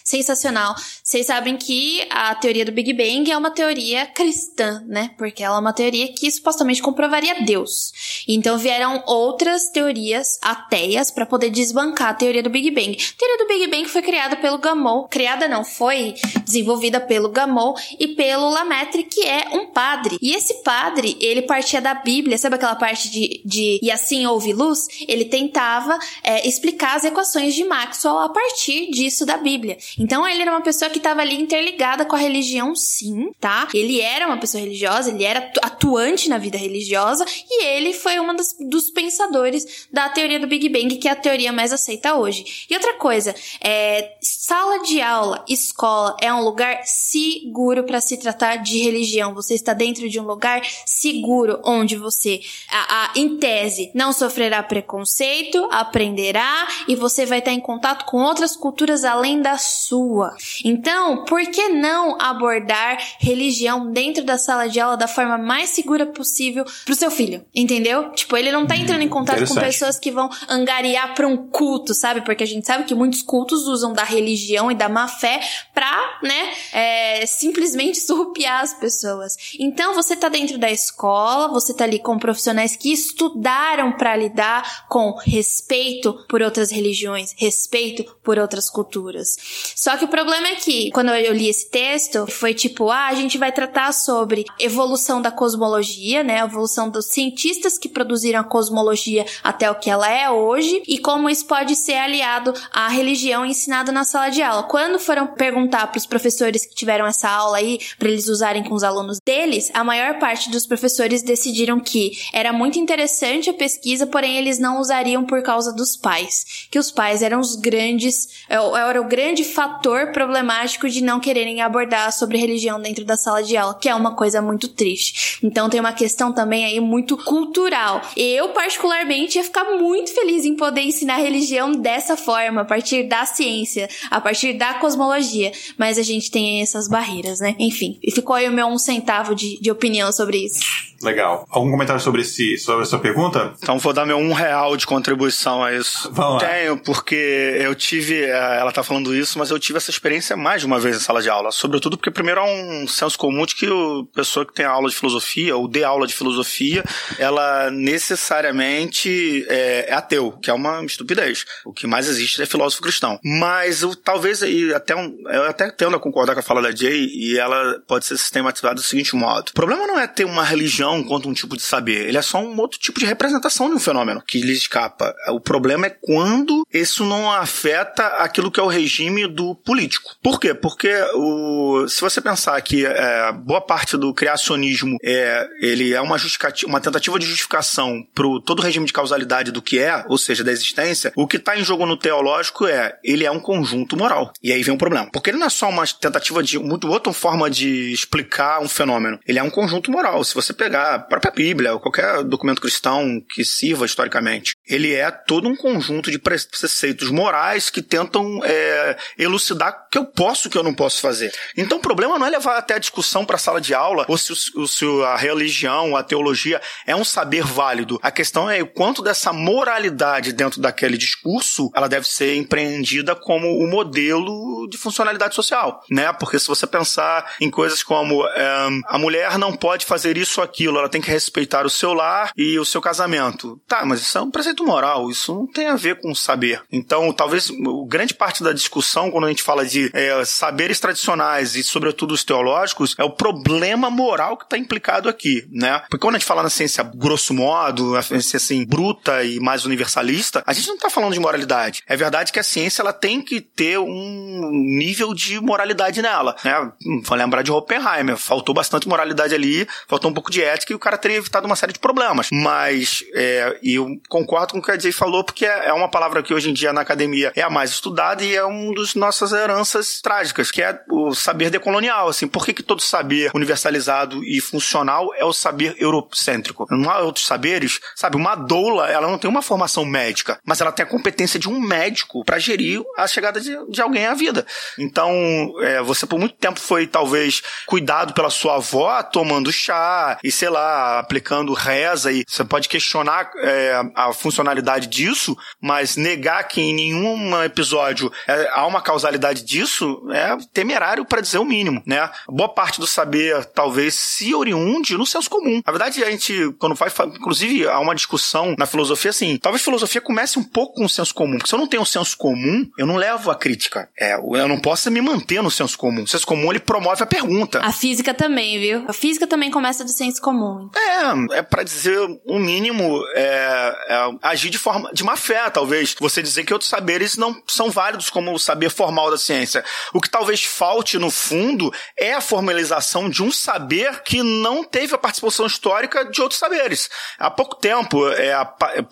[0.03, 0.75] sensacional.
[1.03, 5.11] Vocês sabem que a teoria do Big Bang é uma teoria cristã, né?
[5.17, 7.91] Porque ela é uma teoria que supostamente comprovaria Deus.
[8.27, 12.97] Então vieram outras teorias ateias para poder desbancar a teoria do Big Bang.
[12.97, 17.75] A teoria do Big Bang foi criada pelo Gamow, criada não, foi desenvolvida pelo Gamow
[17.99, 20.17] e pelo Lametre, que é um padre.
[20.21, 24.53] E esse padre, ele partia da Bíblia, sabe aquela parte de, de e assim houve
[24.53, 24.87] luz?
[25.07, 29.77] Ele tentava é, explicar as equações de Maxwell a partir disso da Bíblia.
[29.97, 33.67] Então ele era uma pessoa que estava ali interligada com a religião, sim, tá?
[33.73, 38.35] Ele era uma pessoa religiosa, ele era atuante na vida religiosa e ele foi um
[38.35, 42.65] dos pensadores da teoria do Big Bang, que é a teoria mais aceita hoje.
[42.69, 48.57] E outra coisa, é, sala de aula, escola, é um lugar seguro para se tratar
[48.57, 49.33] de religião.
[49.33, 54.63] Você está dentro de um lugar seguro onde você, a, a, em tese, não sofrerá
[54.63, 60.35] preconceito, aprenderá e você vai estar em contato com outras culturas além da sua.
[60.63, 66.05] Então, por que não abordar religião dentro da sala de aula da forma mais segura
[66.05, 67.45] possível pro seu filho?
[67.53, 68.11] Entendeu?
[68.11, 71.93] Tipo, ele não tá entrando em contato com pessoas que vão angariar para um culto,
[71.93, 72.21] sabe?
[72.21, 75.39] Porque a gente sabe que muitos cultos usam da religião e da má fé
[75.73, 79.35] pra, né, é, simplesmente surrupiar as pessoas.
[79.59, 84.87] Então, você tá dentro da escola, você tá ali com profissionais que estudaram para lidar
[84.87, 89.16] com respeito por outras religiões, respeito por outras culturas.
[89.23, 93.15] Só que o problema é que, quando eu li esse texto, foi tipo, ah, a
[93.15, 98.43] gente vai tratar sobre evolução da cosmologia, né, a evolução dos cientistas que produziram a
[98.43, 103.45] cosmologia até o que ela é hoje e como isso pode ser aliado à religião
[103.45, 104.63] ensinada na sala de aula.
[104.63, 108.73] Quando foram perguntar para os professores que tiveram essa aula aí, para eles usarem com
[108.73, 114.05] os alunos deles, a maior parte dos professores decidiram que era muito interessante a pesquisa,
[114.07, 118.55] porém eles não usariam por causa dos pais, que os pais eram os grandes, é,
[118.55, 123.73] era grande fator problemático de não quererem abordar sobre religião dentro da sala de aula,
[123.73, 125.39] que é uma coisa muito triste.
[125.43, 128.01] Então tem uma questão também aí muito cultural.
[128.15, 133.25] Eu particularmente ia ficar muito feliz em poder ensinar religião dessa forma, a partir da
[133.25, 137.55] ciência, a partir da cosmologia, mas a gente tem essas barreiras, né?
[137.59, 140.59] Enfim, e ficou aí o meu um centavo de, de opinião sobre isso.
[141.01, 141.45] Legal.
[141.49, 143.53] Algum comentário sobre, esse, sobre essa pergunta?
[143.61, 146.09] Então vou dar meu um real de contribuição a isso.
[146.11, 146.49] Vamos lá.
[146.49, 150.61] Tenho, porque eu tive, eh, ela tá falando isso, mas eu tive essa experiência mais
[150.61, 151.51] de uma vez em sala de aula.
[151.51, 154.95] Sobretudo porque primeiro é um senso comum de que a pessoa que tem aula de
[154.95, 156.83] filosofia, ou dê aula de filosofia,
[157.19, 161.45] ela necessariamente é, é ateu, que é uma estupidez.
[161.65, 163.19] O que mais existe é filósofo cristão.
[163.23, 166.75] Mas eu, talvez, e até um, eu até tendo a concordar com a fala da
[166.75, 169.49] Jay, e ela pode ser sistematizada do seguinte modo.
[169.49, 172.39] O problema não é ter uma religião quanto um tipo de saber, ele é só
[172.39, 175.13] um outro tipo de representação de um fenômeno que lhe escapa.
[175.29, 180.15] O problema é quando isso não afeta aquilo que é o regime do político.
[180.21, 180.53] Por quê?
[180.53, 186.17] Porque o, se você pensar que é, boa parte do criacionismo é, ele é uma,
[186.65, 190.43] uma tentativa de justificação para todo o regime de causalidade do que é, ou seja,
[190.43, 194.31] da existência, o que está em jogo no teológico é ele é um conjunto moral.
[194.41, 195.09] E aí vem um problema.
[195.11, 199.19] Porque ele não é só uma tentativa de muito outra forma de explicar um fenômeno.
[199.27, 200.23] Ele é um conjunto moral.
[200.23, 205.09] Se você pegar a própria Bíblia ou qualquer documento cristão que sirva historicamente, ele é
[205.11, 210.49] todo um conjunto de preceitos morais que tentam é, elucidar o que eu posso e
[210.49, 211.33] o que eu não posso fazer.
[211.55, 214.17] Então o problema não é levar até a discussão para a sala de aula ou
[214.17, 217.99] se, o, se a religião, a teologia é um saber válido.
[218.01, 223.47] A questão é o quanto dessa moralidade dentro daquele discurso ela deve ser empreendida como
[223.57, 226.11] o modelo de funcionalidade social, né?
[226.13, 230.43] Porque se você pensar em coisas como é, a mulher não pode fazer isso ou
[230.67, 233.59] aquilo, ela tem que respeitar o seu lar e o seu casamento.
[233.67, 236.61] Tá, mas isso é um preceito moral, isso não tem a ver com saber.
[236.71, 237.49] Então, talvez
[237.87, 242.23] grande parte da discussão, quando a gente fala de é, saberes tradicionais e, sobretudo, os
[242.23, 245.79] teológicos, é o problema moral que está implicado aqui, né?
[245.89, 249.65] Porque quando a gente fala na ciência grosso modo, a ciência assim, bruta e mais
[249.65, 251.83] universalista, a gente não está falando de moralidade.
[251.87, 256.71] É verdade que a ciência ela tem que ter um nível de moralidade nela, né?
[257.03, 260.79] Vou lembrar de Oppenheimer, faltou bastante moralidade ali, faltou um pouco de ética e o
[260.79, 262.29] cara teria evitado uma série de problemas.
[262.31, 266.33] Mas é, eu concordo com o que a Jay falou, porque é uma palavra que
[266.33, 270.01] hoje em dia na academia é a mais estudada e é uma das nossas heranças
[270.01, 272.09] trágicas, que é o saber decolonial.
[272.09, 276.67] Assim, por que, que todo saber universalizado e funcional é o saber eurocêntrico?
[276.69, 278.15] Não há outros saberes, sabe?
[278.15, 281.59] Uma doula, ela não tem uma formação médica, mas ela tem a competência de um
[281.59, 284.45] médico para gerir a chegada de, de alguém à vida.
[284.77, 290.31] Então, é, você por muito tempo foi talvez cuidado pela sua avó tomando chá e
[290.31, 296.61] sei lá, aplicando reza e você pode questionar é, a funcionalidade disso, mas negar que
[296.61, 302.09] em nenhum episódio é, há uma causalidade disso é temerário para dizer o mínimo, né?
[302.27, 305.61] Boa parte do saber talvez se oriunde no senso comum.
[305.65, 309.65] Na verdade, a gente, quando vai, inclusive, há uma discussão na filosofia assim, talvez a
[309.65, 312.17] filosofia comece um pouco com o senso comum, porque se eu não tenho um senso
[312.17, 313.89] comum, eu não levo a crítica.
[313.99, 316.03] É, eu não posso me manter no senso comum.
[316.03, 317.59] O senso comum, ele promove a pergunta.
[317.59, 318.85] A física também, viu?
[318.87, 320.36] A física também começa do senso comum.
[320.75, 325.95] É, é para dizer o mínimo, é, é, agir de forma de má fé, talvez.
[325.99, 329.63] Você dizer que outros saberes não são válidos como o saber formal da ciência.
[329.93, 334.93] O que talvez falte no fundo é a formalização de um saber que não teve
[334.95, 336.89] a participação histórica de outros saberes.
[337.17, 338.33] Há pouco tempo, é,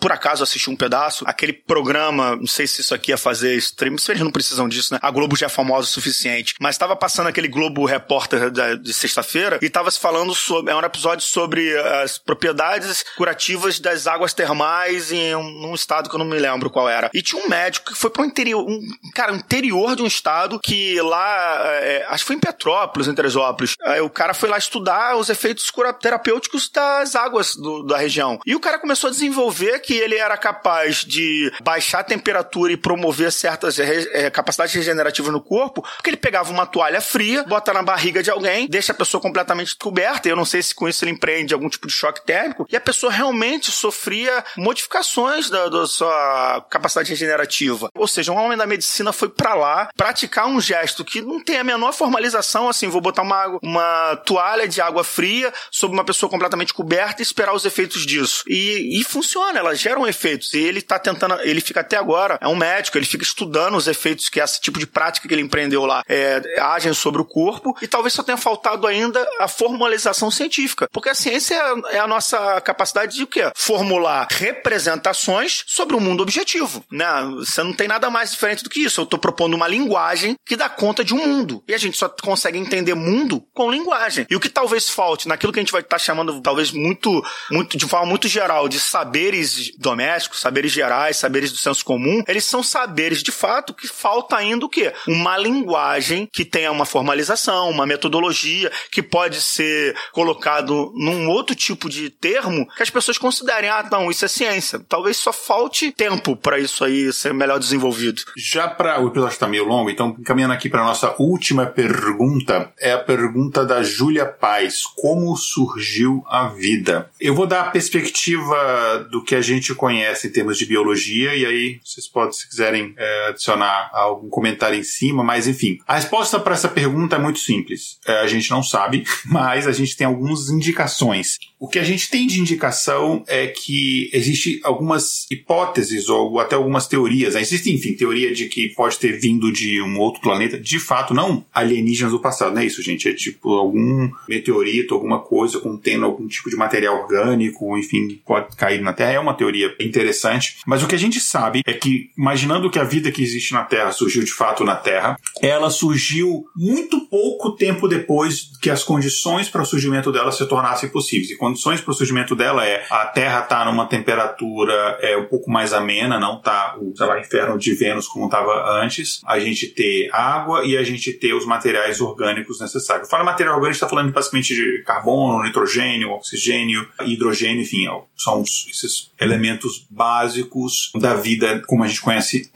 [0.00, 3.98] por acaso assisti um pedaço, aquele programa, não sei se isso aqui ia fazer stream,
[3.98, 5.00] se eles não precisam disso, né?
[5.02, 9.58] A Globo já é famosa o suficiente, mas estava passando aquele Globo Repórter de sexta-feira
[9.62, 15.12] e estava se falando sobre, é um episódio sobre as propriedades curativas das águas termais
[15.12, 17.10] em um, um, estado que eu não me lembro qual era.
[17.12, 18.80] E tinha um médico que foi para o interior, um,
[19.14, 23.74] cara, interior de um estado que lá, é, acho que foi em Petrópolis, em Teresópolis.
[23.82, 28.38] Aí o cara foi lá estudar os efeitos terapêuticos das águas do, da região.
[28.46, 32.78] E o cara começou a desenvolver que ele era capaz de baixar a temperatura e
[32.78, 37.82] promover certas é, capacidades regenerativas no corpo, porque ele pegava uma toalha fria, bota na
[37.82, 40.30] barriga de alguém, deixa a pessoa completamente coberta.
[40.30, 42.80] Eu não sei se com isso ele empreende algum tipo de choque térmico, e a
[42.80, 47.90] pessoa realmente sofria modificações da, da sua capacidade regenerativa.
[47.94, 51.58] Ou seja, um homem da medicina foi para lá praticar um gesto que não tem
[51.58, 56.30] a menor formalização, assim, vou botar uma, uma toalha de água fria sobre uma pessoa
[56.30, 58.44] completamente coberta e esperar os efeitos disso.
[58.46, 60.52] E, e funciona, elas geram efeitos.
[60.54, 63.86] E ele tá tentando, ele fica até agora, é um médico, ele fica estudando os
[63.86, 67.76] efeitos que esse tipo de prática que ele empreendeu lá é, agem sobre o corpo,
[67.80, 70.88] e talvez só tenha faltado ainda a formalização científica.
[70.92, 71.54] Porque a ciência
[71.90, 73.50] é, a nossa capacidade de o quê?
[73.54, 77.06] Formular representações sobre o um mundo objetivo, né?
[77.38, 79.00] Você não tem nada mais diferente do que isso.
[79.00, 81.62] Eu estou propondo uma linguagem que dá conta de um mundo.
[81.68, 84.26] E a gente só consegue entender mundo com linguagem.
[84.30, 87.24] E o que talvez falte naquilo que a gente vai estar tá chamando, talvez muito,
[87.50, 92.44] muito, de forma muito geral, de saberes domésticos, saberes gerais, saberes do senso comum, eles
[92.44, 94.92] são saberes de fato que falta ainda o quê?
[95.06, 101.88] Uma linguagem que tenha uma formalização, uma metodologia, que pode ser colocado num outro tipo
[101.88, 104.80] de termo que as pessoas considerem, ah, não, isso é ciência.
[104.88, 108.22] Talvez só falte tempo para isso aí ser melhor desenvolvido.
[108.36, 112.92] Já para o episódio está meio longo, então caminhando aqui para nossa última pergunta, é
[112.92, 117.10] a pergunta da Júlia Paz: como surgiu a vida?
[117.20, 121.44] Eu vou dar a perspectiva do que a gente conhece em termos de biologia e
[121.44, 125.78] aí vocês podem, se quiserem, é, adicionar algum comentário em cima, mas enfim.
[125.86, 127.98] A resposta para essa pergunta é muito simples.
[128.06, 130.48] É, a gente não sabe, mas a gente tem algumas
[130.86, 131.38] indicações.
[131.58, 136.86] O que a gente tem de indicação é que existe algumas hipóteses ou até algumas
[136.86, 137.34] teorias.
[137.34, 140.58] Existe, enfim, teoria de que pode ter vindo de um outro planeta.
[140.58, 143.08] De fato, não alienígenas do passado, não é isso, gente.
[143.08, 148.82] É tipo algum meteorito, alguma coisa contendo algum tipo de material orgânico, enfim, pode cair
[148.82, 149.12] na Terra.
[149.12, 150.58] É uma teoria interessante.
[150.66, 153.64] Mas o que a gente sabe é que, imaginando que a vida que existe na
[153.64, 159.48] Terra surgiu de fato na Terra, ela surgiu muito pouco tempo depois que as condições
[159.48, 160.46] para o surgimento dela se
[160.76, 161.30] tornassem possíveis.
[161.30, 165.24] E condições para o surgimento dela é a Terra estar tá numa temperatura é, um
[165.24, 169.20] pouco mais amena, não tá o sei lá, inferno de Vênus como estava antes.
[169.26, 173.08] A gente ter água e a gente ter os materiais orgânicos necessários.
[173.08, 177.86] Fala material orgânico, está falando basicamente de carbono, nitrogênio, oxigênio, hidrogênio, enfim,
[178.16, 182.50] são esses elementos básicos da vida como a gente conhece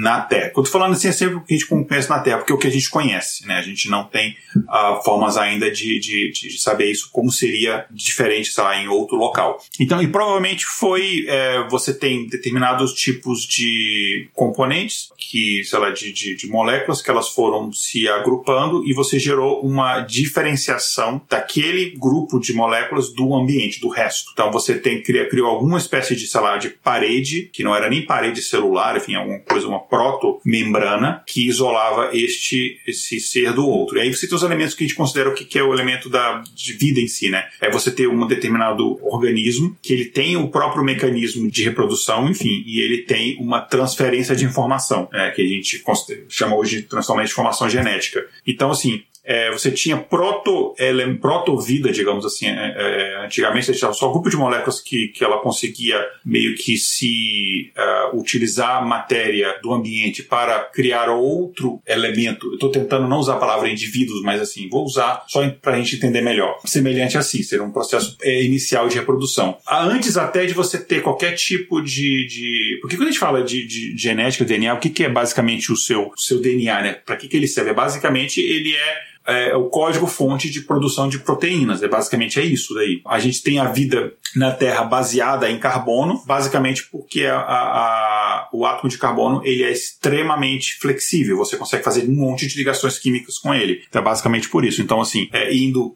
[0.00, 0.50] na Terra.
[0.50, 2.54] Quando tô falando assim, é sempre o que a gente conhece na Terra, porque é
[2.54, 3.58] o que a gente conhece, né?
[3.58, 7.51] A gente não tem uh, formas ainda de, de, de, saber isso como seria
[7.90, 9.62] diferente, sei lá, em outro local.
[9.78, 16.12] Então, e provavelmente foi, é, você tem determinados tipos de componentes, que, sei lá, de,
[16.12, 22.38] de, de moléculas que elas foram se agrupando e você gerou uma diferenciação daquele grupo
[22.38, 24.30] de moléculas do ambiente, do resto.
[24.32, 28.04] Então, você tem, criou, alguma espécie de, sei lá, de parede, que não era nem
[28.04, 33.98] parede celular, enfim, alguma coisa, uma proto-membrana, que isolava este, esse ser do outro.
[33.98, 36.08] E aí você tem os elementos que a gente considera o que é o elemento
[36.08, 36.42] da
[36.78, 37.41] vida em si, né?
[37.60, 42.62] É você ter um determinado organismo que ele tem o próprio mecanismo de reprodução, enfim,
[42.66, 45.82] e ele tem uma transferência de informação, é, que a gente
[46.28, 48.24] chama hoje de transformação de informação genética.
[48.46, 52.46] Então, assim, é, você tinha proto, ela, proto-vida, digamos assim.
[52.46, 56.56] É, é, antigamente você tinha só um grupo de moléculas que, que ela conseguia meio
[56.56, 62.46] que se uh, utilizar a matéria do ambiente para criar outro elemento.
[62.48, 65.78] Eu estou tentando não usar a palavra indivíduos, mas assim, vou usar só para a
[65.78, 66.58] gente entender melhor.
[66.64, 69.56] Semelhante assim, ser um processo é, inicial de reprodução.
[69.70, 72.26] Antes até de você ter qualquer tipo de.
[72.26, 72.78] de...
[72.80, 75.76] Porque quando a gente fala de, de genética, DNA, o que, que é basicamente o
[75.76, 76.92] seu, o seu DNA, né?
[76.94, 77.72] Para que, que ele serve?
[77.72, 81.82] Basicamente, ele é é o código-fonte de produção de proteínas.
[81.82, 83.00] É basicamente é isso daí.
[83.06, 88.48] A gente tem a vida na Terra baseada em carbono, basicamente porque a, a, a,
[88.52, 91.36] o átomo de carbono ele é extremamente flexível.
[91.36, 93.82] Você consegue fazer um monte de ligações químicas com ele.
[93.88, 94.82] Então é basicamente por isso.
[94.82, 95.94] Então assim, é, indo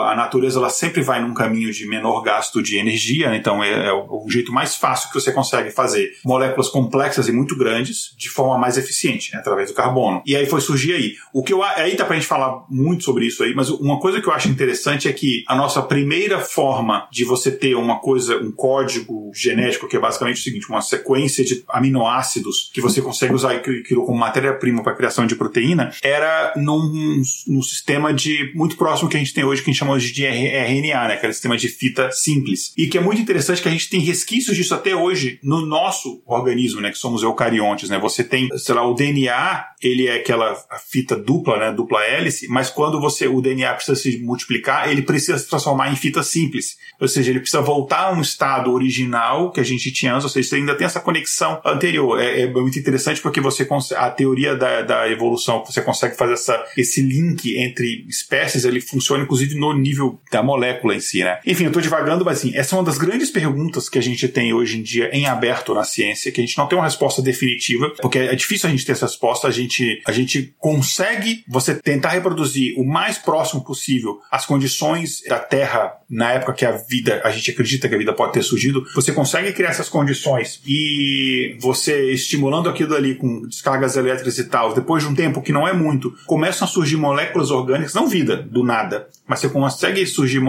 [0.00, 3.34] a natureza ela sempre vai num caminho de menor gasto de energia.
[3.36, 7.32] Então é, é o, o jeito mais fácil que você consegue fazer moléculas complexas e
[7.32, 9.38] muito grandes de forma mais eficiente, né?
[9.38, 10.22] através do carbono.
[10.26, 11.14] E aí foi surgir aí.
[11.32, 14.20] O que eu aí dá pra gente falar muito sobre isso aí, mas uma coisa
[14.20, 18.36] que eu acho interessante é que a nossa primeira forma de você ter uma coisa,
[18.36, 23.34] um código genético, que é basicamente o seguinte, uma sequência de aminoácidos que você consegue
[23.34, 29.08] usar criou como matéria-prima para criação de proteína, era num, num sistema de muito próximo
[29.08, 31.14] que a gente tem hoje, que a gente chama hoje de RNA, né?
[31.14, 32.72] Aquele sistema de fita simples.
[32.76, 36.22] E que é muito interessante que a gente tem resquícios disso até hoje no nosso
[36.26, 36.90] organismo, né?
[36.90, 37.98] Que somos eucariontes, né?
[37.98, 40.56] Você tem, sei lá, o DNA, ele é aquela
[40.88, 41.72] fita dupla, né?
[41.72, 45.96] Dupla hélice, mas quando você o DNA precisa se multiplicar, ele precisa se transformar em
[45.96, 46.76] fita simples.
[47.00, 50.30] Ou seja, ele precisa voltar a um estado original que a gente tinha antes, ou
[50.30, 52.20] seja, você ainda tem essa conexão anterior.
[52.20, 53.66] É, é muito interessante porque você
[53.96, 59.24] a teoria da, da evolução, você consegue fazer essa, esse link entre espécies, ele funciona
[59.24, 61.40] inclusive no nível da molécula em si, né?
[61.46, 64.28] Enfim, eu estou divagando, mas assim, essa é uma das grandes perguntas que a gente
[64.28, 67.20] tem hoje em dia em aberto na ciência, que a gente não tem uma resposta
[67.20, 69.73] definitiva, porque é difícil a gente ter essa resposta, a gente,
[70.06, 76.32] a gente consegue você tentar reproduzir o mais próximo possível as condições da Terra na
[76.32, 79.52] época que a vida, a gente acredita que a vida pode ter surgido, você consegue
[79.52, 85.08] criar essas condições e você estimulando aquilo ali com descargas elétricas e tal, depois de
[85.08, 89.08] um tempo que não é muito, começam a surgir moléculas orgânicas, não vida, do nada,
[89.26, 90.40] mas você consegue surgir,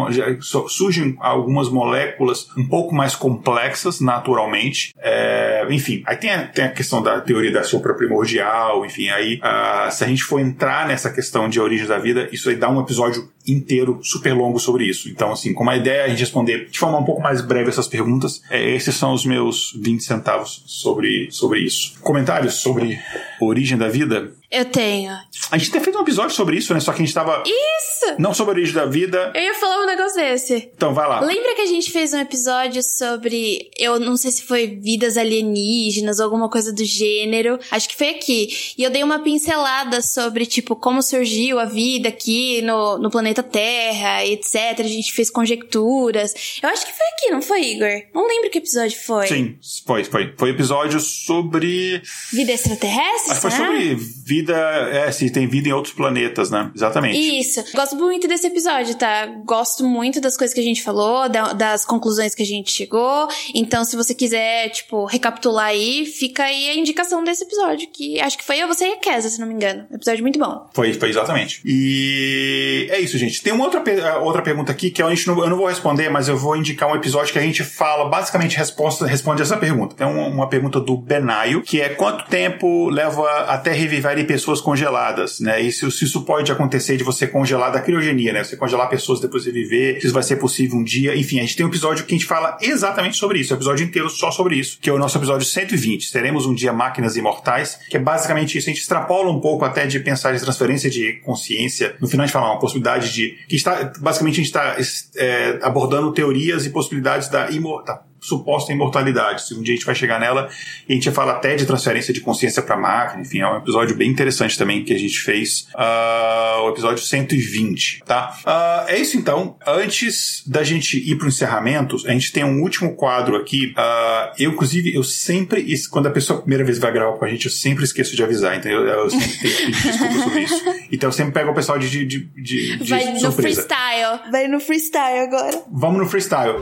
[0.42, 4.94] surgem algumas moléculas um pouco mais complexas naturalmente.
[5.00, 9.40] É, enfim, aí tem a, tem a questão da teoria da sopra primordial, enfim, aí
[9.40, 12.70] uh, se a gente for entrar nessa questão de origem da vida, isso aí dá
[12.70, 15.10] um episódio inteiro super longo sobre isso.
[15.10, 17.70] Então, assim, como a ideia é a gente responder de forma um pouco mais breve
[17.70, 22.00] essas perguntas, é, esses são os meus 20 centavos sobre, sobre isso.
[22.02, 23.00] Comentários sobre
[23.40, 24.32] origem da vida?
[24.52, 25.12] Eu tenho.
[25.52, 26.80] A gente até fez um episódio sobre isso, né?
[26.80, 27.44] Só que a gente tava.
[27.46, 28.16] Isso!
[28.20, 29.32] Não sobre a origem da vida.
[29.36, 30.72] Eu ia falar um negócio desse.
[30.76, 31.20] Então vai lá.
[31.20, 33.70] Lembra que a gente fez um episódio sobre.
[33.78, 37.60] Eu não sei se foi vidas alienígenas ou alguma coisa do gênero.
[37.72, 38.50] Acho que foi aqui.
[38.78, 43.44] E eu dei uma pincelada sobre, tipo, como surgiu a vida aqui no, no planeta
[43.44, 44.80] Terra, etc.
[44.80, 46.34] A gente fez conjecturas.
[46.62, 48.04] Eu acho que foi aqui, não foi, Igor?
[48.14, 49.28] Não lembro que episódio foi.
[49.28, 50.34] Sim, foi, foi.
[50.38, 52.02] Foi episódio sobre.
[52.32, 53.32] Vida extraterrestre?
[53.32, 54.54] Acho que foi sobre vida vida,
[54.92, 56.72] é, se tem vida em outros planetas, né?
[56.76, 57.18] Exatamente.
[57.18, 57.64] Isso.
[57.74, 59.28] Gosto muito desse episódio, tá?
[59.46, 63.28] Gosto muito das coisas que a gente falou, da, das conclusões que a gente chegou.
[63.54, 68.38] Então, se você quiser, tipo, recapitular aí, fica aí a indicação desse episódio, que acho
[68.38, 69.86] que foi eu, você e a Kesa, se não me engano.
[69.92, 70.68] Episódio muito bom.
[70.74, 71.62] Foi, foi exatamente.
[71.64, 73.42] E é isso, gente.
[73.42, 73.82] Tem uma outra,
[74.20, 76.96] outra pergunta aqui que eu, não, eu não vou responder, mas eu vou indicar um
[76.96, 79.96] episódio que a gente fala, basicamente, resposta, responde essa pergunta.
[79.96, 85.40] Tem uma, uma pergunta do Benaio, que é quanto tempo leva até reviver pessoas congeladas,
[85.40, 85.62] né?
[85.62, 88.44] E se, se, isso pode acontecer de você congelar da criogenia, né?
[88.44, 91.16] Você congelar pessoas depois de viver, se isso vai ser possível um dia.
[91.16, 93.86] Enfim, a gente tem um episódio que a gente fala exatamente sobre isso, um episódio
[93.86, 96.12] inteiro só sobre isso, que é o nosso episódio 120.
[96.12, 98.70] Teremos um dia máquinas imortais, que é basicamente isso.
[98.70, 101.96] A gente extrapola um pouco até de pensar em transferência de consciência.
[102.00, 104.76] No final a gente fala uma possibilidade de que está basicamente a gente está
[105.16, 109.48] é, abordando teorias e possibilidades da imortalidade suposta imortalidade.
[109.48, 110.50] Se um dia a gente vai chegar nela,
[110.88, 113.96] e a gente fala até de transferência de consciência para máquina, enfim, é um episódio
[113.96, 118.38] bem interessante também que a gente fez, uh, o episódio 120, tá?
[118.46, 119.58] Uh, é isso então.
[119.66, 123.74] Antes da gente ir para o encerramento, a gente tem um último quadro aqui.
[123.78, 127.30] Uh, eu, inclusive, eu sempre, quando a pessoa a primeira vez vai gravar com a
[127.30, 130.42] gente, eu sempre esqueço de avisar, então eu, eu sempre tenho que pedir desculpa sobre
[130.42, 130.66] isso.
[130.92, 134.20] Então eu sempre pego o pessoal de, de, de, de Vai no freestyle.
[134.32, 135.64] Vai no freestyle agora.
[135.72, 136.56] Vamos no freestyle.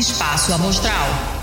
[0.00, 1.39] Espaço Amostral.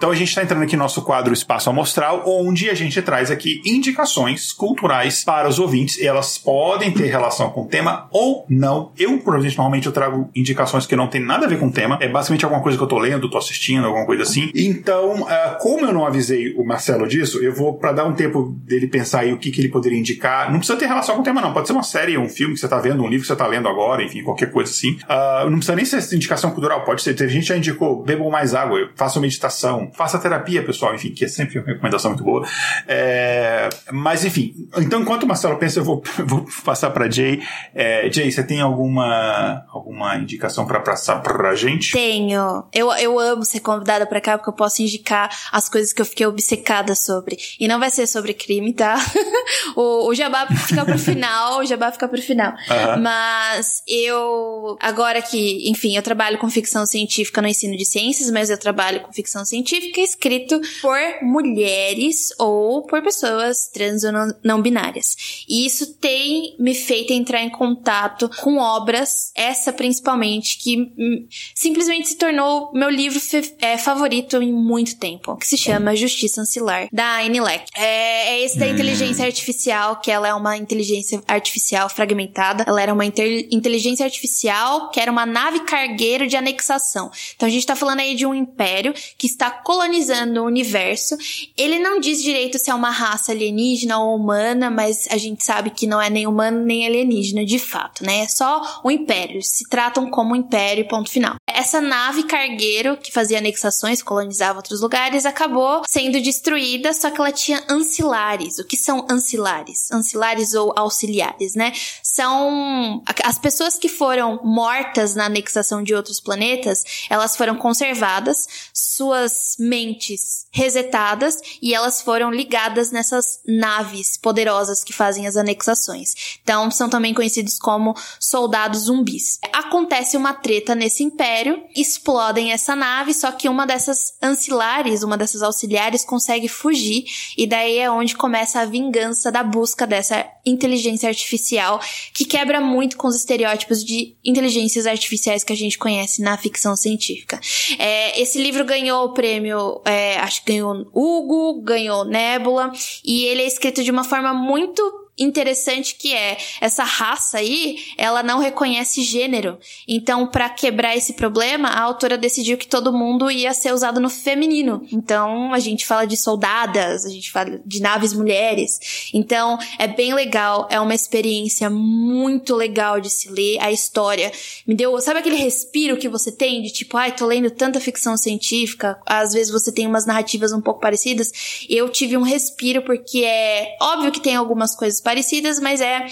[0.00, 3.30] Então a gente está entrando aqui no nosso quadro Espaço Amostral, onde a gente traz
[3.30, 5.98] aqui indicações culturais para os ouvintes.
[5.98, 8.92] E elas podem ter relação com o tema ou não.
[8.98, 11.98] Eu, provavelmente, normalmente eu trago indicações que não tem nada a ver com o tema.
[12.00, 14.50] É basicamente alguma coisa que eu tô lendo, tô assistindo, alguma coisa assim.
[14.54, 18.56] Então, uh, como eu não avisei o Marcelo disso, eu vou, para dar um tempo
[18.64, 20.50] dele pensar aí o que, que ele poderia indicar.
[20.50, 21.52] Não precisa ter relação com o tema, não.
[21.52, 23.46] Pode ser uma série, um filme que você tá vendo, um livro que você tá
[23.46, 24.92] lendo agora, enfim, qualquer coisa assim.
[24.92, 27.22] Uh, não precisa nem ser indicação cultural, pode ser.
[27.22, 31.28] A gente já indicou, bebam mais água, façam meditação, faça terapia, pessoal, enfim, que é
[31.28, 32.46] sempre uma recomendação muito boa.
[32.86, 37.42] É, mas, enfim, então enquanto o Marcelo pensa, eu vou, vou passar para Jay.
[37.74, 41.92] É, Jay, você tem alguma, alguma indicação para passar pra gente?
[41.92, 42.64] Tenho.
[42.72, 46.06] Eu, eu amo ser convidada para cá porque eu posso indicar as coisas que eu
[46.06, 47.36] fiquei obcecada sobre.
[47.58, 48.96] E não vai ser sobre crime, tá?
[49.76, 52.52] o, o jabá fica pro final, o jabá fica pro final.
[52.52, 53.02] Uhum.
[53.02, 58.50] Mas eu, agora que, enfim, eu trabalho com ficção científica no ensino de ciências, mas
[58.50, 64.12] eu trabalho com ficção científica e escrito por mulheres ou por pessoas trans ou
[64.42, 65.44] não, binárias.
[65.48, 72.08] E isso tem me feito entrar em contato com obras, essa principalmente, que hum, simplesmente
[72.08, 73.20] se tornou meu livro
[73.60, 77.66] é, favorito em muito tempo, que se chama Justiça Ancilar, da Leck.
[77.76, 82.64] É, é esse da inteligência artificial, que ela é uma inteligência artificial fragmentada.
[82.66, 87.10] Ela era uma inteligência artificial que era uma nave cargueiro de anexação.
[87.34, 91.16] Então a gente tá falando aí de um império que está colonizando o universo.
[91.56, 95.70] Ele não diz direito se é uma raça alienígena ou humana, mas a gente sabe
[95.70, 98.22] que não é nem humano nem alienígena de fato, né?
[98.22, 99.40] É só um império.
[99.40, 101.36] Se tratam como um império, ponto final.
[101.60, 107.30] Essa nave cargueiro que fazia anexações, colonizava outros lugares, acabou sendo destruída, só que ela
[107.30, 108.58] tinha ancilares.
[108.58, 109.92] O que são ancilares?
[109.92, 111.74] Ancilares ou auxiliares, né?
[112.02, 119.56] São as pessoas que foram mortas na anexação de outros planetas, elas foram conservadas, suas
[119.58, 126.38] mentes resetadas e elas foram ligadas nessas naves poderosas que fazem as anexações.
[126.42, 129.38] Então, são também conhecidos como soldados zumbis.
[129.52, 135.16] Acontece uma treta nesse império Império, explodem essa nave, só que uma dessas ancilares, uma
[135.16, 137.04] dessas auxiliares consegue fugir
[137.36, 141.80] e daí é onde começa a vingança da busca dessa inteligência artificial
[142.14, 146.76] que quebra muito com os estereótipos de inteligências artificiais que a gente conhece na ficção
[146.76, 147.40] científica.
[147.78, 152.72] É, esse livro ganhou o prêmio, é, acho que ganhou Hugo, ganhou Nebula
[153.04, 154.82] e ele é escrito de uma forma muito
[155.20, 159.58] interessante que é essa raça aí, ela não reconhece gênero.
[159.86, 164.08] Então, para quebrar esse problema, a autora decidiu que todo mundo ia ser usado no
[164.08, 164.86] feminino.
[164.90, 169.10] Então, a gente fala de soldadas, a gente fala de naves mulheres.
[169.12, 174.32] Então, é bem legal, é uma experiência muito legal de se ler a história.
[174.66, 178.16] Me deu, sabe aquele respiro que você tem de tipo, ai, tô lendo tanta ficção
[178.16, 181.32] científica, às vezes você tem umas narrativas um pouco parecidas.
[181.68, 186.06] Eu tive um respiro porque é óbvio que tem algumas coisas parecidas, mas é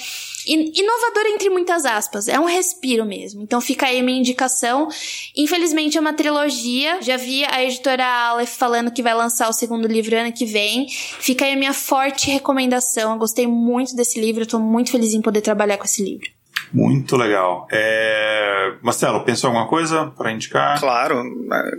[0.45, 2.27] inovador entre muitas aspas.
[2.27, 3.43] É um respiro mesmo.
[3.43, 4.89] Então fica aí minha indicação.
[5.37, 7.01] Infelizmente é uma trilogia.
[7.01, 10.89] Já vi a editora Aleph falando que vai lançar o segundo livro ano que vem.
[10.89, 13.13] Fica aí a minha forte recomendação.
[13.13, 14.43] Eu gostei muito desse livro.
[14.43, 16.38] Eu tô muito feliz em poder trabalhar com esse livro.
[16.73, 17.67] Muito legal.
[17.71, 18.75] É...
[18.83, 20.79] Marcelo, pensou alguma coisa para indicar?
[20.79, 21.23] Claro,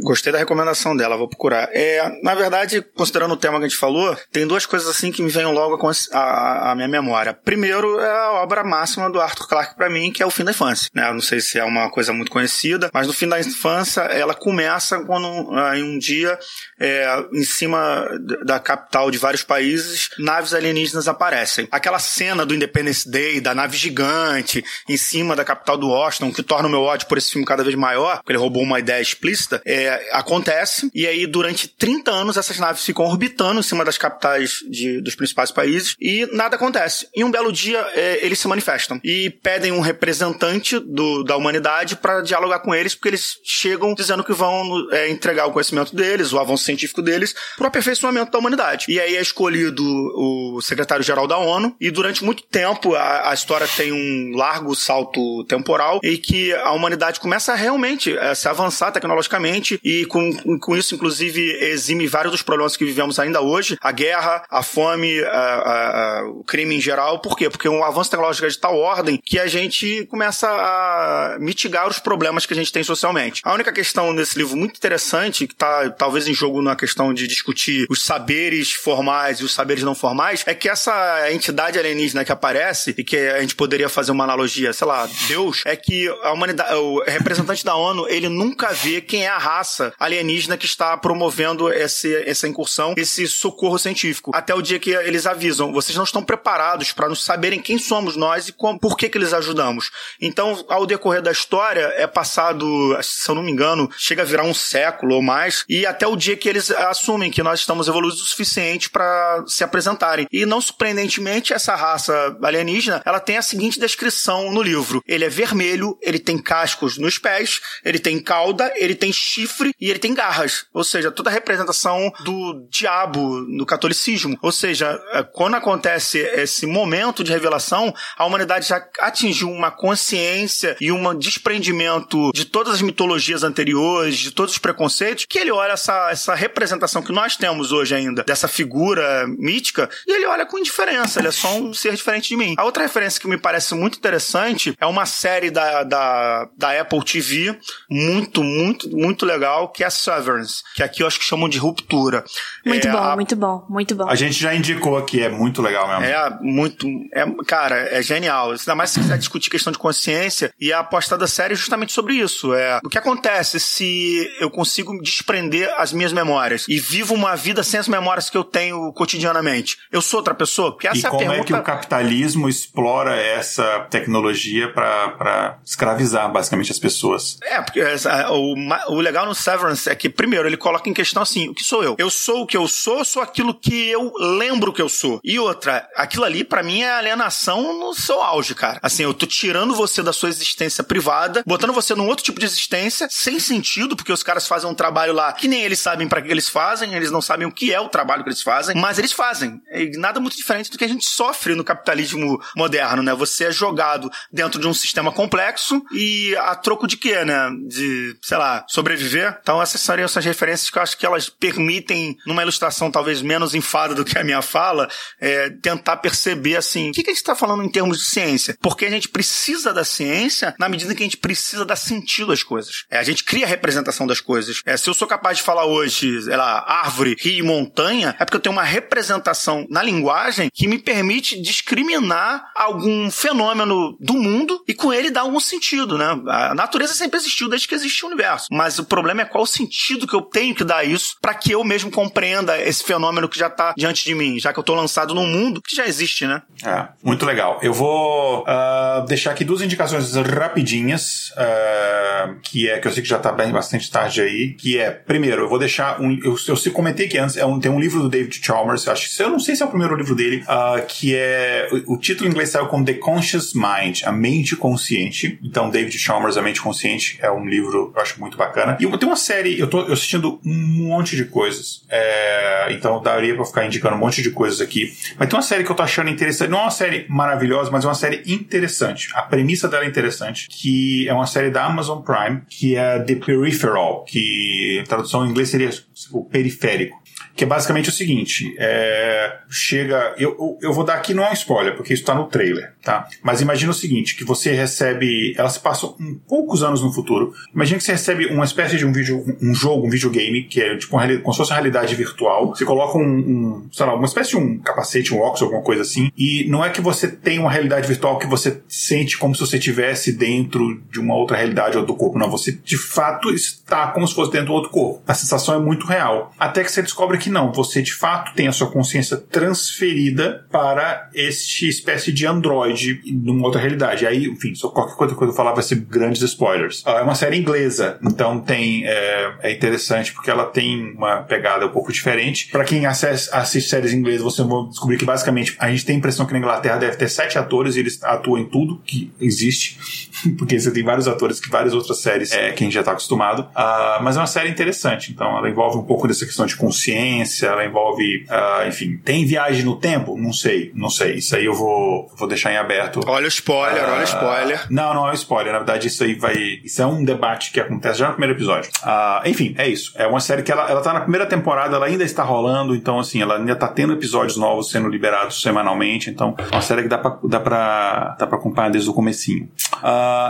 [0.04, 1.70] gostei da recomendação dela, vou procurar.
[1.72, 5.22] É, na verdade, considerando o tema que a gente falou, tem duas coisas assim que
[5.22, 5.80] me vêm logo
[6.14, 7.34] à minha memória.
[7.34, 10.52] Primeiro é a obra máxima do Arthur Clarke para mim, que é O Fim da
[10.52, 10.90] Infância.
[10.94, 11.12] Né?
[11.12, 15.00] Não sei se é uma coisa muito conhecida, mas no Fim da Infância ela começa
[15.06, 15.28] quando
[15.76, 16.38] em um dia,
[16.80, 18.08] é, em cima
[18.44, 21.68] da capital de vários países, naves alienígenas aparecem.
[21.72, 26.44] Aquela cena do Independence Day, da nave gigante, em cima da capital do Washington, que
[26.44, 29.02] torna o meu ódio por esse filme cada vez maior, porque ele roubou uma ideia
[29.02, 30.90] explícita, é, acontece.
[30.94, 35.16] E aí, durante 30 anos, essas naves ficam orbitando em cima das capitais de, dos
[35.16, 37.08] principais países e nada acontece.
[37.16, 41.96] E um belo dia, é, eles se manifestam e pedem um representante do, da humanidade
[41.96, 46.34] para dialogar com eles, porque eles chegam dizendo que vão é, entregar o conhecimento deles,
[46.34, 48.86] o avanço científico deles, para o aperfeiçoamento da humanidade.
[48.90, 53.68] E aí é escolhido o secretário-geral da ONU, e durante muito tempo a, a história
[53.68, 58.92] tem um largo largo salto temporal e que a humanidade começa realmente a se avançar
[58.92, 63.92] tecnologicamente e com, com isso, inclusive, exime vários dos problemas que vivemos ainda hoje, a
[63.92, 67.20] guerra, a fome, a, a, a, o crime em geral.
[67.20, 67.50] Por quê?
[67.50, 72.00] Porque um avanço tecnológico é de tal ordem que a gente começa a mitigar os
[72.00, 73.42] problemas que a gente tem socialmente.
[73.44, 77.28] A única questão nesse livro muito interessante, que está talvez em jogo na questão de
[77.28, 82.32] discutir os saberes formais e os saberes não formais, é que essa entidade alienígena que
[82.32, 86.32] aparece e que a gente poderia fazer uma analogia sei lá, Deus, é que a
[86.32, 90.96] humanidade, o representante da ONU, ele nunca vê quem é a raça alienígena que está
[90.98, 94.32] promovendo esse, essa incursão, esse socorro científico.
[94.34, 98.16] Até o dia que eles avisam, vocês não estão preparados para nos saberem quem somos
[98.16, 99.92] nós e como, por que que eles ajudamos.
[100.22, 104.44] Então, ao decorrer da história, é passado, se eu não me engano, chega a virar
[104.44, 108.22] um século ou mais, e até o dia que eles assumem que nós estamos evoluídos
[108.22, 110.28] o suficiente para se apresentarem.
[110.32, 115.04] E não surpreendentemente, essa raça alienígena, ela tem a seguinte descrição no livro.
[115.08, 119.90] Ele é vermelho, ele tem cascos nos pés, ele tem cauda, ele tem chifre e
[119.90, 120.66] ele tem garras.
[120.74, 124.38] Ou seja, toda a representação do diabo no catolicismo.
[124.42, 130.76] Ou seja, é, quando acontece esse momento de revelação, a humanidade já atingiu uma consciência
[130.80, 135.74] e um desprendimento de todas as mitologias anteriores, de todos os preconceitos, que ele olha
[135.74, 140.58] essa, essa representação que nós temos hoje ainda, dessa figura mítica, e ele olha com
[140.58, 142.56] indiferença, ele é só um ser diferente de mim.
[142.58, 144.76] A outra referência que me parece muito interessante interessante.
[144.80, 147.58] É uma série da, da, da Apple TV,
[147.90, 152.24] muito, muito, muito legal, que é Severance, que aqui eu acho que chamam de Ruptura.
[152.66, 153.16] Muito é bom, a...
[153.16, 154.10] muito bom, muito bom.
[154.10, 156.06] A gente já indicou aqui, é muito legal mesmo.
[156.06, 156.88] É, muito.
[157.14, 158.52] É, cara, é genial.
[158.52, 161.92] Ainda mais se quiser discutir questão de consciência, e a aposta da série é justamente
[161.94, 162.54] sobre isso.
[162.54, 167.64] É o que acontece se eu consigo desprender as minhas memórias e vivo uma vida
[167.64, 169.78] sem as memórias que eu tenho cotidianamente.
[169.92, 170.72] Eu sou outra pessoa?
[170.72, 171.42] Porque essa e é a como pergunta...
[171.42, 177.38] é que o capitalismo explora essa tecnologia tecnologia para escravizar basicamente as pessoas.
[177.44, 177.82] É, porque
[178.30, 181.64] o, o legal no Severance é que, primeiro, ele coloca em questão assim: o que
[181.64, 181.96] sou eu?
[181.98, 185.20] Eu sou o que eu sou, sou aquilo que eu lembro que eu sou.
[185.24, 188.80] E outra, aquilo ali para mim é alienação no seu auge, cara.
[188.82, 192.46] Assim, eu tô tirando você da sua existência privada, botando você num outro tipo de
[192.46, 196.22] existência, sem sentido, porque os caras fazem um trabalho lá que nem eles sabem para
[196.22, 199.00] que eles fazem, eles não sabem o que é o trabalho que eles fazem, mas
[199.00, 199.62] eles fazem.
[199.72, 203.14] E nada muito diferente do que a gente sofre no capitalismo moderno, né?
[203.14, 207.50] Você é jogado dentro de um sistema complexo e a troco de quê, né?
[207.68, 209.38] De, sei lá, sobreviver.
[209.42, 213.54] Então essas seriam essas referências que eu acho que elas permitem, numa ilustração talvez menos
[213.56, 217.22] enfada do que a minha fala, é, tentar perceber assim, o que, que a gente
[217.22, 218.58] está falando em termos de ciência?
[218.62, 222.44] Porque a gente precisa da ciência na medida que a gente precisa dar sentido às
[222.44, 222.86] coisas.
[222.90, 224.62] É, a gente cria a representação das coisas.
[224.66, 228.26] É, se eu sou capaz de falar hoje, sei lá, árvore, rio e montanha, é
[228.26, 234.64] porque eu tenho uma representação na linguagem que me permite discriminar algum fenômeno do mundo
[234.68, 236.06] e com ele dar algum sentido, né?
[236.28, 238.48] A natureza sempre existiu desde que existe o universo.
[238.52, 241.52] Mas o problema é qual o sentido que eu tenho que dar isso para que
[241.52, 244.76] eu mesmo compreenda esse fenômeno que já está diante de mim, já que eu estou
[244.76, 246.42] lançado num mundo que já existe, né?
[246.64, 247.60] É, muito legal.
[247.62, 253.10] Eu vou uh, deixar aqui duas indicações rapidinhas, uh, que é que eu sei que
[253.10, 256.72] já está bem bastante tarde aí, que é, primeiro, eu vou deixar um, eu, eu
[256.72, 259.30] comentei que antes, é um, tem um livro do David Chalmers, eu acho que eu
[259.30, 262.32] não sei se é o primeiro livro dele, uh, que é o, o, título em
[262.32, 265.40] inglês saiu como The Conscious Mind, a mente consciente.
[265.44, 268.78] Então, David Chalmers, a mente consciente, é um livro eu acho muito bacana.
[268.80, 273.46] E tem uma série, eu tô assistindo um monte de coisas, é, então daria para
[273.46, 274.94] ficar indicando um monte de coisas aqui.
[275.18, 277.84] Mas tem uma série que eu tô achando interessante, não é uma série maravilhosa, mas
[277.84, 279.10] é uma série interessante.
[279.14, 283.16] A premissa dela é interessante, que é uma série da Amazon Prime, que é The
[283.16, 285.70] Peripheral, que tradução em inglês seria
[286.12, 287.00] o periférico
[287.40, 290.14] que é basicamente o seguinte: é, chega.
[290.18, 293.08] Eu, eu vou dar aqui não é um spoiler, porque isso está no trailer, tá?
[293.24, 295.34] Mas imagina o seguinte: que você recebe.
[295.38, 297.34] Elas passam um, poucos anos no futuro.
[297.56, 300.76] Imagina que você recebe uma espécie de um vídeo, um jogo, um videogame, que é
[300.76, 302.50] tipo uma, como se fosse uma realidade virtual.
[302.50, 305.84] Você coloca um, um, sei lá, uma espécie de um capacete, um óculos, alguma coisa
[305.84, 306.12] assim.
[306.18, 309.56] E não é que você tem uma realidade virtual que você sente como se você
[309.56, 312.20] estivesse dentro de uma outra realidade ou do corpo.
[312.20, 315.02] Não, você de fato está como se fosse dentro do outro corpo.
[315.08, 316.34] A sensação é muito real.
[316.38, 321.10] Até que você descobre que não, você de fato tem a sua consciência transferida para
[321.14, 324.06] este espécie de androide numa outra realidade.
[324.06, 326.84] Aí, enfim, só qualquer coisa que eu falar vai ser grandes spoilers.
[326.86, 331.66] Ah, é uma série inglesa, então tem é, é interessante porque ela tem uma pegada
[331.66, 332.50] um pouco diferente.
[332.52, 336.00] Para quem acessa, assiste séries inglesas, você vai descobrir que basicamente a gente tem a
[336.00, 339.78] impressão que na Inglaterra deve ter sete atores e eles atuam em tudo que existe,
[340.38, 343.42] porque você tem vários atores que várias outras séries é, que gente já está acostumado.
[343.42, 347.09] Uh, mas é uma série interessante, então ela envolve um pouco dessa questão de consciência
[347.42, 350.18] ela envolve, uh, enfim, tem viagem no tempo?
[350.18, 351.16] Não sei, não sei.
[351.16, 353.02] Isso aí eu vou, vou deixar em aberto.
[353.08, 354.66] Olha o spoiler, uh, olha o spoiler.
[354.70, 355.52] Não, não é um spoiler.
[355.52, 356.36] Na verdade, isso aí vai.
[356.64, 358.70] Isso é um debate que acontece já no primeiro episódio.
[358.84, 359.94] Uh, enfim, é isso.
[359.96, 363.00] É uma série que ela, ela tá na primeira temporada, ela ainda está rolando, então,
[363.00, 366.10] assim, ela ainda tá tendo episódios novos sendo liberados semanalmente.
[366.10, 369.50] Então, é uma série que dá pra, dá pra, dá pra acompanhar desde o comecinho.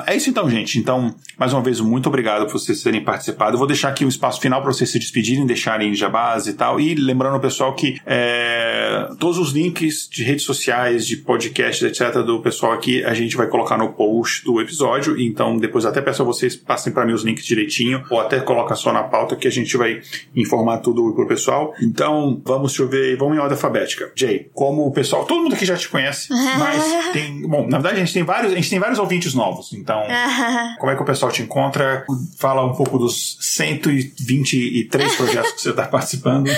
[0.06, 0.77] É isso então, gente.
[0.77, 3.53] Então, mais uma vez, muito obrigado por vocês terem participado.
[3.53, 6.68] Eu vou deixar aqui um espaço final para vocês se despedirem, deixarem jabás e tal.
[6.77, 12.21] E lembrando o pessoal que é, todos os links de redes sociais, de podcasts, etc.,
[12.23, 15.19] do pessoal aqui, a gente vai colocar no post do episódio.
[15.19, 18.75] Então, depois até peço a vocês passem para mim os links direitinho, ou até coloca
[18.75, 20.01] só na pauta que a gente vai
[20.35, 21.73] informar tudo pro pessoal.
[21.81, 24.11] Então, vamos chover, vamos em ordem alfabética.
[24.15, 28.01] Jay, como o pessoal, todo mundo aqui já te conhece, mas tem, bom, na verdade
[28.01, 29.73] a gente tem vários, a gente tem vários ouvintes novos.
[29.73, 30.01] Então,
[30.79, 32.05] como é que o pessoal te encontra?
[32.37, 36.49] Fala um pouco dos 123 projetos que você está participando.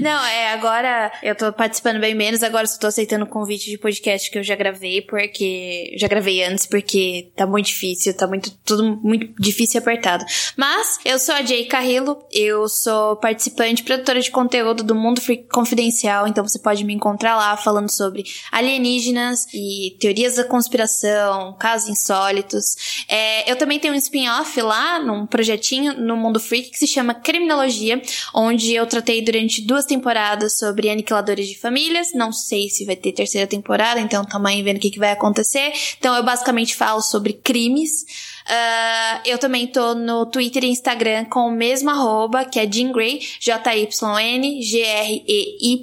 [0.00, 3.78] Não, é, agora eu tô participando bem menos, agora eu tô aceitando o convite de
[3.78, 5.94] podcast que eu já gravei, porque.
[5.96, 8.50] Já gravei antes, porque tá muito difícil, tá muito.
[8.64, 10.24] Tudo muito difícil e apertado.
[10.56, 15.20] Mas, eu sou a Jay Carrillo, eu sou participante, produtora de conteúdo do Mundo
[15.52, 21.88] Confidencial, então você pode me encontrar lá falando sobre alienígenas e teorias da conspiração, casos
[21.88, 23.04] insólitos.
[23.08, 27.14] É, eu também tenho um spin-off lá, num projetinho no Mundo Freak que se chama
[27.14, 28.00] Criminologia,
[28.34, 32.12] onde eu tratei durante duas temporadas sobre aniquiladores de famílias.
[32.14, 35.72] Não sei se vai ter terceira temporada, então também vendo o que, que vai acontecer.
[35.98, 38.35] Então eu basicamente falo sobre crimes.
[38.46, 42.92] Uh, eu também tô no Twitter e Instagram com o mesmo arroba, que é Jean
[42.92, 43.90] Grey, J-Y-N-G-R-E-Y.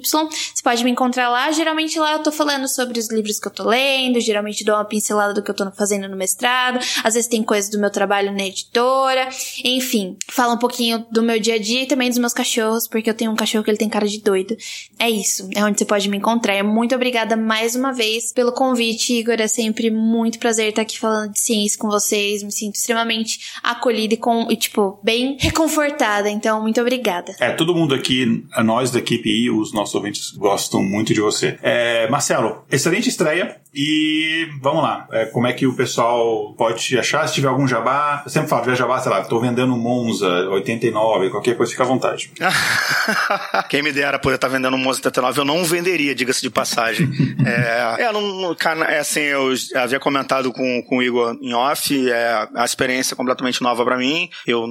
[0.02, 1.52] Você pode me encontrar lá.
[1.52, 4.84] Geralmente lá eu tô falando sobre os livros que eu tô lendo, geralmente dou uma
[4.86, 6.78] pincelada do que eu tô fazendo no mestrado.
[7.02, 9.28] Às vezes tem coisas do meu trabalho na editora.
[9.62, 13.10] Enfim, fala um pouquinho do meu dia a dia e também dos meus cachorros, porque
[13.10, 14.56] eu tenho um cachorro que ele tem cara de doido.
[14.98, 16.62] É isso, é onde você pode me encontrar.
[16.64, 19.34] Muito obrigada mais uma vez pelo convite, Igor.
[19.38, 24.14] É sempre muito prazer estar aqui falando de ciência com vocês, me sinto extremamente acolhida
[24.14, 26.30] e, com, e tipo, bem reconfortada.
[26.30, 27.34] Então, muito obrigada.
[27.40, 31.58] É, todo mundo aqui, nós da equipe e os nossos ouvintes gostam muito de você.
[31.62, 33.60] É, Marcelo, excelente estreia.
[33.74, 37.26] E vamos lá, é, como é que o pessoal pode te achar?
[37.26, 41.30] Se tiver algum jabá, eu sempre falo, tiver jabá, sei lá, tô vendendo Monza 89,
[41.30, 42.30] qualquer coisa, fica à vontade.
[43.68, 47.10] Quem me dera poder estar tá vendendo Monza 89, eu não venderia, diga-se de passagem.
[47.44, 52.48] é, é, não, é assim, eu havia comentado com, com o Igor em off, é
[52.54, 54.28] a experiência completamente nova para mim.
[54.46, 54.66] Eu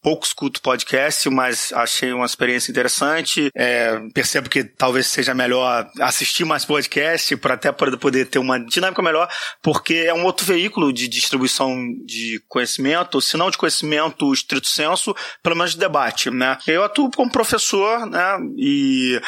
[0.00, 3.50] pouco escuto podcast, mas achei uma experiência interessante.
[3.56, 8.58] É, percebo que talvez seja melhor assistir mais podcast para até poder poder ter uma
[8.58, 9.28] dinâmica melhor,
[9.62, 15.14] porque é um outro veículo de distribuição de conhecimento, se não de conhecimento estrito senso,
[15.42, 16.58] pelo menos de debate, né?
[16.66, 18.38] Eu atuo como professor, né?
[18.56, 19.20] E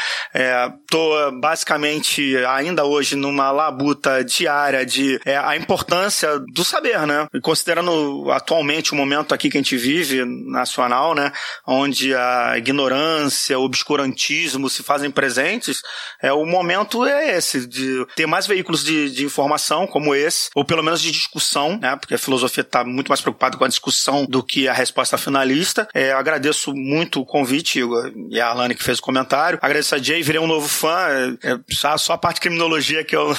[0.82, 7.26] estou é, basicamente ainda hoje numa labuta diária de é, a importância do saber, né?
[7.32, 11.32] E considerando atualmente o momento aqui que a gente vive, nacional, né?
[11.66, 15.82] Onde a ignorância, o obscurantismo se fazem presentes,
[16.20, 20.64] é o momento é esse, de ter mais veículos de, de informação como esse, ou
[20.64, 21.96] pelo menos de discussão, né?
[21.96, 25.88] Porque a filosofia está muito mais preocupada com a discussão do que a resposta finalista.
[25.94, 29.58] É, agradeço muito o convite, Igor, e a Alane que fez o comentário.
[29.62, 31.36] Agradeço a Jay, virei um novo fã.
[31.42, 33.36] É, só, só a parte de criminologia que eu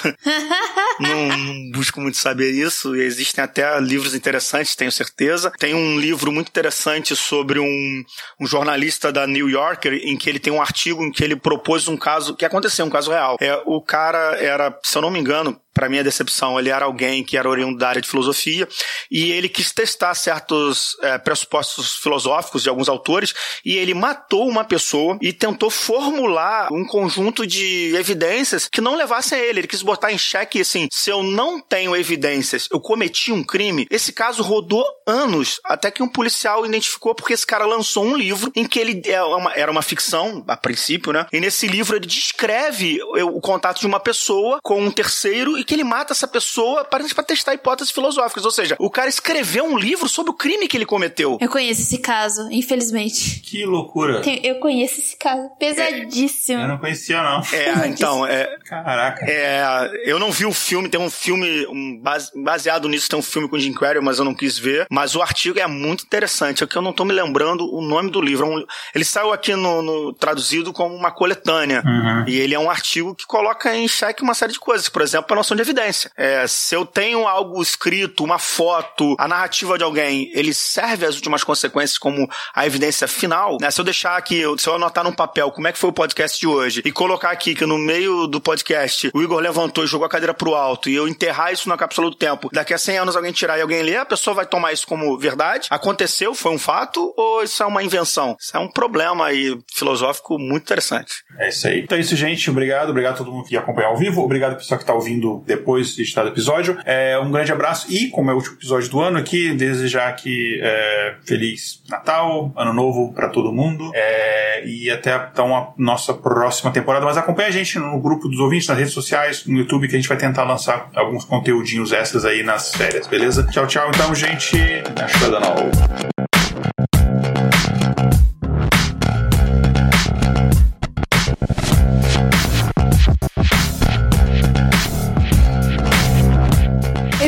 [1.00, 2.96] não, não, busco muito saber isso.
[2.96, 5.52] Existem até livros interessantes, tenho certeza.
[5.58, 8.04] Tem um livro muito interessante sobre um,
[8.40, 11.88] um jornalista da New Yorker, em que ele tem um artigo em que ele propôs
[11.88, 13.38] um caso que aconteceu, um caso real.
[13.40, 16.86] É, o cara era, se eu não me engano, engano, para minha decepção, ele era
[16.86, 18.68] alguém que era oriundo da área de filosofia
[19.10, 23.34] e ele quis testar certos é, pressupostos filosóficos de alguns autores
[23.66, 29.38] e ele matou uma pessoa e tentou formular um conjunto de evidências que não levassem
[29.38, 29.62] a ele.
[29.62, 33.88] Ele quis botar em xeque assim: se eu não tenho evidências, eu cometi um crime.
[33.90, 38.52] Esse caso rodou anos até que um policial identificou porque esse cara lançou um livro
[38.56, 39.24] em que ele é
[39.56, 41.26] era uma ficção a princípio, né?
[41.32, 45.74] E nesse livro ele descreve o contato de uma pessoa com um terceiro e que
[45.74, 48.44] ele mata essa pessoa para testar hipóteses filosóficas.
[48.44, 51.38] Ou seja, o cara escreveu um livro sobre o crime que ele cometeu.
[51.40, 53.40] Eu conheço esse caso, infelizmente.
[53.40, 54.22] Que loucura.
[54.44, 55.50] Eu conheço esse caso.
[55.58, 56.60] Pesadíssimo.
[56.60, 57.42] É, eu não conhecia, não.
[57.54, 58.58] É, então, é.
[58.66, 59.26] Caraca.
[59.26, 62.02] É, eu não vi o filme, tem um filme um,
[62.44, 64.86] baseado nisso, tem um filme com Jim Carrey, mas eu não quis ver.
[64.90, 68.12] Mas o artigo é muito interessante, é que eu não tô me lembrando o nome
[68.12, 68.60] do livro.
[68.60, 68.64] É
[68.96, 71.82] ele saiu aqui no, no, traduzido como uma coletânea.
[71.86, 72.26] Uhum.
[72.28, 74.90] E ele é um artigo que coloca em xeque uma série de coisas.
[74.90, 76.12] Por exemplo, a de evidência.
[76.18, 81.16] É, se eu tenho algo escrito, uma foto, a narrativa de alguém, ele serve às
[81.16, 83.72] últimas consequências como a evidência final, né?
[83.72, 86.40] Se eu deixar aqui, se eu anotar num papel como é que foi o podcast
[86.40, 90.06] de hoje e colocar aqui que no meio do podcast o Igor levantou e jogou
[90.06, 92.98] a cadeira pro alto e eu enterrar isso na cápsula do tempo, daqui a 100
[93.00, 95.68] anos alguém tirar e alguém ler, a pessoa vai tomar isso como verdade?
[95.70, 96.34] Aconteceu?
[96.34, 97.14] Foi um fato?
[97.18, 98.36] Ou isso é uma invenção?
[98.40, 101.24] Isso é um problema aí filosófico muito interessante.
[101.40, 101.82] É isso aí.
[101.82, 102.50] Então é isso, gente.
[102.50, 102.90] Obrigado.
[102.90, 104.22] Obrigado a todo mundo que acompanhou ao vivo.
[104.22, 106.78] Obrigado pessoal que tá ouvindo depois de editado o episódio.
[106.86, 110.60] É, um grande abraço e, como é o último episódio do ano aqui, desejar aqui
[110.62, 116.72] é, Feliz Natal, Ano Novo para todo mundo é, e até então a nossa próxima
[116.72, 117.06] temporada.
[117.06, 120.00] Mas acompanha a gente no grupo dos ouvintes, nas redes sociais, no YouTube, que a
[120.00, 123.48] gente vai tentar lançar alguns conteúdinhos extras aí nas férias, beleza?
[123.52, 123.90] Tchau, tchau.
[123.90, 124.58] Então, gente,
[125.02, 125.26] acho que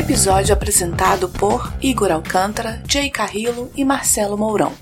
[0.06, 4.72] episódio apresentado por Igor Alcântara, Jay Carrillo e Marcelo Mourão.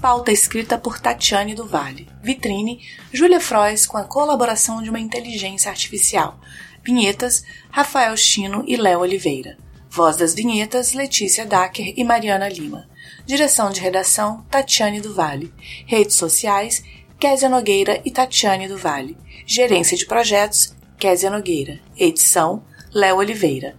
[0.00, 2.08] Pauta escrita por Tatiane do Vale.
[2.22, 2.80] Vitrine,
[3.12, 6.40] Júlia Frois com a colaboração de uma inteligência artificial.
[6.82, 9.58] Vinhetas, Rafael Chino e Léo Oliveira.
[9.90, 12.88] Voz das vinhetas, Letícia Dacker e Mariana Lima.
[13.26, 15.52] Direção de redação, Tatiane do Vale.
[15.84, 16.82] Redes sociais,
[17.18, 19.14] Késia Nogueira e Tatiane do Vale.
[19.44, 21.78] Gerência de projetos, Késia Nogueira.
[21.98, 23.78] Edição, Léo Oliveira.